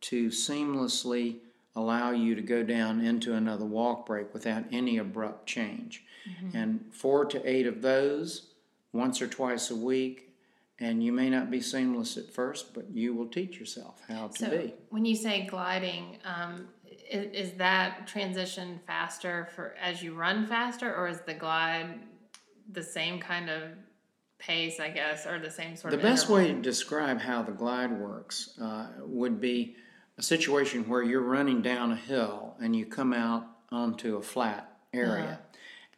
to 0.00 0.28
seamlessly 0.28 1.36
allow 1.76 2.10
you 2.10 2.34
to 2.34 2.42
go 2.42 2.62
down 2.62 3.00
into 3.00 3.34
another 3.34 3.66
walk 3.66 4.06
break 4.06 4.32
without 4.32 4.64
any 4.72 4.96
abrupt 4.96 5.46
change. 5.46 6.02
Mm-hmm. 6.28 6.56
And 6.56 6.84
four 6.90 7.26
to 7.26 7.48
eight 7.48 7.66
of 7.66 7.82
those, 7.82 8.54
once 8.92 9.20
or 9.20 9.28
twice 9.28 9.70
a 9.70 9.76
week, 9.76 10.32
and 10.80 11.04
you 11.04 11.12
may 11.12 11.30
not 11.30 11.50
be 11.50 11.60
seamless 11.60 12.16
at 12.16 12.30
first, 12.30 12.74
but 12.74 12.86
you 12.92 13.14
will 13.14 13.28
teach 13.28 13.58
yourself 13.60 14.02
how 14.08 14.28
to 14.28 14.38
so 14.38 14.50
be. 14.50 14.74
When 14.88 15.04
you 15.04 15.14
say 15.14 15.46
gliding, 15.46 16.18
um, 16.24 16.66
is, 17.10 17.50
is, 17.50 17.52
that 17.52 18.06
transition 18.06 18.80
faster 18.86 19.48
for 19.54 19.74
as 19.80 20.02
you 20.02 20.14
run 20.14 20.46
faster, 20.46 20.94
or 20.94 21.08
is 21.08 21.20
the 21.20 21.34
glide 21.34 22.00
the 22.72 22.82
same 22.82 23.20
kind 23.20 23.48
of 23.48 23.62
pace, 24.38 24.80
I 24.80 24.90
guess, 24.90 25.24
or 25.26 25.38
the 25.38 25.50
same 25.50 25.76
sort 25.76 25.92
the 25.92 25.96
of? 25.96 26.02
The 26.02 26.08
best 26.08 26.24
interval? 26.24 26.36
way 26.36 26.52
to 26.52 26.60
describe 26.60 27.20
how 27.20 27.42
the 27.42 27.52
glide 27.52 27.92
works 27.92 28.58
uh, 28.60 28.88
would 29.00 29.40
be 29.40 29.76
a 30.18 30.22
situation 30.22 30.88
where 30.88 31.02
you're 31.02 31.20
running 31.20 31.62
down 31.62 31.92
a 31.92 31.96
hill 31.96 32.56
and 32.60 32.74
you 32.74 32.86
come 32.86 33.12
out 33.12 33.46
onto 33.70 34.16
a 34.16 34.22
flat 34.22 34.78
area. 34.92 35.24
Uh-huh 35.24 35.36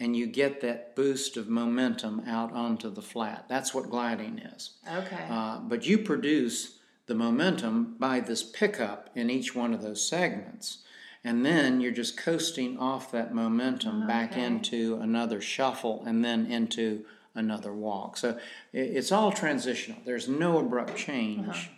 and 0.01 0.17
you 0.17 0.27
get 0.27 0.61
that 0.61 0.95
boost 0.95 1.37
of 1.37 1.49
momentum 1.49 2.23
out 2.27 2.53
onto 2.53 2.91
the 2.91 3.03
flat. 3.03 3.47
That's 3.49 3.75
what 3.75 3.91
gliding 3.91 4.39
is. 4.39 4.73
Okay. 4.91 5.27
Uh, 5.29 5.59
but 5.59 5.87
you 5.87 5.99
produce 5.99 6.79
the 7.07 7.15
momentum 7.15 7.97
by 7.99 8.21
this 8.21 8.43
pickup 8.43 9.11
in 9.15 9.31
each 9.31 9.55
one 9.55 9.75
of 9.75 9.83
those 9.83 10.07
segments. 10.07 10.79
And 11.25 11.45
then 11.45 11.81
you're 11.81 11.91
just 11.91 12.17
coasting 12.17 12.79
off 12.79 13.11
that 13.11 13.35
momentum 13.35 14.03
okay. 14.03 14.07
back 14.07 14.37
into 14.37 14.99
another 15.03 15.41
shuffle 15.41 16.05
and 16.07 16.25
then 16.25 16.47
into 16.47 17.05
another 17.35 17.73
walk. 17.73 18.17
So 18.17 18.39
it's 18.73 19.11
all 19.11 19.33
transitional, 19.33 19.99
there's 20.05 20.29
no 20.29 20.59
abrupt 20.59 20.97
change. 20.97 21.49
Uh-huh. 21.49 21.69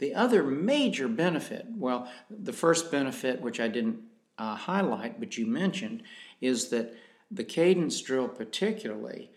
The 0.00 0.14
other 0.14 0.42
major 0.42 1.08
benefit, 1.08 1.66
well, 1.76 2.10
the 2.30 2.54
first 2.54 2.90
benefit, 2.90 3.42
which 3.42 3.60
I 3.60 3.68
didn't 3.68 4.00
uh, 4.38 4.56
highlight, 4.56 5.20
but 5.20 5.36
you 5.36 5.46
mentioned, 5.46 6.02
is 6.40 6.70
that 6.70 6.94
the 7.30 7.44
cadence 7.44 8.00
drill, 8.00 8.26
particularly, 8.26 9.30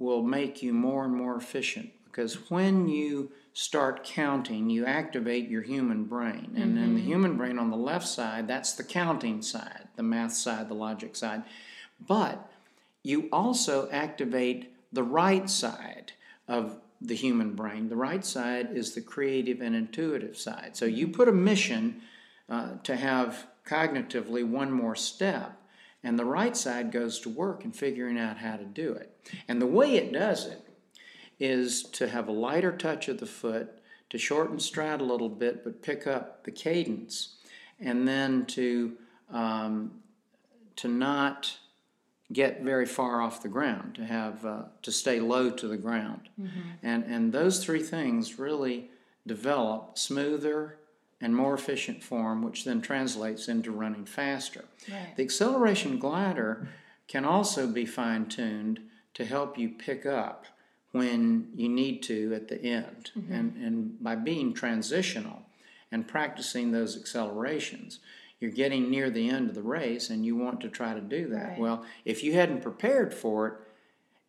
will 0.00 0.24
make 0.24 0.64
you 0.64 0.72
more 0.72 1.04
and 1.04 1.14
more 1.14 1.36
efficient 1.36 1.90
because 2.06 2.50
when 2.50 2.88
you 2.88 3.30
start 3.52 4.02
counting, 4.02 4.68
you 4.68 4.84
activate 4.84 5.48
your 5.48 5.62
human 5.62 6.04
brain. 6.04 6.54
And 6.56 6.76
mm-hmm. 6.76 6.94
the 6.96 7.00
human 7.00 7.36
brain 7.36 7.56
on 7.56 7.70
the 7.70 7.76
left 7.76 8.08
side, 8.08 8.48
that's 8.48 8.72
the 8.72 8.82
counting 8.82 9.42
side, 9.42 9.86
the 9.94 10.02
math 10.02 10.32
side, 10.32 10.68
the 10.68 10.74
logic 10.74 11.14
side. 11.14 11.44
But 12.04 12.50
you 13.04 13.28
also 13.32 13.88
activate 13.90 14.74
the 14.92 15.04
right 15.04 15.48
side 15.48 16.12
of 16.48 16.80
the 17.00 17.14
human 17.14 17.54
brain. 17.54 17.88
The 17.88 17.96
right 17.96 18.24
side 18.24 18.70
is 18.72 18.94
the 18.94 19.00
creative 19.00 19.60
and 19.60 19.74
intuitive 19.74 20.36
side. 20.36 20.76
So 20.76 20.84
you 20.84 21.08
put 21.08 21.28
a 21.28 21.32
mission 21.32 22.02
uh, 22.48 22.74
to 22.82 22.96
have 22.96 23.46
cognitively 23.66 24.46
one 24.46 24.70
more 24.70 24.96
step 24.96 25.60
and 26.02 26.18
the 26.18 26.24
right 26.24 26.56
side 26.56 26.92
goes 26.92 27.20
to 27.20 27.28
work 27.28 27.64
in 27.64 27.72
figuring 27.72 28.18
out 28.18 28.38
how 28.38 28.56
to 28.56 28.64
do 28.64 28.92
it. 28.92 29.14
And 29.48 29.60
the 29.60 29.66
way 29.66 29.96
it 29.96 30.12
does 30.12 30.46
it 30.46 30.66
is 31.38 31.82
to 31.82 32.08
have 32.08 32.28
a 32.28 32.32
lighter 32.32 32.72
touch 32.72 33.08
of 33.08 33.20
the 33.20 33.26
foot, 33.26 33.70
to 34.08 34.18
shorten 34.18 34.58
stride 34.58 35.00
a 35.00 35.04
little 35.04 35.28
bit, 35.28 35.62
but 35.62 35.82
pick 35.82 36.06
up 36.06 36.44
the 36.44 36.50
cadence, 36.50 37.36
and 37.78 38.08
then 38.08 38.46
to 38.46 38.96
um, 39.30 39.92
to 40.76 40.88
not 40.88 41.58
get 42.32 42.62
very 42.62 42.86
far 42.86 43.20
off 43.20 43.42
the 43.42 43.48
ground, 43.48 43.94
to 43.96 44.04
have 44.04 44.44
uh, 44.44 44.62
to 44.82 44.92
stay 44.92 45.20
low 45.20 45.50
to 45.50 45.66
the 45.68 45.76
ground, 45.76 46.28
mm-hmm. 46.40 46.60
and 46.82 47.04
and 47.04 47.32
those 47.32 47.64
three 47.64 47.82
things 47.82 48.38
really 48.38 48.90
develop 49.26 49.98
smoother 49.98 50.76
and 51.20 51.36
more 51.36 51.54
efficient 51.54 52.02
form, 52.02 52.42
which 52.42 52.64
then 52.64 52.80
translates 52.80 53.48
into 53.48 53.70
running 53.70 54.06
faster. 54.06 54.64
Right. 54.90 55.14
The 55.16 55.22
acceleration 55.22 55.98
glider 55.98 56.68
can 57.08 57.24
also 57.24 57.66
be 57.66 57.84
fine 57.84 58.26
tuned 58.26 58.80
to 59.14 59.24
help 59.24 59.58
you 59.58 59.68
pick 59.68 60.06
up 60.06 60.46
when 60.92 61.48
you 61.54 61.68
need 61.68 62.02
to 62.04 62.32
at 62.34 62.48
the 62.48 62.62
end. 62.62 63.10
Mm-hmm. 63.16 63.32
And, 63.32 63.56
and 63.56 64.02
by 64.02 64.14
being 64.14 64.54
transitional 64.54 65.42
and 65.92 66.08
practicing 66.08 66.72
those 66.72 66.96
accelerations, 66.96 68.00
you're 68.40 68.50
getting 68.50 68.90
near 68.90 69.10
the 69.10 69.28
end 69.28 69.48
of 69.48 69.54
the 69.54 69.62
race 69.62 70.10
and 70.10 70.24
you 70.24 70.34
want 70.34 70.60
to 70.62 70.68
try 70.68 70.94
to 70.94 71.00
do 71.00 71.28
that. 71.28 71.50
Right. 71.50 71.58
Well, 71.58 71.84
if 72.04 72.24
you 72.24 72.32
hadn't 72.32 72.62
prepared 72.62 73.12
for 73.12 73.46
it, 73.46 73.54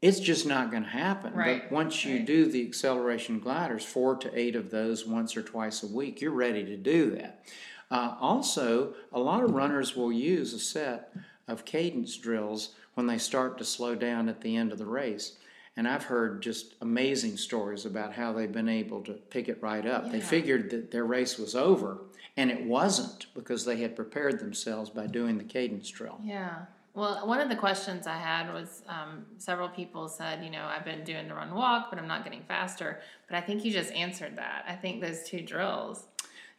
it's 0.01 0.20
just 0.20 0.45
not 0.45 0.72
going 0.72 0.84
to 0.84 0.89
happen. 0.89 1.34
Right. 1.34 1.64
But 1.64 1.72
once 1.72 2.03
you 2.03 2.18
right. 2.18 2.26
do 2.26 2.45
the 2.45 2.66
acceleration 2.68 3.39
gliders, 3.39 3.86
four 3.86 4.16
to 4.18 4.39
eight 4.39 4.55
of 4.55 4.70
those 4.70 5.05
once 5.05 5.38
or 5.38 5.41
twice 5.41 5.84
a 5.84 5.88
week, 5.88 6.22
you're 6.22 6.32
ready 6.32 6.66
to 6.66 6.76
do 6.76 7.12
that. 7.12 7.45
Uh, 7.89 8.16
also, 8.20 8.93
a 9.12 9.20
lot 9.20 9.43
of 9.43 9.51
runners 9.51 9.95
will 9.95 10.12
use 10.12 10.53
a 10.53 10.59
set 10.59 11.14
of 11.47 11.66
cadence 11.66 12.18
drills 12.18 12.74
when 12.95 13.07
they 13.07 13.18
start 13.18 13.57
to 13.57 13.66
slow 13.66 13.95
down 13.95 14.28
at 14.28 14.41
the 14.41 14.55
end 14.55 14.72
of 14.72 14.78
the 14.78 14.86
race. 14.86 15.38
And 15.78 15.88
I've 15.88 16.03
heard 16.05 16.41
just 16.41 16.76
amazing 16.82 17.38
stories 17.38 17.86
about 17.86 18.14
how 18.14 18.34
they've 18.34 18.51
been 18.51 18.70
able 18.70 19.01
to 19.03 19.14
pick 19.14 19.47
it 19.47 19.62
right 19.62 19.86
up. 19.86 20.05
Yeah. 20.05 20.12
They 20.14 20.22
figured 20.22 20.70
that 20.72 20.91
their 20.91 21.05
race 21.05 21.38
was 21.38 21.55
over, 21.55 21.99
and 22.38 22.50
it 22.50 22.64
wasn't 22.64 23.28
because 23.34 23.66
they 23.66 23.78
had 23.78 23.96
prepared 23.96 24.40
themselves 24.40 24.90
by 24.90 25.08
doing 25.08 25.38
the 25.38 25.44
cadence 25.44 25.90
drill. 25.90 26.20
Yeah. 26.24 26.66
Well, 26.94 27.26
one 27.26 27.40
of 27.40 27.48
the 27.48 27.56
questions 27.56 28.06
I 28.06 28.18
had 28.18 28.54
was 28.54 28.84
um, 28.88 29.26
several 29.38 29.70
people 29.70 30.10
said, 30.10 30.44
you 30.44 30.50
know, 30.50 30.66
I've 30.66 30.84
been 30.84 31.04
doing 31.06 31.30
the 31.30 31.34
run 31.34 31.54
walk, 31.54 31.90
but 31.90 31.98
I'm 31.98 32.08
not 32.08 32.26
getting 32.26 32.44
faster. 32.44 33.00
But 33.30 33.38
I 33.38 33.42
think 33.42 33.64
you 33.64 33.72
just 33.72 33.94
answered 33.94 34.38
that. 34.38 34.66
I 34.68 34.76
think 34.76 35.02
those 35.02 35.24
two 35.24 35.42
drills. 35.42 36.06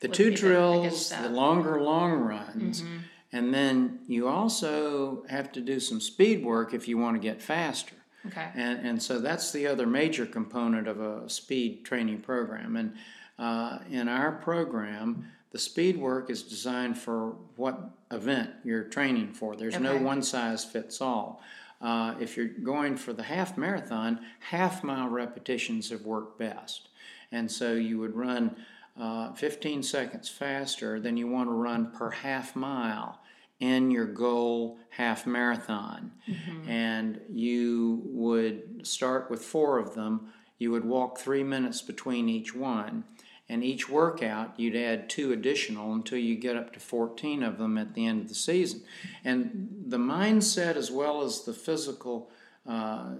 The 0.01 0.09
two 0.09 0.35
drills, 0.35 1.11
the 1.11 1.29
longer 1.29 1.81
long 1.81 2.13
runs, 2.13 2.83
mm-hmm. 2.83 2.97
and 3.31 3.55
then 3.55 4.01
you 4.09 4.27
also 4.27 5.25
have 5.29 5.53
to 5.53 5.61
do 5.61 5.79
some 5.79 6.01
speed 6.01 6.45
work 6.45 6.75
if 6.75 6.89
you 6.89 6.99
want 6.99 7.15
to 7.15 7.21
get 7.21 7.41
faster. 7.41 7.95
Okay. 8.27 8.49
And, 8.57 8.85
and 8.85 9.03
so 9.03 9.21
that's 9.21 9.53
the 9.53 9.67
other 9.69 9.87
major 9.87 10.27
component 10.27 10.89
of 10.89 11.01
a 11.01 11.29
speed 11.29 11.85
training 11.85 12.21
program. 12.21 12.75
And 12.75 12.95
uh, 13.39 13.79
in 13.91 14.09
our 14.09 14.33
program, 14.33 15.27
the 15.53 15.59
speed 15.59 15.99
work 15.99 16.31
is 16.31 16.43
designed 16.43 16.99
for 16.99 17.37
what 17.57 17.79
event 18.11 18.51
you're 18.65 18.85
training 18.85 19.33
for. 19.35 19.55
There's 19.55 19.75
okay. 19.75 19.85
no 19.85 19.99
one 19.99 20.23
size 20.23 20.65
fits 20.65 21.01
all. 21.01 21.43
Uh, 21.81 22.15
if 22.21 22.37
you're 22.37 22.47
going 22.47 22.97
for 22.97 23.13
the 23.13 23.25
half 23.25 23.59
marathon, 23.59 24.21
half 24.41 24.83
mile 24.83 25.09
repetitions 25.09 25.91
have 25.91 26.03
worked 26.03 26.39
best. 26.39 26.89
And 27.31 27.51
so 27.51 27.75
you 27.75 27.99
would 27.99 28.17
run 28.17 28.57
uh, 28.99 29.33
15 29.33 29.83
seconds 29.83 30.29
faster 30.29 31.01
than 31.01 31.17
you 31.17 31.29
want 31.29 31.49
to 31.49 31.55
run 31.55 31.91
per 31.91 32.11
half 32.11 32.55
mile 32.57 33.19
in 33.61 33.91
your 33.91 34.07
goal 34.07 34.79
half 34.91 35.27
marathon. 35.27 36.13
Mm-hmm. 36.29 36.69
And 36.69 37.21
you 37.31 38.03
would 38.07 38.87
start 38.87 39.31
with 39.31 39.43
four 39.43 39.79
of 39.79 39.95
them. 39.95 40.33
You 40.59 40.71
would 40.71 40.85
walk 40.85 41.19
three 41.19 41.43
minutes 41.43 41.83
between 41.83 42.29
each 42.29 42.55
one 42.55 43.05
and 43.53 43.63
each 43.63 43.87
workout 43.87 44.59
you'd 44.59 44.75
add 44.75 45.11
two 45.11 45.31
additional 45.31 45.93
until 45.93 46.17
you 46.17 46.35
get 46.35 46.57
up 46.57 46.73
to 46.73 46.81
14 46.81 47.43
of 47.43 47.59
them 47.59 47.77
at 47.77 47.93
the 47.93 48.07
end 48.07 48.23
of 48.23 48.29
the 48.29 48.35
season. 48.35 48.81
And 49.27 49.85
the 49.89 49.99
mindset, 49.99 50.77
as 50.77 50.91
well 50.91 51.21
as 51.21 51.43
the 51.43 51.53
physical 51.53 52.31
uh, 52.67 53.11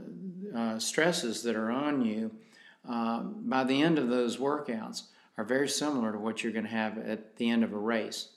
uh, 0.57 0.79
stresses 0.79 1.43
that 1.43 1.55
are 1.55 1.71
on 1.71 2.03
you, 2.03 2.31
uh, 2.89 3.21
by 3.21 3.65
the 3.65 3.83
end 3.83 3.99
of 3.99 4.09
those 4.09 4.39
workouts, 4.39 5.03
are 5.37 5.45
very 5.45 5.69
similar 5.69 6.13
to 6.13 6.19
what 6.19 6.43
you're 6.43 6.53
going 6.53 6.65
to 6.65 6.71
have 6.71 6.97
at 6.97 7.37
the 7.37 7.51
end 7.51 7.63
of 7.63 7.75
a 7.75 7.79
race. 7.79 8.31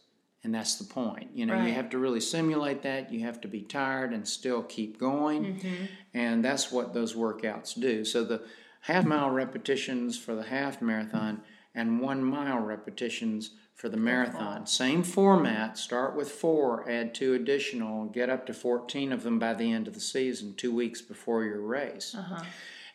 And 0.44 0.54
that's 0.54 0.76
the 0.76 0.84
point. 0.84 1.30
You 1.34 1.46
know, 1.46 1.54
right. 1.54 1.68
you 1.68 1.74
have 1.76 1.90
to 1.92 1.98
really 1.98 2.20
simulate 2.20 2.82
that. 2.82 3.10
You 3.10 3.22
have 3.22 3.40
to 3.42 3.48
be 3.48 3.62
tired 3.62 4.12
and 4.12 4.28
still 4.28 4.64
keep 4.64 5.00
going. 5.00 5.46
Mm-hmm. 5.46 5.86
And 6.14 6.44
that's 6.44 6.74
what 6.74 6.94
those 6.94 7.14
workouts 7.14 7.80
do. 7.80 8.04
So 8.04 8.26
the 8.26 8.42
half 8.82 9.06
mile 9.06 9.30
repetitions 9.30 10.20
for 10.20 10.36
the 10.36 10.44
half 10.44 10.82
marathon 10.82 11.42
and 11.76 12.00
one 12.00 12.24
mile 12.24 12.60
repetitions 12.60 13.52
for 13.76 13.90
the 13.90 13.98
marathon. 13.98 14.66
Same 14.66 15.04
format, 15.04 15.78
start 15.78 16.16
with 16.16 16.32
four, 16.32 16.90
add 16.90 17.14
two 17.14 17.34
additional, 17.34 18.06
get 18.06 18.30
up 18.30 18.46
to 18.46 18.54
14 18.54 19.12
of 19.12 19.24
them 19.24 19.38
by 19.38 19.54
the 19.54 19.72
end 19.72 19.88
of 19.88 19.94
the 19.94 20.00
season, 20.00 20.56
two 20.56 20.74
weeks 20.74 21.02
before 21.02 21.44
your 21.44 21.62
race. 21.62 22.16
Uh-huh. 22.18 22.44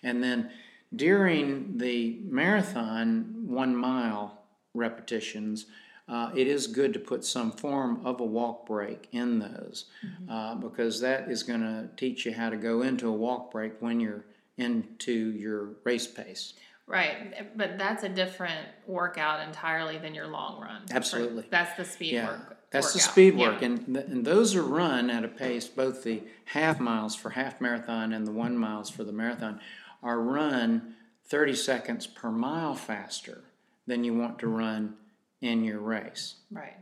And 0.03 0.23
then 0.23 0.51
during 0.97 1.77
the 1.77 2.21
marathon, 2.25 3.45
one 3.47 3.77
mile 3.77 4.43
repetitions, 4.73 5.67
uh, 6.09 6.31
it 6.35 6.49
is 6.49 6.67
good 6.67 6.93
to 6.93 6.99
put 6.99 7.25
some 7.25 7.53
form 7.53 8.05
of 8.05 8.21
a 8.21 8.25
walk 8.25 8.67
break 8.67 9.09
in 9.13 9.39
those 9.39 9.85
mm-hmm. 10.05 10.31
uh, 10.31 10.55
because 10.57 11.01
that 11.01 11.31
is 11.31 11.43
going 11.43 11.61
to 11.61 11.89
teach 11.97 12.27
you 12.27 12.33
how 12.33 12.51
to 12.51 12.57
go 12.57 12.83
into 12.83 13.07
a 13.07 13.13
walk 13.13 13.53
break 13.53 13.75
when 13.81 14.01
you're 14.01 14.25
into 14.57 15.13
your 15.13 15.71
race 15.85 16.07
pace. 16.07 16.55
Right, 16.91 17.57
but 17.57 17.79
that's 17.79 18.03
a 18.03 18.09
different 18.09 18.67
workout 18.87 19.47
entirely 19.47 19.99
than 19.99 20.13
your 20.13 20.27
long 20.27 20.61
run. 20.61 20.83
Absolutely, 20.91 21.45
that's 21.49 21.77
the 21.77 21.85
speed 21.85 22.15
yeah. 22.15 22.27
work. 22.27 22.57
That's 22.73 22.89
workout. 22.89 22.93
the 22.95 22.99
speed 22.99 23.37
work, 23.37 23.61
yeah. 23.61 23.67
and 23.69 23.95
th- 23.95 24.07
and 24.07 24.25
those 24.25 24.57
are 24.57 24.63
run 24.63 25.09
at 25.09 25.25
a 25.25 25.29
pace. 25.29 25.69
Both 25.69 26.03
the 26.03 26.23
half 26.47 26.81
miles 26.81 27.15
for 27.15 27.31
half 27.31 27.61
marathon 27.61 28.13
and 28.13 28.27
the 28.27 28.33
one 28.33 28.59
miles 28.59 28.91
for 28.91 29.05
the 29.05 29.13
marathon 29.13 29.61
are 30.03 30.21
run 30.21 30.97
30 31.27 31.55
seconds 31.55 32.07
per 32.09 32.31
mile 32.31 32.75
faster 32.75 33.45
than 33.87 34.03
you 34.03 34.15
want 34.15 34.41
to 34.41 34.49
run 34.49 34.97
in 35.41 35.63
your 35.63 35.79
race. 35.79 36.37
Right. 36.51 36.77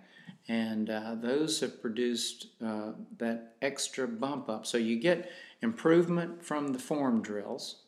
And 0.49 0.89
uh, 0.89 1.17
those 1.17 1.61
have 1.61 1.83
produced 1.83 2.47
uh, 2.65 2.93
that 3.19 3.57
extra 3.61 4.09
bump 4.09 4.49
up. 4.49 4.65
So 4.65 4.79
you 4.79 4.99
get 4.99 5.31
improvement 5.61 6.43
from 6.43 6.69
the 6.69 6.79
form 6.79 7.21
drills 7.21 7.83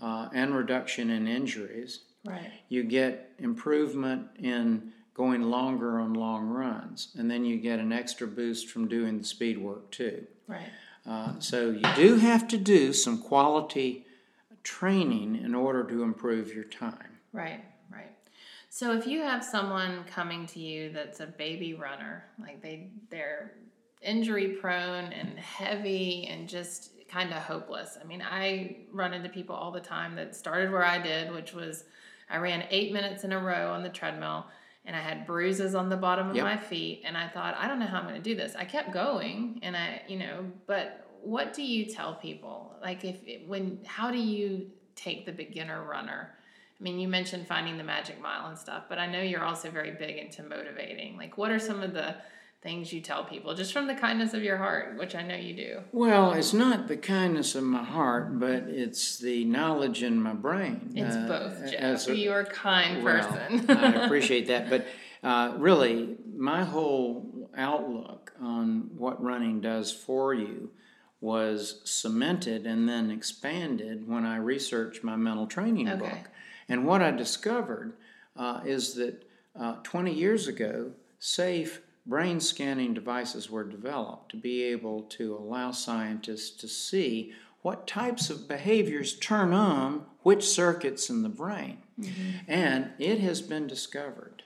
uh, 0.00 0.28
and 0.32 0.54
reduction 0.54 1.10
in 1.10 1.28
injuries. 1.28 2.00
Right. 2.24 2.50
You 2.68 2.84
get 2.84 3.32
improvement 3.38 4.28
in 4.38 4.92
going 5.14 5.42
longer 5.42 5.98
on 5.98 6.14
long 6.14 6.48
runs, 6.48 7.08
and 7.16 7.30
then 7.30 7.44
you 7.44 7.58
get 7.58 7.78
an 7.78 7.92
extra 7.92 8.26
boost 8.26 8.68
from 8.68 8.88
doing 8.88 9.18
the 9.18 9.24
speed 9.24 9.58
work 9.58 9.90
too. 9.90 10.26
Right. 10.46 10.70
Uh, 11.06 11.38
so 11.40 11.70
you 11.70 11.82
do 11.96 12.16
have 12.16 12.46
to 12.48 12.56
do 12.56 12.92
some 12.92 13.18
quality 13.18 14.06
training 14.62 15.36
in 15.36 15.54
order 15.54 15.82
to 15.84 16.02
improve 16.02 16.54
your 16.54 16.64
time. 16.64 17.18
Right, 17.32 17.64
right. 17.90 18.12
So 18.68 18.96
if 18.96 19.06
you 19.06 19.22
have 19.22 19.44
someone 19.44 20.04
coming 20.04 20.46
to 20.46 20.60
you 20.60 20.92
that's 20.92 21.20
a 21.20 21.26
baby 21.26 21.74
runner, 21.74 22.24
like 22.40 22.62
they 22.62 22.88
they're 23.10 23.54
injury 24.00 24.48
prone 24.48 25.12
and 25.12 25.38
heavy 25.38 26.26
and 26.30 26.48
just 26.48 26.92
kind 27.12 27.32
of 27.32 27.42
hopeless. 27.42 27.98
I 28.00 28.04
mean, 28.04 28.22
I 28.22 28.76
run 28.92 29.12
into 29.12 29.28
people 29.28 29.54
all 29.54 29.70
the 29.70 29.80
time 29.80 30.14
that 30.16 30.34
started 30.34 30.70
where 30.70 30.84
I 30.84 31.00
did, 31.00 31.32
which 31.32 31.52
was 31.52 31.84
I 32.30 32.38
ran 32.38 32.64
8 32.70 32.92
minutes 32.92 33.24
in 33.24 33.32
a 33.32 33.38
row 33.38 33.72
on 33.72 33.82
the 33.82 33.90
treadmill 33.90 34.46
and 34.84 34.96
I 34.96 35.00
had 35.00 35.26
bruises 35.26 35.74
on 35.74 35.88
the 35.88 35.96
bottom 35.96 36.30
of 36.30 36.36
Yep. 36.36 36.44
my 36.44 36.56
feet 36.56 37.02
and 37.04 37.16
I 37.16 37.28
thought, 37.28 37.54
I 37.56 37.68
don't 37.68 37.78
know 37.78 37.86
how 37.86 37.98
I'm 37.98 38.08
going 38.08 38.20
to 38.20 38.20
do 38.20 38.34
this. 38.34 38.54
I 38.56 38.64
kept 38.64 38.92
going 38.92 39.60
and 39.62 39.76
I, 39.76 40.02
you 40.08 40.18
know, 40.18 40.44
but 40.66 41.06
what 41.22 41.52
do 41.52 41.62
you 41.62 41.84
tell 41.84 42.14
people? 42.14 42.74
Like 42.80 43.04
if 43.04 43.18
when 43.46 43.78
how 43.86 44.10
do 44.10 44.18
you 44.18 44.70
take 44.96 45.26
the 45.26 45.32
beginner 45.32 45.84
runner 45.84 46.30
I 46.82 46.82
mean, 46.82 46.98
you 46.98 47.06
mentioned 47.06 47.46
finding 47.46 47.78
the 47.78 47.84
magic 47.84 48.20
mile 48.20 48.48
and 48.48 48.58
stuff, 48.58 48.86
but 48.88 48.98
I 48.98 49.06
know 49.06 49.20
you're 49.20 49.44
also 49.44 49.70
very 49.70 49.92
big 49.92 50.16
into 50.16 50.42
motivating. 50.42 51.16
Like, 51.16 51.38
what 51.38 51.52
are 51.52 51.60
some 51.60 51.80
of 51.80 51.94
the 51.94 52.16
things 52.62 52.92
you 52.92 53.00
tell 53.00 53.24
people 53.24 53.54
just 53.54 53.72
from 53.72 53.88
the 53.88 53.94
kindness 53.94 54.34
of 54.34 54.42
your 54.42 54.56
heart, 54.56 54.96
which 54.96 55.14
I 55.16 55.22
know 55.22 55.34
you 55.34 55.54
do? 55.54 55.80
Well, 55.90 56.32
it's 56.32 56.52
not 56.52 56.86
the 56.86 56.96
kindness 56.96 57.54
of 57.56 57.64
my 57.64 57.82
heart, 57.82 58.38
but 58.38 58.64
it's 58.68 59.18
the 59.18 59.44
knowledge 59.44 60.02
in 60.02 60.22
my 60.22 60.32
brain. 60.32 60.92
It's 60.94 61.16
Uh, 61.16 61.26
both, 61.26 61.70
Jeff. 61.70 62.08
a- 62.08 62.16
you're 62.16 62.40
a 62.40 62.46
kind 62.46 63.02
Well, 63.02 63.20
person. 63.28 63.68
I 63.76 63.94
appreciate 64.04 64.46
that, 64.46 64.70
but 64.70 64.86
uh, 65.24 65.54
really, 65.58 66.16
my 66.36 66.62
whole 66.64 67.50
outlook 67.56 68.32
on 68.40 68.90
what 68.96 69.22
running 69.22 69.60
does 69.60 69.92
for 69.92 70.32
you 70.32 70.70
was 71.20 71.80
cemented 71.84 72.66
and 72.66 72.88
then 72.88 73.10
expanded 73.10 74.08
when 74.08 74.24
I 74.24 74.36
researched 74.36 75.02
my 75.04 75.16
mental 75.16 75.46
training 75.46 75.88
Okay. 75.88 75.98
book. 75.98 76.28
And 76.68 76.86
what 76.86 77.02
I 77.02 77.10
discovered 77.10 77.92
uh, 78.36 78.60
is 78.64 78.94
that 78.94 79.24
uh, 79.58 79.76
20 79.82 80.12
years 80.12 80.48
ago, 80.48 80.92
safe 81.18 81.80
brain 82.06 82.40
scanning 82.40 82.94
devices 82.94 83.50
were 83.50 83.64
developed 83.64 84.30
to 84.30 84.36
be 84.36 84.62
able 84.62 85.02
to 85.02 85.36
allow 85.36 85.70
scientists 85.70 86.50
to 86.50 86.68
see 86.68 87.32
what 87.62 87.86
types 87.86 88.28
of 88.28 88.48
behaviors 88.48 89.16
turn 89.18 89.52
on 89.52 90.04
which 90.22 90.44
circuits 90.44 91.08
in 91.08 91.22
the 91.22 91.28
brain. 91.28 91.78
Mm-hmm. 92.00 92.30
And 92.48 92.90
it 92.98 93.20
has 93.20 93.40
been 93.40 93.66
discovered 93.66 94.42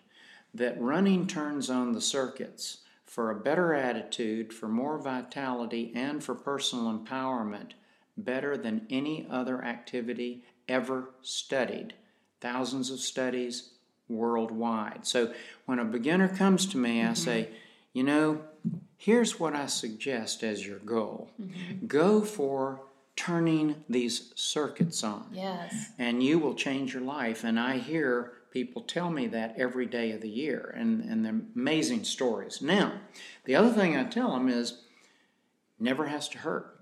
that 0.53 0.81
running 0.81 1.27
turns 1.27 1.71
on 1.71 1.93
the 1.93 2.01
circuits 2.01 2.79
for 3.05 3.31
a 3.31 3.41
better 3.41 3.73
attitude, 3.73 4.53
for 4.53 4.69
more 4.69 4.99
vitality, 4.99 5.93
and 5.95 6.23
for 6.23 6.35
personal 6.35 6.93
empowerment 6.93 7.71
better 8.17 8.57
than 8.57 8.87
any 8.91 9.27
other 9.31 9.63
activity 9.65 10.45
ever 10.69 11.11
studied. 11.23 11.95
Thousands 12.41 12.91
of 12.91 13.01
studies 13.01 13.71
worldwide. 14.09 15.07
So 15.07 15.33
when 15.65 15.79
a 15.79 15.85
beginner 15.85 16.29
comes 16.29 16.67
to 16.67 16.79
me, 16.79 17.01
I 17.01 17.07
mm-hmm. 17.07 17.15
say, 17.15 17.49
you 17.93 18.03
know, 18.03 18.43
here's 18.97 19.39
what 19.39 19.55
I 19.55 19.67
suggest 19.67 20.43
as 20.43 20.67
your 20.67 20.79
goal 20.79 21.31
mm-hmm. 21.41 21.87
go 21.87 22.23
for 22.23 22.81
turning 23.17 23.83
these 23.89 24.33
circuits 24.35 25.03
on 25.03 25.27
yes. 25.33 25.91
and 25.99 26.23
you 26.23 26.39
will 26.39 26.55
change 26.55 26.93
your 26.93 27.03
life. 27.03 27.45
And 27.45 27.59
I 27.59 27.79
hear 27.79 28.33
people 28.51 28.83
tell 28.83 29.11
me 29.11 29.27
that 29.29 29.55
every 29.59 29.87
day 29.87 30.13
of 30.13 30.21
the 30.21 30.29
year, 30.29 30.75
and, 30.77 31.03
and 31.03 31.25
they're 31.25 31.41
amazing 31.55 32.05
stories. 32.05 32.63
Now, 32.63 33.01
the 33.45 33.55
other 33.55 33.71
thing 33.71 33.97
I 33.97 34.05
tell 34.05 34.33
them 34.33 34.49
is 34.49 34.83
never 35.79 36.07
has 36.07 36.29
to 36.31 36.39
hurt. 36.39 36.79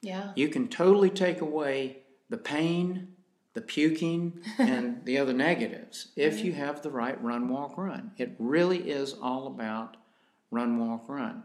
Yeah. 0.00 0.32
You 0.36 0.48
can 0.48 0.68
totally 0.68 1.10
take 1.10 1.40
away 1.40 1.98
the 2.28 2.36
pain, 2.36 3.14
the 3.54 3.60
puking, 3.60 4.40
and 4.58 5.02
the 5.04 5.18
other 5.18 5.32
negatives 5.32 6.08
if 6.16 6.44
you 6.44 6.52
mm-hmm. 6.52 6.60
have 6.60 6.82
the 6.82 6.90
right 6.90 7.22
run, 7.22 7.48
walk, 7.48 7.76
run. 7.76 8.12
It 8.16 8.34
really 8.38 8.90
is 8.90 9.14
all 9.14 9.46
about 9.46 9.96
run, 10.50 10.78
walk, 10.78 11.08
run. 11.08 11.42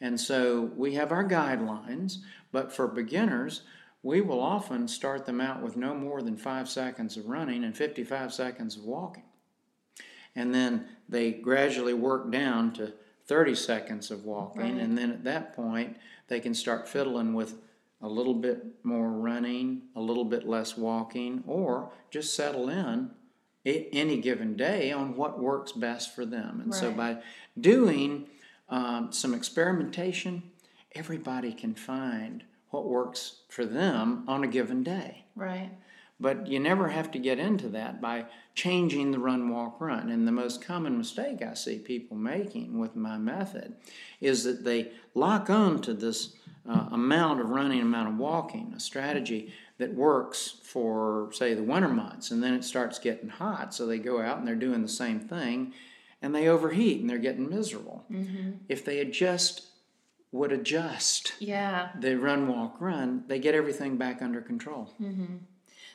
And 0.00 0.20
so 0.20 0.72
we 0.76 0.94
have 0.94 1.12
our 1.12 1.26
guidelines, 1.26 2.18
but 2.50 2.72
for 2.72 2.88
beginners, 2.88 3.62
we 4.02 4.20
will 4.20 4.40
often 4.40 4.88
start 4.88 5.26
them 5.26 5.40
out 5.40 5.62
with 5.62 5.76
no 5.76 5.94
more 5.94 6.22
than 6.22 6.36
five 6.36 6.68
seconds 6.68 7.16
of 7.16 7.26
running 7.26 7.62
and 7.62 7.76
55 7.76 8.32
seconds 8.32 8.76
of 8.76 8.84
walking. 8.84 9.22
And 10.34 10.52
then 10.52 10.86
they 11.08 11.30
gradually 11.30 11.94
work 11.94 12.32
down 12.32 12.72
to 12.74 12.94
30 13.26 13.54
seconds 13.54 14.10
of 14.10 14.24
walking. 14.24 14.62
Right. 14.62 14.82
And 14.82 14.98
then 14.98 15.12
at 15.12 15.24
that 15.24 15.54
point, 15.54 15.96
they 16.28 16.40
can 16.40 16.54
start 16.54 16.88
fiddling 16.88 17.34
with 17.34 17.54
a 18.02 18.08
little 18.08 18.34
bit 18.34 18.64
more 18.82 19.10
running, 19.10 19.82
a 19.96 20.00
little 20.00 20.24
bit 20.24 20.48
less 20.48 20.76
walking, 20.76 21.42
or 21.46 21.90
just 22.10 22.34
settle 22.34 22.68
in 22.68 23.10
any 23.64 24.20
given 24.20 24.56
day 24.56 24.90
on 24.90 25.16
what 25.16 25.40
works 25.40 25.72
best 25.72 26.14
for 26.14 26.26
them. 26.26 26.60
And 26.60 26.74
so 26.74 26.90
by 26.90 27.18
doing 27.60 28.26
um, 28.68 29.12
some 29.12 29.34
experimentation, 29.34 30.42
everybody 30.94 31.52
can 31.52 31.74
find 31.74 32.42
what 32.70 32.86
works 32.86 33.42
for 33.48 33.64
them 33.64 34.24
on 34.26 34.42
a 34.42 34.48
given 34.48 34.82
day. 34.82 35.24
Right. 35.36 35.70
But 36.18 36.46
you 36.46 36.58
never 36.60 36.88
have 36.88 37.10
to 37.12 37.18
get 37.18 37.38
into 37.38 37.68
that 37.70 38.00
by 38.00 38.26
changing 38.54 39.10
the 39.10 39.18
run, 39.18 39.48
walk, 39.48 39.80
run. 39.80 40.10
And 40.10 40.26
the 40.26 40.32
most 40.32 40.64
common 40.64 40.96
mistake 40.96 41.42
I 41.42 41.54
see 41.54 41.78
people 41.78 42.16
making 42.16 42.78
with 42.78 42.96
my 42.96 43.18
method 43.18 43.74
is 44.20 44.44
that 44.44 44.64
they 44.64 44.92
lock 45.14 45.50
on 45.50 45.80
to 45.82 45.94
this 45.94 46.34
uh, 46.68 46.88
amount 46.92 47.40
of 47.40 47.50
running, 47.50 47.80
amount 47.80 48.08
of 48.08 48.16
walking, 48.18 48.72
a 48.76 48.80
strategy 48.80 49.52
that 49.78 49.94
works 49.94 50.56
for, 50.62 51.28
say, 51.32 51.54
the 51.54 51.62
winter 51.62 51.88
months, 51.88 52.30
and 52.30 52.42
then 52.42 52.54
it 52.54 52.62
starts 52.64 52.98
getting 52.98 53.28
hot. 53.28 53.74
So 53.74 53.86
they 53.86 53.98
go 53.98 54.20
out 54.20 54.38
and 54.38 54.46
they're 54.46 54.54
doing 54.54 54.82
the 54.82 54.88
same 54.88 55.18
thing, 55.20 55.72
and 56.20 56.34
they 56.34 56.46
overheat 56.48 57.00
and 57.00 57.10
they're 57.10 57.18
getting 57.18 57.48
miserable. 57.48 58.04
If 58.68 58.84
they 58.84 58.98
adjust, 59.00 59.66
would 60.30 60.52
adjust 60.52 61.34
Yeah. 61.40 61.90
the 61.98 62.16
run, 62.18 62.46
walk, 62.48 62.80
run, 62.80 63.24
they 63.26 63.38
get 63.40 63.54
everything 63.54 63.96
back 63.96 64.22
under 64.22 64.40
control. 64.40 64.94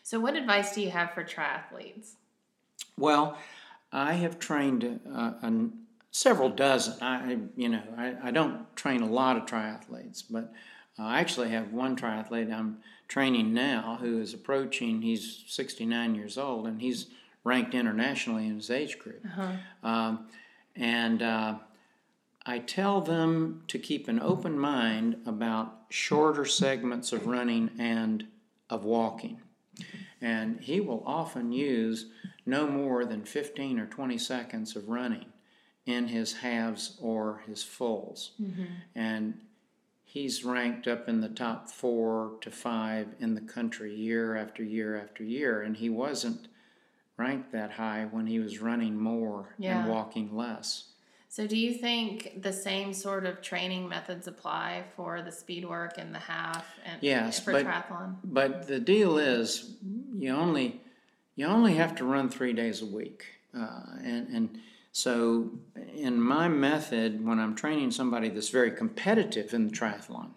So, 0.03 0.19
what 0.19 0.35
advice 0.35 0.73
do 0.75 0.81
you 0.81 0.91
have 0.91 1.11
for 1.13 1.23
triathletes? 1.23 2.13
Well, 2.97 3.37
I 3.91 4.13
have 4.13 4.37
trained 4.39 4.99
uh, 5.13 5.33
an, 5.41 5.73
several 6.17 6.49
dozen. 6.49 6.95
I, 6.99 7.37
you 7.55 7.69
know, 7.69 7.83
I, 7.95 8.15
I 8.23 8.31
don't 8.31 8.75
train 8.75 9.01
a 9.01 9.05
lot 9.05 9.37
of 9.37 9.45
triathletes, 9.45 10.23
but 10.27 10.51
I 10.97 11.19
actually 11.19 11.49
have 11.49 11.71
one 11.71 11.95
triathlete 11.95 12.51
I'm 12.51 12.79
training 13.07 13.53
now 13.53 13.99
who 14.01 14.19
is 14.19 14.33
approaching. 14.33 15.03
He's 15.03 15.43
69 15.45 16.15
years 16.15 16.37
old, 16.39 16.65
and 16.65 16.81
he's 16.81 17.05
ranked 17.43 17.75
internationally 17.75 18.47
in 18.47 18.55
his 18.55 18.71
age 18.71 18.97
group. 18.97 19.23
Um, 19.83 20.25
and 20.75 21.21
uh, 21.21 21.55
I 22.47 22.59
tell 22.59 22.99
them 22.99 23.61
to 23.67 23.77
keep 23.77 24.07
an 24.07 24.19
open 24.19 24.57
mind 24.57 25.17
about 25.27 25.81
shorter 25.89 26.45
segments 26.45 27.13
of 27.13 27.27
running 27.27 27.69
and 27.77 28.25
of 28.71 28.83
walking. 28.83 29.39
And 30.19 30.61
he 30.61 30.81
will 30.81 31.03
often 31.05 31.51
use 31.51 32.07
no 32.43 32.65
more 32.67 33.05
than 33.05 33.23
15 33.23 33.79
or 33.79 33.85
20 33.85 34.17
seconds 34.17 34.75
of 34.75 34.89
running 34.89 35.25
in 35.87 36.09
his 36.09 36.33
halves 36.33 36.97
or 37.01 37.41
his 37.47 37.63
fulls. 37.63 38.31
And 38.93 39.39
he's 40.03 40.43
ranked 40.43 40.87
up 40.87 41.07
in 41.07 41.21
the 41.21 41.29
top 41.29 41.69
four 41.69 42.33
to 42.41 42.51
five 42.51 43.07
in 43.19 43.33
the 43.33 43.41
country 43.41 43.95
year 43.95 44.35
after 44.35 44.63
year 44.63 44.97
after 44.99 45.23
year. 45.23 45.61
And 45.61 45.77
he 45.77 45.89
wasn't 45.89 46.49
ranked 47.15 47.51
that 47.53 47.71
high 47.71 48.05
when 48.11 48.27
he 48.27 48.37
was 48.39 48.59
running 48.59 48.99
more 48.99 49.55
Yeah. 49.57 49.79
and 49.81 49.89
walking 49.89 50.35
less. 50.35 50.89
So, 51.29 51.45
do 51.47 51.57
you 51.57 51.73
think 51.73 52.41
the 52.41 52.53
same 52.53 52.93
sort 52.93 53.25
of 53.25 53.41
training 53.41 53.87
methods 53.87 54.27
apply 54.27 54.83
for 54.95 55.21
the 55.21 55.31
speed 55.31 55.65
work 55.67 55.97
and 55.97 56.13
the 56.13 56.19
half 56.19 56.65
and 56.85 57.01
Yes, 57.01 57.39
for 57.39 57.51
but- 57.53 57.65
triathlon? 57.65 58.17
But 58.23 58.67
the 58.67 58.79
deal 58.79 59.17
is, 59.17 59.75
you 60.17 60.31
only 60.31 60.81
you 61.35 61.45
only 61.45 61.75
have 61.75 61.95
to 61.97 62.03
run 62.05 62.29
three 62.29 62.53
days 62.53 62.81
a 62.81 62.85
week, 62.85 63.25
uh, 63.53 63.83
and 64.03 64.27
and 64.29 64.59
so 64.97 65.51
in 65.93 66.19
my 66.19 66.47
method, 66.47 67.23
when 67.23 67.37
I'm 67.37 67.53
training 67.53 67.91
somebody 67.91 68.29
that's 68.29 68.49
very 68.49 68.71
competitive 68.71 69.53
in 69.53 69.67
the 69.67 69.71
triathlon, 69.71 70.31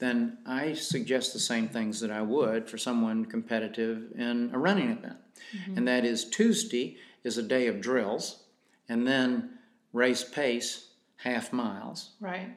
then 0.00 0.38
I 0.44 0.72
suggest 0.72 1.32
the 1.32 1.38
same 1.38 1.68
things 1.68 2.00
that 2.00 2.10
I 2.10 2.20
would 2.20 2.68
for 2.68 2.76
someone 2.76 3.24
competitive 3.24 4.10
in 4.18 4.50
a 4.52 4.58
running 4.58 4.90
event. 4.90 5.18
Mm-hmm. 5.56 5.78
And 5.78 5.86
that 5.86 6.04
is 6.04 6.24
Tuesday 6.24 6.96
is 7.22 7.38
a 7.38 7.42
day 7.44 7.68
of 7.68 7.80
drills, 7.80 8.42
and 8.88 9.06
then 9.06 9.50
race 9.92 10.24
pace, 10.24 10.88
half 11.18 11.52
miles. 11.52 12.10
Right. 12.20 12.48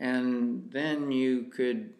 And 0.00 0.68
then 0.72 1.12
you 1.12 1.44
could 1.44 1.94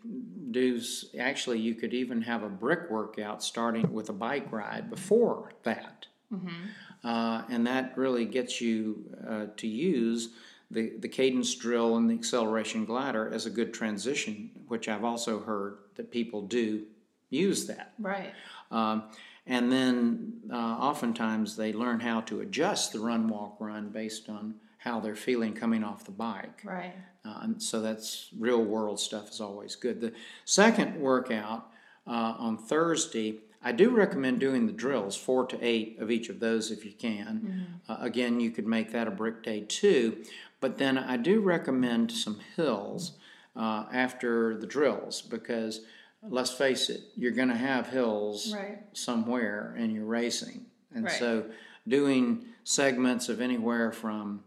do, 0.50 0.80
actually, 1.20 1.60
you 1.60 1.76
could 1.76 1.94
even 1.94 2.22
have 2.22 2.42
a 2.42 2.48
brick 2.48 2.90
workout 2.90 3.44
starting 3.44 3.92
with 3.92 4.08
a 4.08 4.12
bike 4.12 4.50
ride 4.50 4.90
before 4.90 5.52
that. 5.62 6.08
Mm-hmm. 6.32 6.66
Uh, 7.04 7.42
and 7.48 7.66
that 7.66 7.96
really 7.96 8.24
gets 8.24 8.60
you 8.60 9.04
uh, 9.28 9.46
to 9.56 9.66
use 9.66 10.30
the, 10.70 10.92
the 10.98 11.08
cadence 11.08 11.54
drill 11.54 11.96
and 11.96 12.10
the 12.10 12.14
acceleration 12.14 12.84
glider 12.84 13.32
as 13.32 13.46
a 13.46 13.50
good 13.50 13.72
transition, 13.72 14.50
which 14.66 14.88
I've 14.88 15.04
also 15.04 15.40
heard 15.40 15.78
that 15.94 16.10
people 16.10 16.42
do 16.42 16.82
use 17.30 17.66
that. 17.66 17.92
Right. 17.98 18.32
Um, 18.70 19.04
and 19.46 19.72
then 19.72 20.40
uh, 20.52 20.56
oftentimes 20.56 21.56
they 21.56 21.72
learn 21.72 22.00
how 22.00 22.20
to 22.22 22.40
adjust 22.40 22.92
the 22.92 23.00
run, 23.00 23.28
walk, 23.28 23.56
run 23.60 23.88
based 23.88 24.28
on 24.28 24.56
how 24.78 25.00
they're 25.00 25.16
feeling 25.16 25.54
coming 25.54 25.82
off 25.82 26.04
the 26.04 26.10
bike. 26.10 26.60
Right. 26.64 26.94
Uh, 27.24 27.38
and 27.42 27.62
so 27.62 27.80
that's 27.80 28.28
real 28.38 28.62
world 28.62 29.00
stuff 29.00 29.30
is 29.30 29.40
always 29.40 29.74
good. 29.74 30.00
The 30.00 30.12
second 30.44 31.00
workout 31.00 31.70
uh, 32.06 32.34
on 32.38 32.58
Thursday, 32.58 33.40
I 33.62 33.72
do 33.72 33.90
recommend 33.90 34.38
doing 34.40 34.66
the 34.66 34.72
drills, 34.72 35.16
four 35.16 35.44
to 35.46 35.58
eight 35.60 35.98
of 35.98 36.10
each 36.10 36.28
of 36.28 36.40
those 36.40 36.70
if 36.70 36.84
you 36.84 36.92
can. 36.92 37.80
Uh, 37.88 37.96
again, 38.00 38.38
you 38.40 38.50
could 38.50 38.66
make 38.66 38.92
that 38.92 39.08
a 39.08 39.10
brick 39.10 39.42
day 39.42 39.62
too. 39.62 40.24
But 40.60 40.78
then 40.78 40.96
I 40.98 41.16
do 41.16 41.40
recommend 41.40 42.12
some 42.12 42.38
hills 42.56 43.12
uh, 43.56 43.86
after 43.92 44.56
the 44.56 44.66
drills 44.66 45.22
because 45.22 45.80
let's 46.22 46.50
face 46.50 46.88
it, 46.90 47.00
you're 47.16 47.32
going 47.32 47.48
to 47.48 47.56
have 47.56 47.88
hills 47.88 48.54
Right. 48.54 48.78
somewhere 48.92 49.74
in 49.76 49.90
your 49.90 50.04
racing. 50.04 50.66
And 50.94 51.04
Right. 51.04 51.12
so 51.12 51.44
doing 51.86 52.44
segments 52.64 53.28
of 53.28 53.40
anywhere 53.40 53.90
from 53.92 54.44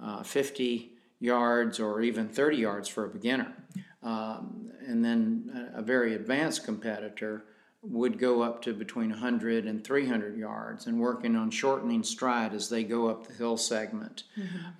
uh, 0.00 0.22
50 0.22 0.92
yards 1.20 1.80
or 1.80 2.00
even 2.02 2.28
30 2.28 2.56
yards 2.58 2.88
for 2.88 3.04
a 3.04 3.08
beginner. 3.08 3.52
Um, 4.02 4.70
and 4.86 5.04
then 5.04 5.70
a, 5.74 5.78
a 5.78 5.82
very 5.82 6.14
advanced 6.14 6.64
competitor 6.64 7.44
would 7.86 8.18
go 8.18 8.42
up 8.42 8.62
to 8.62 8.72
between 8.72 9.10
100 9.10 9.66
and 9.66 9.84
300 9.84 10.36
yards 10.36 10.86
and 10.86 10.98
working 10.98 11.36
on 11.36 11.50
shortening 11.50 12.02
stride 12.02 12.54
as 12.54 12.68
they 12.68 12.82
go 12.84 13.08
up 13.08 13.26
the 13.26 13.34
hill 13.34 13.56
segment. 13.56 14.24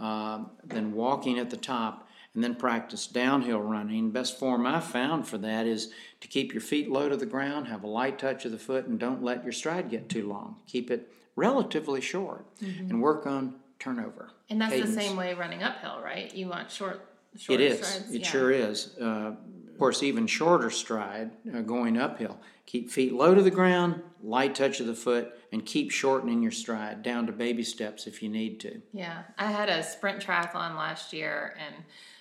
Um, 0.01 0.51
then 0.65 0.93
walking 0.93 1.39
at 1.39 1.51
the 1.51 1.57
top 1.57 2.09
and 2.35 2.43
then 2.43 2.55
practice 2.55 3.07
downhill 3.07 3.61
running. 3.61 4.11
Best 4.11 4.39
form 4.39 4.67
I've 4.67 4.85
found 4.85 5.29
for 5.29 5.39
that 5.39 5.67
is 5.67 5.93
to 6.21 6.29
keep 6.29 6.53
your 6.53 6.61
feet 6.61 6.91
low 6.91 7.09
to 7.09 7.17
the 7.17 7.27
ground, 7.27 7.69
have 7.69 7.85
a 7.85 7.87
light 7.89 8.19
touch 8.19 8.45
of 8.45 8.53
the 8.53 8.59
foot, 8.59 8.87
and 8.87 8.99
don't 8.99 9.23
let 9.23 9.45
your 9.45 9.53
stride 9.53 9.91
get 9.91 10.09
too 10.09 10.27
long. 10.29 10.57
Keep 10.67 10.91
it 10.91 11.13
relatively 11.37 12.01
short 12.01 12.47
and 12.61 13.01
work 13.03 13.27
on 13.27 13.55
turnover. 13.79 14.31
And 14.51 14.61
that's 14.61 14.73
cadence. 14.73 14.95
the 14.95 15.01
same 15.01 15.17
way 15.17 15.35
running 15.35 15.63
uphill, 15.63 16.01
right? 16.03 16.35
You 16.35 16.49
want 16.49 16.71
short, 16.71 17.07
short 17.37 17.61
It 17.61 17.73
is. 17.73 17.87
strides. 17.87 18.15
It 18.15 18.23
yeah. 18.23 18.27
sure 18.29 18.51
is. 18.51 18.97
Uh, 18.99 19.33
of 19.75 19.79
course, 19.81 20.05
even 20.05 20.29
shorter 20.29 20.71
stride 20.71 21.33
uh, 21.53 21.61
going 21.63 21.99
uphill. 21.99 22.39
Keep 22.65 22.93
feet 22.93 23.13
low 23.13 23.35
to 23.35 23.43
the 23.43 23.51
ground, 23.51 24.01
light 24.23 24.55
touch 24.55 24.79
of 24.79 24.87
the 24.87 24.95
foot, 24.95 25.33
and 25.51 25.67
keep 25.67 25.91
shortening 25.91 26.41
your 26.43 26.53
stride 26.53 27.03
down 27.03 27.27
to 27.27 27.33
baby 27.33 27.65
steps 27.65 28.07
if 28.07 28.23
you 28.23 28.29
need 28.29 28.61
to. 28.61 28.81
Yeah, 28.93 29.25
I 29.37 29.51
had 29.51 29.69
a 29.69 29.83
sprint 29.83 30.25
triathlon 30.25 30.77
last 30.77 31.13
year, 31.13 31.57
and 31.59 31.75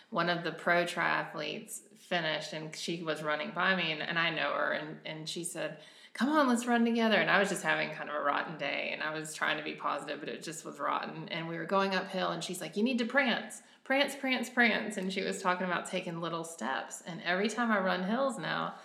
one 0.10 0.30
of 0.30 0.44
the 0.44 0.52
pro 0.52 0.84
triathletes 0.84 1.82
finished, 2.00 2.54
and 2.54 2.76
she 2.76 3.04
was 3.04 3.22
running 3.22 3.52
by 3.52 3.76
me, 3.76 3.92
and, 3.92 4.02
and 4.02 4.18
I 4.18 4.32
know 4.32 4.52
her, 4.54 4.72
and, 4.72 4.98
and 5.06 5.30
she 5.30 5.44
said, 5.44 5.78
Come 6.16 6.30
on, 6.30 6.48
let's 6.48 6.66
run 6.66 6.86
together. 6.86 7.18
And 7.18 7.30
I 7.30 7.40
was 7.40 7.50
just 7.50 7.64
having 7.64 7.92
kind 7.92 8.10
of 8.10 8.16
a 8.16 8.24
rotten 8.24 8.58
day, 8.58 8.90
and 8.94 9.04
I 9.04 9.14
was 9.14 9.36
trying 9.36 9.58
to 9.58 9.64
be 9.64 9.74
positive, 9.74 10.20
but 10.20 10.30
it 10.30 10.42
just 10.42 10.66
was 10.66 10.80
rotten. 10.80 11.28
And 11.30 11.48
we 11.48 11.58
were 11.58 11.66
going 11.66 11.94
uphill, 11.94 12.32
and 12.32 12.44
she's 12.44 12.62
like, 12.62 12.76
You 12.76 12.84
need 12.84 12.98
to 12.98 13.06
prance, 13.06 13.62
prance, 13.84 14.16
prance, 14.16 14.50
prance. 14.50 14.98
And 14.98 15.12
she 15.12 15.22
was 15.24 15.42
talking 15.42 15.66
about 15.68 15.86
taking 15.88 16.22
little 16.22 16.44
steps. 16.44 17.04
And 17.06 17.22
every 17.26 17.50
time 17.50 17.72
I 17.72 17.80
run 17.80 18.04
hills 18.04 18.38
now, 18.38 18.76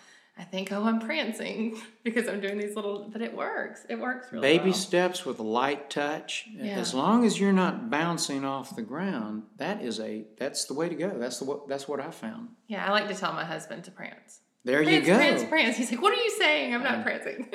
I 0.40 0.44
think, 0.44 0.70
oh, 0.70 0.84
I'm 0.84 1.00
prancing 1.00 1.80
because 2.04 2.28
I'm 2.28 2.40
doing 2.40 2.58
these 2.58 2.76
little, 2.76 3.08
but 3.12 3.20
it 3.22 3.36
works. 3.36 3.84
It 3.88 3.98
works 3.98 4.30
really 4.32 4.42
Baby 4.46 4.70
well. 4.70 4.74
steps 4.74 5.26
with 5.26 5.40
a 5.40 5.42
light 5.42 5.90
touch. 5.90 6.46
Yeah. 6.52 6.78
As 6.78 6.94
long 6.94 7.24
as 7.24 7.40
you're 7.40 7.52
not 7.52 7.90
bouncing 7.90 8.44
off 8.44 8.76
the 8.76 8.82
ground, 8.82 9.42
that 9.56 9.82
is 9.82 9.98
a 9.98 10.24
that's 10.38 10.66
the 10.66 10.74
way 10.74 10.88
to 10.88 10.94
go. 10.94 11.10
That's 11.18 11.38
the 11.40 11.44
what 11.44 11.66
that's 11.68 11.88
what 11.88 11.98
I 11.98 12.10
found. 12.12 12.50
Yeah, 12.68 12.86
I 12.86 12.92
like 12.92 13.08
to 13.08 13.14
tell 13.16 13.32
my 13.32 13.44
husband 13.44 13.82
to 13.84 13.90
prance. 13.90 14.40
There 14.64 14.82
prance, 14.84 14.92
you 15.06 15.12
go. 15.12 15.16
prance, 15.16 15.44
prance. 15.44 15.76
He's 15.76 15.90
like, 15.90 16.02
"What 16.02 16.12
are 16.16 16.22
you 16.22 16.30
saying? 16.30 16.72
I'm 16.74 16.82
not 16.84 17.02
prancing." 17.02 17.48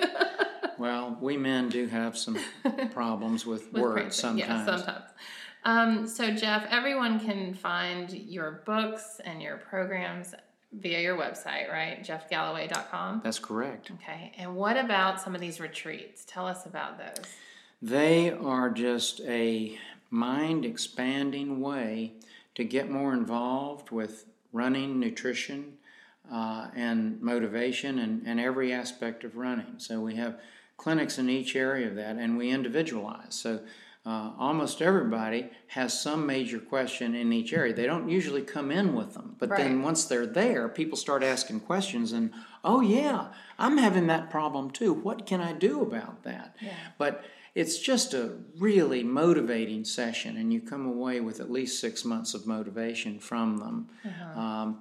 Well, 0.78 1.18
we 1.22 1.38
men 1.38 1.70
do 1.70 1.88
have 1.88 2.18
some 2.18 2.38
problems 2.92 3.46
with, 3.46 3.72
With 3.72 3.82
words 3.82 4.20
prancing. 4.20 4.22
sometimes. 4.40 4.68
Yeah, 4.68 4.76
sometimes. 4.78 5.06
Um, 5.66 6.08
so 6.08 6.32
Jeff, 6.32 6.66
everyone 6.70 7.20
can 7.20 7.54
find 7.54 8.12
your 8.12 8.64
books 8.66 9.22
and 9.24 9.42
your 9.42 9.58
programs 9.58 10.36
via 10.74 11.00
your 11.00 11.18
website, 11.18 11.72
right? 11.72 12.04
JeffGalloway.com. 12.04 13.22
That's 13.24 13.40
correct. 13.40 13.92
Okay. 13.92 14.34
And 14.38 14.56
what 14.56 14.78
about 14.78 15.22
some 15.22 15.36
of 15.36 15.42
these 15.42 15.60
retreats? 15.60 16.26
Tell 16.28 16.48
us 16.48 16.66
about 16.66 16.98
those. 16.98 17.26
They 17.82 18.32
are 18.32 18.70
just 18.70 19.22
a 19.22 19.78
mind 20.10 20.66
expanding 20.66 21.60
way 21.60 22.14
to 22.56 22.64
get 22.64 22.90
more 22.90 23.14
involved 23.14 23.92
with 23.92 24.26
running, 24.52 25.00
nutrition, 25.00 25.74
uh, 26.32 26.68
and 26.76 27.22
motivation, 27.22 28.00
and, 28.00 28.24
and 28.26 28.40
every 28.40 28.72
aspect 28.72 29.24
of 29.24 29.36
running. 29.36 29.76
So 29.78 30.00
we 30.00 30.16
have 30.16 30.40
clinics 30.78 31.18
in 31.18 31.30
each 31.30 31.56
area 31.56 31.88
of 31.88 31.96
that, 31.96 32.16
and 32.16 32.38
we 32.38 32.50
individualize. 32.50 33.36
So 33.36 33.62
uh, 34.06 34.32
almost 34.38 34.82
everybody 34.82 35.50
has 35.68 36.00
some 36.00 36.26
major 36.26 36.60
question 36.60 37.16
in 37.16 37.32
each 37.32 37.54
area. 37.54 37.74
They 37.74 37.86
don't 37.86 38.10
usually 38.10 38.42
come 38.42 38.70
in 38.70 38.94
with 38.94 39.14
them, 39.14 39.38
but 39.40 39.50
then 39.50 39.82
once 39.82 40.04
they're 40.04 40.28
there, 40.28 40.68
people 40.68 40.98
start 40.98 41.24
asking 41.24 41.62
questions, 41.62 42.12
and 42.12 42.32
oh, 42.66 42.82
yeah, 42.82 43.28
I'm 43.58 43.78
having 43.78 44.08
that 44.08 44.30
problem 44.30 44.72
too. 44.72 44.94
What 44.94 45.26
can 45.26 45.40
I 45.40 45.54
do 45.54 45.82
about 45.82 46.24
that? 46.24 46.58
Yeah. 46.62 46.74
But 46.98 47.24
it's 47.56 47.78
just 47.80 48.14
a 48.14 48.34
really 48.58 49.04
motivating 49.04 49.86
session, 49.86 50.36
and 50.36 50.52
you 50.52 50.60
come 50.60 50.86
away 50.86 51.22
with 51.22 51.40
at 51.40 51.50
least 51.50 51.80
six 51.80 52.04
months 52.04 52.34
of 52.34 52.46
motivation 52.46 53.20
from 53.20 53.58
them. 53.58 53.90
Um, 54.36 54.80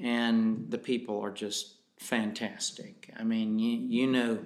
and 0.00 0.66
the 0.70 0.78
people 0.78 1.20
are 1.20 1.32
just 1.32 1.74
fantastic. 1.98 3.12
I 3.18 3.24
mean, 3.24 3.58
you, 3.58 3.78
you 3.78 4.06
know 4.06 4.38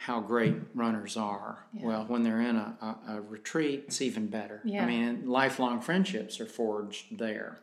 how 0.00 0.18
great 0.18 0.54
runners 0.74 1.18
are. 1.18 1.58
Well, 1.74 2.06
when 2.08 2.22
they're 2.22 2.40
in 2.40 2.56
a, 2.56 2.74
a, 2.80 3.16
a 3.16 3.20
retreat, 3.20 3.84
it's 3.88 4.00
even 4.00 4.28
better. 4.28 4.62
Yeah. 4.64 4.82
I 4.82 4.86
mean, 4.86 5.28
lifelong 5.28 5.82
friendships 5.82 6.40
are 6.40 6.46
forged 6.46 7.18
there. 7.18 7.58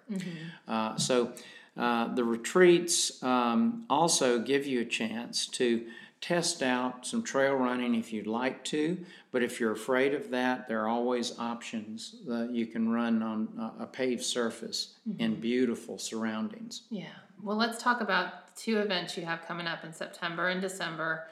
Uh, 0.68 0.96
so 0.98 1.34
uh, 1.76 2.14
the 2.14 2.24
retreats 2.24 3.24
um, 3.24 3.86
also 3.90 4.38
give 4.38 4.68
you 4.68 4.82
a 4.82 4.86
chance 4.86 5.48
to 5.48 5.88
test 6.22 6.62
out 6.62 7.08
some 7.08 7.24
trail 7.24 7.56
running 7.56 7.96
if 7.96 8.14
you'd 8.14 8.28
like 8.28 8.64
to. 8.66 9.04
But 9.32 9.42
if 9.42 9.60
you're 9.60 9.72
afraid 9.72 10.14
of 10.14 10.30
that, 10.30 10.68
there 10.68 10.84
are 10.84 10.88
always 10.88 11.40
options 11.40 12.18
that 12.28 12.52
you 12.52 12.68
can 12.68 12.90
run 12.90 13.24
on 13.24 13.74
a, 13.80 13.84
a 13.84 13.88
paved 13.88 14.24
surface 14.24 14.94
in 15.18 15.40
beautiful 15.40 15.98
surroundings. 15.98 16.84
Yeah. 16.92 17.06
Well, 17.42 17.58
let's 17.58 17.82
talk 17.82 18.02
about 18.02 18.56
two 18.56 18.78
events 18.78 19.18
you 19.18 19.26
have 19.26 19.48
coming 19.48 19.66
up 19.66 19.84
in 19.84 19.92
September 19.92 20.50
and 20.50 20.62
December 20.62 21.24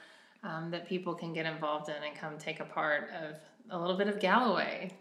um, 0.45 0.69
that 0.71 0.87
people 0.87 1.13
can 1.13 1.33
get 1.33 1.45
involved 1.45 1.89
in 1.89 1.95
and 1.95 2.15
come 2.15 2.37
take 2.37 2.59
a 2.59 2.65
part 2.65 3.09
of 3.21 3.35
a 3.71 3.79
little 3.79 3.97
bit 3.97 4.07
of 4.07 4.19
Galloway. 4.19 4.91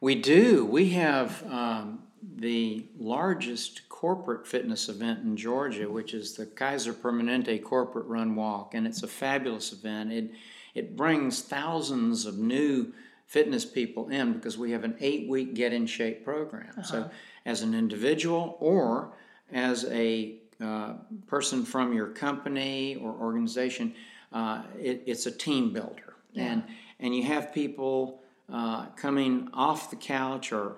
We 0.00 0.16
do. 0.16 0.66
We 0.66 0.90
have 0.90 1.44
um, 1.50 2.02
the 2.36 2.86
largest 2.98 3.88
corporate 3.88 4.46
fitness 4.46 4.88
event 4.88 5.20
in 5.22 5.36
Georgia, 5.36 5.88
which 5.88 6.12
is 6.12 6.34
the 6.34 6.46
Kaiser 6.46 6.92
Permanente 6.92 7.62
Corporate 7.62 8.06
Run 8.06 8.34
Walk, 8.34 8.74
and 8.74 8.86
it's 8.86 9.04
a 9.04 9.08
fabulous 9.08 9.72
event. 9.72 10.12
It 10.12 10.30
it 10.74 10.96
brings 10.96 11.42
thousands 11.42 12.24
of 12.24 12.38
new 12.38 12.92
fitness 13.26 13.64
people 13.64 14.08
in 14.08 14.32
because 14.32 14.56
we 14.56 14.72
have 14.72 14.84
an 14.84 14.96
eight 15.00 15.28
week 15.28 15.54
get 15.54 15.72
in 15.72 15.86
shape 15.86 16.24
program. 16.24 16.82
So, 16.82 17.10
as 17.44 17.62
an 17.62 17.74
individual 17.74 18.56
or 18.58 19.12
as 19.52 19.84
a 19.90 20.36
uh, 20.60 20.94
person 21.26 21.64
from 21.64 21.92
your 21.92 22.08
company 22.08 22.96
or 22.96 23.12
organization, 23.12 23.94
uh, 24.32 24.62
it, 24.80 25.02
it's 25.06 25.26
a 25.26 25.30
team 25.30 25.72
builder, 25.72 26.14
and 26.36 26.62
and 27.00 27.14
you 27.14 27.22
have 27.24 27.52
people 27.52 28.20
uh, 28.52 28.86
coming 28.96 29.48
off 29.52 29.90
the 29.90 29.96
couch 29.96 30.52
or 30.52 30.76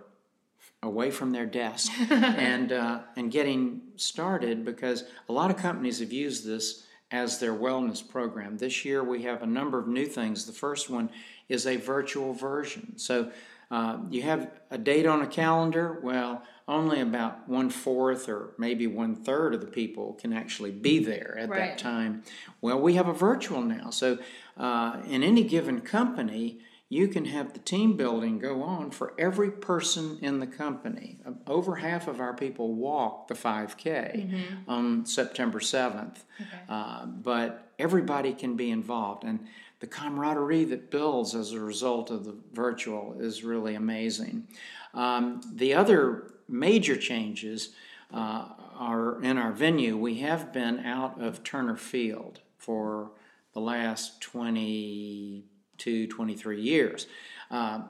away 0.83 1.11
from 1.11 1.33
their 1.33 1.47
desk 1.47 1.93
and 2.11 2.73
uh, 2.73 3.01
and 3.17 3.31
getting 3.31 3.81
started 3.97 4.65
because 4.65 5.05
a 5.29 5.33
lot 5.33 5.51
of 5.51 5.57
companies 5.57 6.01
have 6.01 6.13
used 6.13 6.47
this 6.47 6.85
as 7.11 7.39
their 7.39 7.55
wellness 7.55 8.07
program. 8.07 8.59
This 8.59 8.85
year 8.85 9.03
we 9.05 9.23
have 9.23 9.43
a 9.43 9.47
number 9.47 9.79
of 9.79 9.87
new 9.89 10.07
things. 10.07 10.47
The 10.47 10.53
first 10.53 10.91
one 10.91 11.11
is 11.49 11.67
a 11.67 11.77
virtual 11.77 12.33
version. 12.33 12.99
So 12.99 13.31
Uh, 13.71 13.97
you 14.11 14.23
have 14.23 14.51
a 14.71 14.79
date 14.79 15.07
on 15.07 15.23
a 15.23 15.27
calendar? 15.27 15.99
Well, 16.03 16.43
only 16.67 17.01
about 17.01 17.49
one 17.49 17.69
fourth 17.71 18.29
or 18.29 18.55
maybe 18.59 18.87
one 18.87 19.15
third 19.15 19.55
of 19.55 19.61
the 19.61 19.67
people 19.67 20.15
can 20.15 20.33
actually 20.33 20.71
be 20.71 20.99
there 20.99 21.37
at 21.39 21.49
Right. 21.49 21.59
that 21.59 21.79
time. 21.79 22.23
Well, 22.61 22.81
we 22.81 22.95
have 22.95 23.09
a 23.09 23.13
virtual 23.13 23.61
now. 23.63 23.91
So, 23.91 24.19
uh, 24.57 25.03
in 25.07 25.23
any 25.23 25.45
given 25.45 25.81
company, 25.83 26.61
you 26.89 27.09
can 27.09 27.25
have 27.27 27.53
the 27.55 27.59
team 27.59 27.97
building 27.97 28.39
go 28.39 28.63
on 28.63 28.91
for 28.91 29.15
every 29.19 29.51
person 29.51 30.19
in 30.23 30.39
the 30.39 30.47
company. 30.47 31.19
Uh, 31.27 31.33
Over 31.47 31.77
half 31.77 32.09
of 32.09 32.21
our 32.21 32.35
people 32.35 32.73
walk 32.75 33.29
the 33.29 33.35
5K 33.35 34.45
on 34.69 35.05
September 35.05 35.61
7th. 35.61 36.25
Uh, 36.69 37.07
but 37.07 37.73
everybody 37.79 38.33
can 38.33 38.55
be 38.57 38.71
involved. 38.71 39.25
And 39.25 39.41
the 39.81 39.87
camaraderie 39.87 40.65
that 40.65 40.91
builds 40.91 41.35
as 41.35 41.53
a 41.53 41.61
result 41.61 42.11
of 42.11 42.25
the 42.25 42.37
virtual 42.53 43.17
is 43.19 43.43
really 43.45 43.75
amazing. 43.75 44.47
Um, 44.95 45.41
the 45.53 45.75
other 45.75 46.34
major 46.49 46.97
changes 46.97 47.71
uh, 48.13 48.49
are 48.79 49.23
in 49.23 49.39
our 49.39 49.53
venue. 49.53 49.97
We 49.97 50.21
have 50.21 50.53
been 50.53 50.81
out 50.81 51.21
of 51.21 51.43
Turner 51.43 51.77
Field 51.77 52.41
for 52.59 53.11
the 53.53 53.61
last 53.61 54.21
22, 54.21 56.07
23 56.07 56.61
years. 56.61 57.07
Uh, 57.51 57.83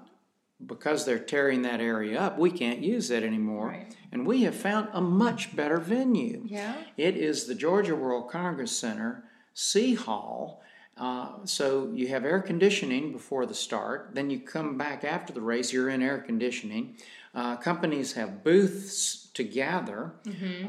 because 0.66 1.04
they're 1.04 1.18
tearing 1.18 1.62
that 1.62 1.80
area 1.80 2.18
up, 2.18 2.38
we 2.38 2.50
can't 2.50 2.80
use 2.80 3.08
that 3.08 3.22
anymore. 3.22 3.68
Right. 3.68 3.96
And 4.12 4.26
we 4.26 4.42
have 4.44 4.54
found 4.54 4.88
a 4.92 5.00
much 5.00 5.54
better 5.54 5.78
venue. 5.78 6.42
Yeah. 6.46 6.74
It 6.96 7.16
is 7.16 7.46
the 7.46 7.54
Georgia 7.54 7.96
World 7.96 8.30
Congress 8.30 8.76
Center, 8.76 9.24
C 9.52 9.94
Hall. 9.94 10.62
Uh, 10.96 11.44
so 11.44 11.90
you 11.92 12.08
have 12.08 12.24
air 12.24 12.40
conditioning 12.40 13.12
before 13.12 13.46
the 13.46 13.54
start. 13.54 14.10
Then 14.12 14.30
you 14.30 14.38
come 14.40 14.78
back 14.78 15.02
after 15.02 15.32
the 15.32 15.40
race, 15.40 15.72
you're 15.72 15.90
in 15.90 16.02
air 16.02 16.18
conditioning. 16.18 16.96
Uh, 17.34 17.56
companies 17.56 18.12
have 18.12 18.44
booths 18.44 19.28
to 19.34 19.42
gather 19.42 20.12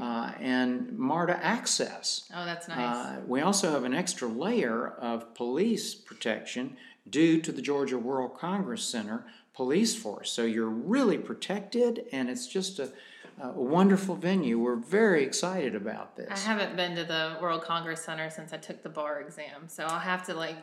uh, 0.02 0.32
and 0.40 0.98
MARTA 0.98 1.40
access. 1.44 2.28
Oh, 2.36 2.44
that's 2.44 2.68
nice. 2.68 2.80
Uh, 2.96 3.22
we 3.28 3.42
also 3.42 3.72
have 3.72 3.84
an 3.84 3.94
extra 3.94 4.28
layer 4.28 4.88
of 4.88 5.36
police 5.36 5.94
protection 5.94 6.76
due 7.08 7.40
to 7.42 7.52
the 7.52 7.62
Georgia 7.62 8.00
World 8.00 8.36
Congress 8.36 8.84
Center 8.84 9.26
police 9.54 9.96
force. 9.96 10.32
So 10.32 10.44
you're 10.44 10.68
really 10.68 11.20
protected, 11.20 12.06
and 12.12 12.30
it's 12.30 12.48
just 12.48 12.80
a, 12.80 12.92
a 13.40 13.52
wonderful 13.52 14.16
venue. 14.16 14.58
We're 14.58 14.76
very 14.76 15.24
excited 15.24 15.76
about 15.76 16.18
this. 16.18 16.32
I 16.32 16.38
haven't 16.40 16.76
been 16.76 16.96
to 16.96 17.04
the 17.04 17.38
World 17.40 17.62
Congress 17.64 18.04
Center 18.04 18.32
since 18.32 18.52
I 18.54 18.58
took 18.58 18.82
the 18.82 18.90
bar 18.90 19.22
exam, 19.22 19.68
so 19.68 19.84
I'll 19.86 20.00
have 20.00 20.26
to 20.26 20.34
like 20.34 20.58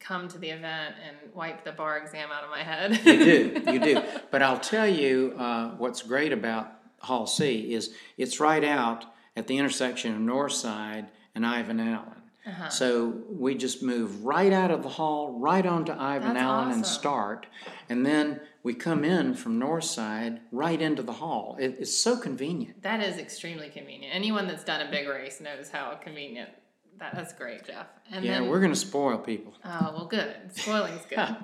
come 0.00 0.28
to 0.28 0.38
the 0.38 0.50
event 0.50 0.94
and 1.06 1.16
wipe 1.34 1.64
the 1.64 1.72
bar 1.72 1.98
exam 1.98 2.30
out 2.30 2.44
of 2.44 2.50
my 2.50 2.62
head. 2.62 3.00
you 3.04 3.24
do, 3.24 3.72
you 3.72 3.78
do. 3.94 4.02
But 4.30 4.42
I'll 4.42 4.60
tell 4.60 4.86
you 4.86 5.34
uh, 5.38 5.70
what's 5.76 6.02
great 6.02 6.32
about 6.32 6.72
Hall 7.00 7.26
C 7.26 7.72
is 7.74 7.94
it's 8.16 8.40
right 8.40 8.64
out 8.64 9.04
at 9.36 9.46
the 9.46 9.58
intersection 9.58 10.14
of 10.14 10.20
Northside 10.20 11.08
and 11.34 11.46
Ivan 11.46 11.80
Allen. 11.80 12.12
Uh-huh. 12.46 12.68
So 12.68 13.22
we 13.28 13.56
just 13.56 13.82
move 13.82 14.24
right 14.24 14.52
out 14.52 14.70
of 14.70 14.84
the 14.84 14.88
hall, 14.88 15.36
right 15.38 15.66
onto 15.66 15.92
Ivan 15.92 16.34
That's 16.34 16.42
Allen 16.44 16.70
and 16.70 16.86
start, 16.86 17.46
and 17.88 18.06
then 18.06 18.40
we 18.62 18.72
come 18.72 19.04
in 19.04 19.34
from 19.34 19.58
Northside 19.60 20.38
right 20.52 20.80
into 20.80 21.02
the 21.02 21.14
hall. 21.14 21.56
It, 21.58 21.76
it's 21.80 21.94
so 21.94 22.16
convenient. 22.16 22.82
That 22.82 23.02
is 23.02 23.18
extremely 23.18 23.68
convenient. 23.68 24.14
Anyone 24.14 24.46
that's 24.46 24.62
done 24.62 24.86
a 24.86 24.90
big 24.90 25.08
race 25.08 25.40
knows 25.40 25.70
how 25.70 25.92
convenient. 25.96 26.50
That, 26.98 27.14
that's 27.14 27.32
great, 27.32 27.66
Jeff. 27.66 27.86
And 28.10 28.24
Yeah, 28.24 28.40
then, 28.40 28.48
we're 28.48 28.60
going 28.60 28.72
to 28.72 28.78
spoil 28.78 29.18
people. 29.18 29.54
oh 29.64 29.92
well, 29.94 30.06
good. 30.06 30.34
Spoiling's 30.54 31.04
good. 31.08 31.36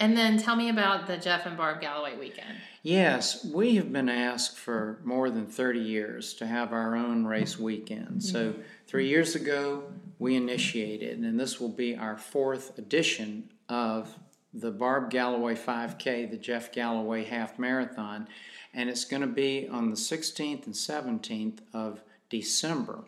and 0.00 0.16
then 0.16 0.38
tell 0.38 0.56
me 0.56 0.68
about 0.68 1.06
the 1.06 1.16
Jeff 1.16 1.46
and 1.46 1.56
Barb 1.56 1.80
Galloway 1.80 2.16
weekend. 2.16 2.56
Yes, 2.82 3.44
we 3.44 3.76
have 3.76 3.92
been 3.92 4.08
asked 4.08 4.58
for 4.58 5.00
more 5.04 5.30
than 5.30 5.46
30 5.46 5.80
years 5.80 6.34
to 6.34 6.46
have 6.46 6.72
our 6.72 6.96
own 6.96 7.24
race 7.24 7.54
mm-hmm. 7.54 7.64
weekend. 7.64 8.22
So, 8.22 8.52
mm-hmm. 8.52 8.62
three 8.86 9.08
years 9.08 9.34
ago, 9.34 9.84
we 10.18 10.36
initiated, 10.36 11.18
and 11.18 11.38
this 11.38 11.60
will 11.60 11.68
be 11.68 11.96
our 11.96 12.16
fourth 12.16 12.78
edition 12.78 13.50
of 13.68 14.16
the 14.54 14.70
Barb 14.70 15.10
Galloway 15.10 15.54
5K, 15.54 16.30
the 16.30 16.38
Jeff 16.38 16.72
Galloway 16.72 17.24
Half 17.24 17.58
Marathon, 17.58 18.26
and 18.72 18.88
it's 18.88 19.04
going 19.04 19.20
to 19.20 19.26
be 19.26 19.68
on 19.68 19.90
the 19.90 19.96
16th 19.96 20.66
and 20.66 20.74
17th 20.74 21.58
of 21.74 22.02
December. 22.28 23.04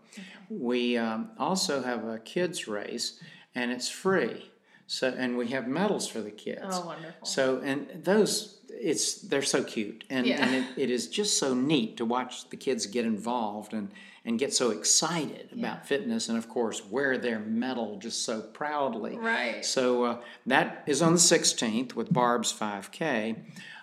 We 0.49 0.97
um, 0.97 1.31
also 1.39 1.83
have 1.83 2.05
a 2.05 2.19
kids 2.19 2.69
race, 2.69 3.21
and 3.55 3.71
it's 3.71 3.89
free. 3.89 4.51
So, 4.87 5.09
and 5.17 5.37
we 5.37 5.49
have 5.49 5.69
medals 5.69 6.09
for 6.09 6.21
the 6.21 6.31
kids. 6.31 6.61
Oh, 6.65 6.87
wonderful. 6.87 7.27
So, 7.27 7.61
and 7.63 7.87
those, 8.05 8.59
it's 8.71 9.21
they're 9.21 9.43
so 9.43 9.63
cute, 9.63 10.05
and, 10.09 10.27
Yeah. 10.27 10.43
and 10.45 10.55
it, 10.55 10.65
it 10.85 10.91
is 10.91 11.09
just 11.09 11.39
so 11.39 11.53
neat 11.55 11.99
to 11.99 12.07
watch 12.07 12.49
the 12.49 12.57
kids 12.57 12.87
get 12.87 13.05
involved 13.05 13.75
and 13.75 13.91
and 14.25 14.39
get 14.39 14.53
so 14.53 14.71
excited 14.71 15.49
about 15.55 15.87
fitness, 15.87 16.29
and 16.29 16.37
of 16.37 16.49
course 16.51 16.85
wear 16.85 17.17
their 17.17 17.39
medal 17.39 17.97
just 17.99 18.25
so 18.27 18.43
proudly. 18.43 19.17
Right. 19.17 19.65
So 19.65 20.05
uh, 20.05 20.19
that 20.45 20.85
is 20.87 21.01
on 21.01 21.13
the 21.15 21.19
16th 21.19 21.95
with 21.95 22.13
Barb's 22.13 22.53
5K. 22.53 23.37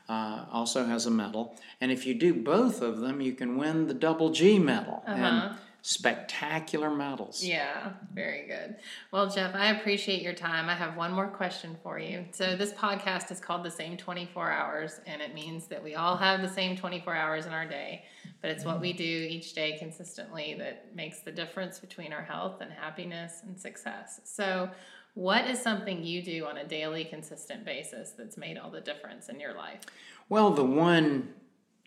Uh, 0.07 0.45
also 0.51 0.85
has 0.85 1.07
a 1.07 1.11
medal, 1.11 1.55
and 1.81 1.91
if 1.91 2.05
you 2.05 2.13
do 2.13 2.31
both 2.31 2.81
of 2.81 2.99
them, 2.99 3.21
you 3.21 3.33
can 3.33 3.57
win 3.57 3.87
the 3.87 3.93
double 3.93 4.29
G 4.29 4.59
medal 4.59 5.01
and 5.07 5.55
spectacular 5.85 6.89
medals. 6.89 7.43
Yeah, 7.43 7.91
very 8.11 8.47
good. 8.47 8.77
Well, 9.11 9.29
Jeff, 9.29 9.53
I 9.53 9.67
appreciate 9.67 10.23
your 10.23 10.33
time. 10.33 10.67
I 10.67 10.73
have 10.73 10.97
one 10.97 11.11
more 11.11 11.27
question 11.27 11.77
for 11.83 11.99
you. 11.99 12.25
So, 12.31 12.55
this 12.55 12.73
podcast 12.73 13.31
is 13.31 13.39
called 13.39 13.63
The 13.63 13.69
Same 13.69 13.95
24 13.95 14.51
Hours, 14.51 14.99
and 15.05 15.21
it 15.21 15.35
means 15.35 15.67
that 15.67 15.83
we 15.83 15.93
all 15.93 16.17
have 16.17 16.41
the 16.41 16.49
same 16.49 16.75
24 16.75 17.15
hours 17.15 17.45
in 17.45 17.53
our 17.53 17.67
day, 17.67 18.05
but 18.41 18.49
it's 18.49 18.65
what 18.65 18.81
we 18.81 18.93
do 18.93 19.03
each 19.03 19.53
day 19.53 19.77
consistently 19.77 20.55
that 20.57 20.95
makes 20.95 21.19
the 21.19 21.31
difference 21.31 21.77
between 21.77 22.13
our 22.13 22.23
health 22.23 22.61
and 22.61 22.71
happiness 22.71 23.41
and 23.45 23.59
success. 23.59 24.21
So, 24.23 24.71
what 25.15 25.47
is 25.47 25.61
something 25.61 26.03
you 26.03 26.21
do 26.21 26.45
on 26.45 26.57
a 26.57 26.65
daily, 26.65 27.05
consistent 27.05 27.65
basis 27.65 28.11
that's 28.11 28.37
made 28.37 28.57
all 28.57 28.69
the 28.69 28.81
difference 28.81 29.29
in 29.29 29.39
your 29.39 29.53
life? 29.53 29.81
Well, 30.29 30.51
the 30.51 30.65
one 30.65 31.33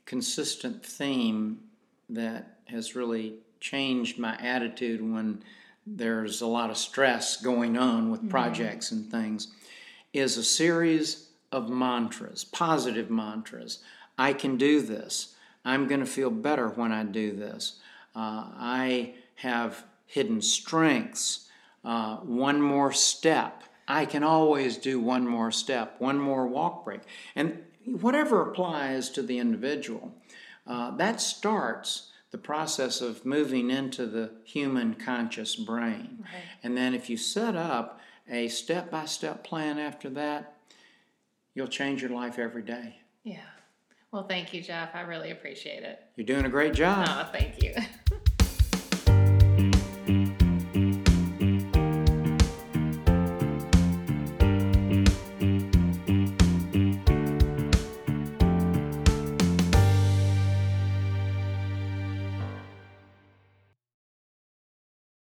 consistent 0.06 0.84
theme 0.84 1.60
that 2.08 2.58
has 2.66 2.96
really 2.96 3.34
changed 3.60 4.18
my 4.18 4.36
attitude 4.38 5.00
when 5.02 5.42
there's 5.86 6.40
a 6.40 6.46
lot 6.46 6.70
of 6.70 6.76
stress 6.76 7.40
going 7.40 7.76
on 7.76 8.10
with 8.10 8.28
projects 8.30 8.92
and 8.92 9.10
things 9.10 9.48
is 10.12 10.36
a 10.36 10.44
series 10.44 11.28
of 11.52 11.68
mantras, 11.68 12.44
positive 12.44 13.10
mantras. 13.10 13.80
I 14.18 14.32
can 14.32 14.56
do 14.56 14.80
this. 14.80 15.34
I'm 15.64 15.86
going 15.86 16.00
to 16.00 16.06
feel 16.06 16.30
better 16.30 16.68
when 16.68 16.92
I 16.92 17.04
do 17.04 17.32
this. 17.36 17.78
Uh, 18.14 18.48
I 18.56 19.14
have 19.36 19.84
hidden 20.06 20.40
strengths. 20.40 21.47
Uh, 21.84 22.16
one 22.18 22.60
more 22.60 22.92
step. 22.92 23.62
I 23.86 24.04
can 24.04 24.22
always 24.22 24.76
do 24.76 25.00
one 25.00 25.26
more 25.26 25.50
step, 25.50 25.96
one 25.98 26.18
more 26.18 26.46
walk 26.46 26.84
break. 26.84 27.00
And 27.34 27.62
whatever 27.84 28.42
applies 28.42 29.08
to 29.10 29.22
the 29.22 29.38
individual, 29.38 30.12
uh, 30.66 30.90
that 30.96 31.20
starts 31.20 32.10
the 32.30 32.38
process 32.38 33.00
of 33.00 33.24
moving 33.24 33.70
into 33.70 34.06
the 34.06 34.30
human 34.44 34.94
conscious 34.94 35.56
brain. 35.56 36.24
And 36.62 36.76
then 36.76 36.94
if 36.94 37.08
you 37.08 37.16
set 37.16 37.56
up 37.56 38.00
a 38.28 38.48
step 38.48 38.90
by 38.90 39.06
step 39.06 39.42
plan 39.42 39.78
after 39.78 40.10
that, 40.10 40.56
you'll 41.54 41.68
change 41.68 42.02
your 42.02 42.10
life 42.10 42.38
every 42.38 42.62
day. 42.62 43.00
Yeah. 43.24 43.38
Well, 44.12 44.26
thank 44.26 44.52
you, 44.52 44.62
Jeff. 44.62 44.94
I 44.94 45.02
really 45.02 45.30
appreciate 45.30 45.82
it. 45.82 46.00
You're 46.16 46.26
doing 46.26 46.44
a 46.44 46.50
great 46.50 46.74
job. 46.74 47.06
Oh, 47.08 47.30
thank 47.32 47.62
you. 47.62 47.74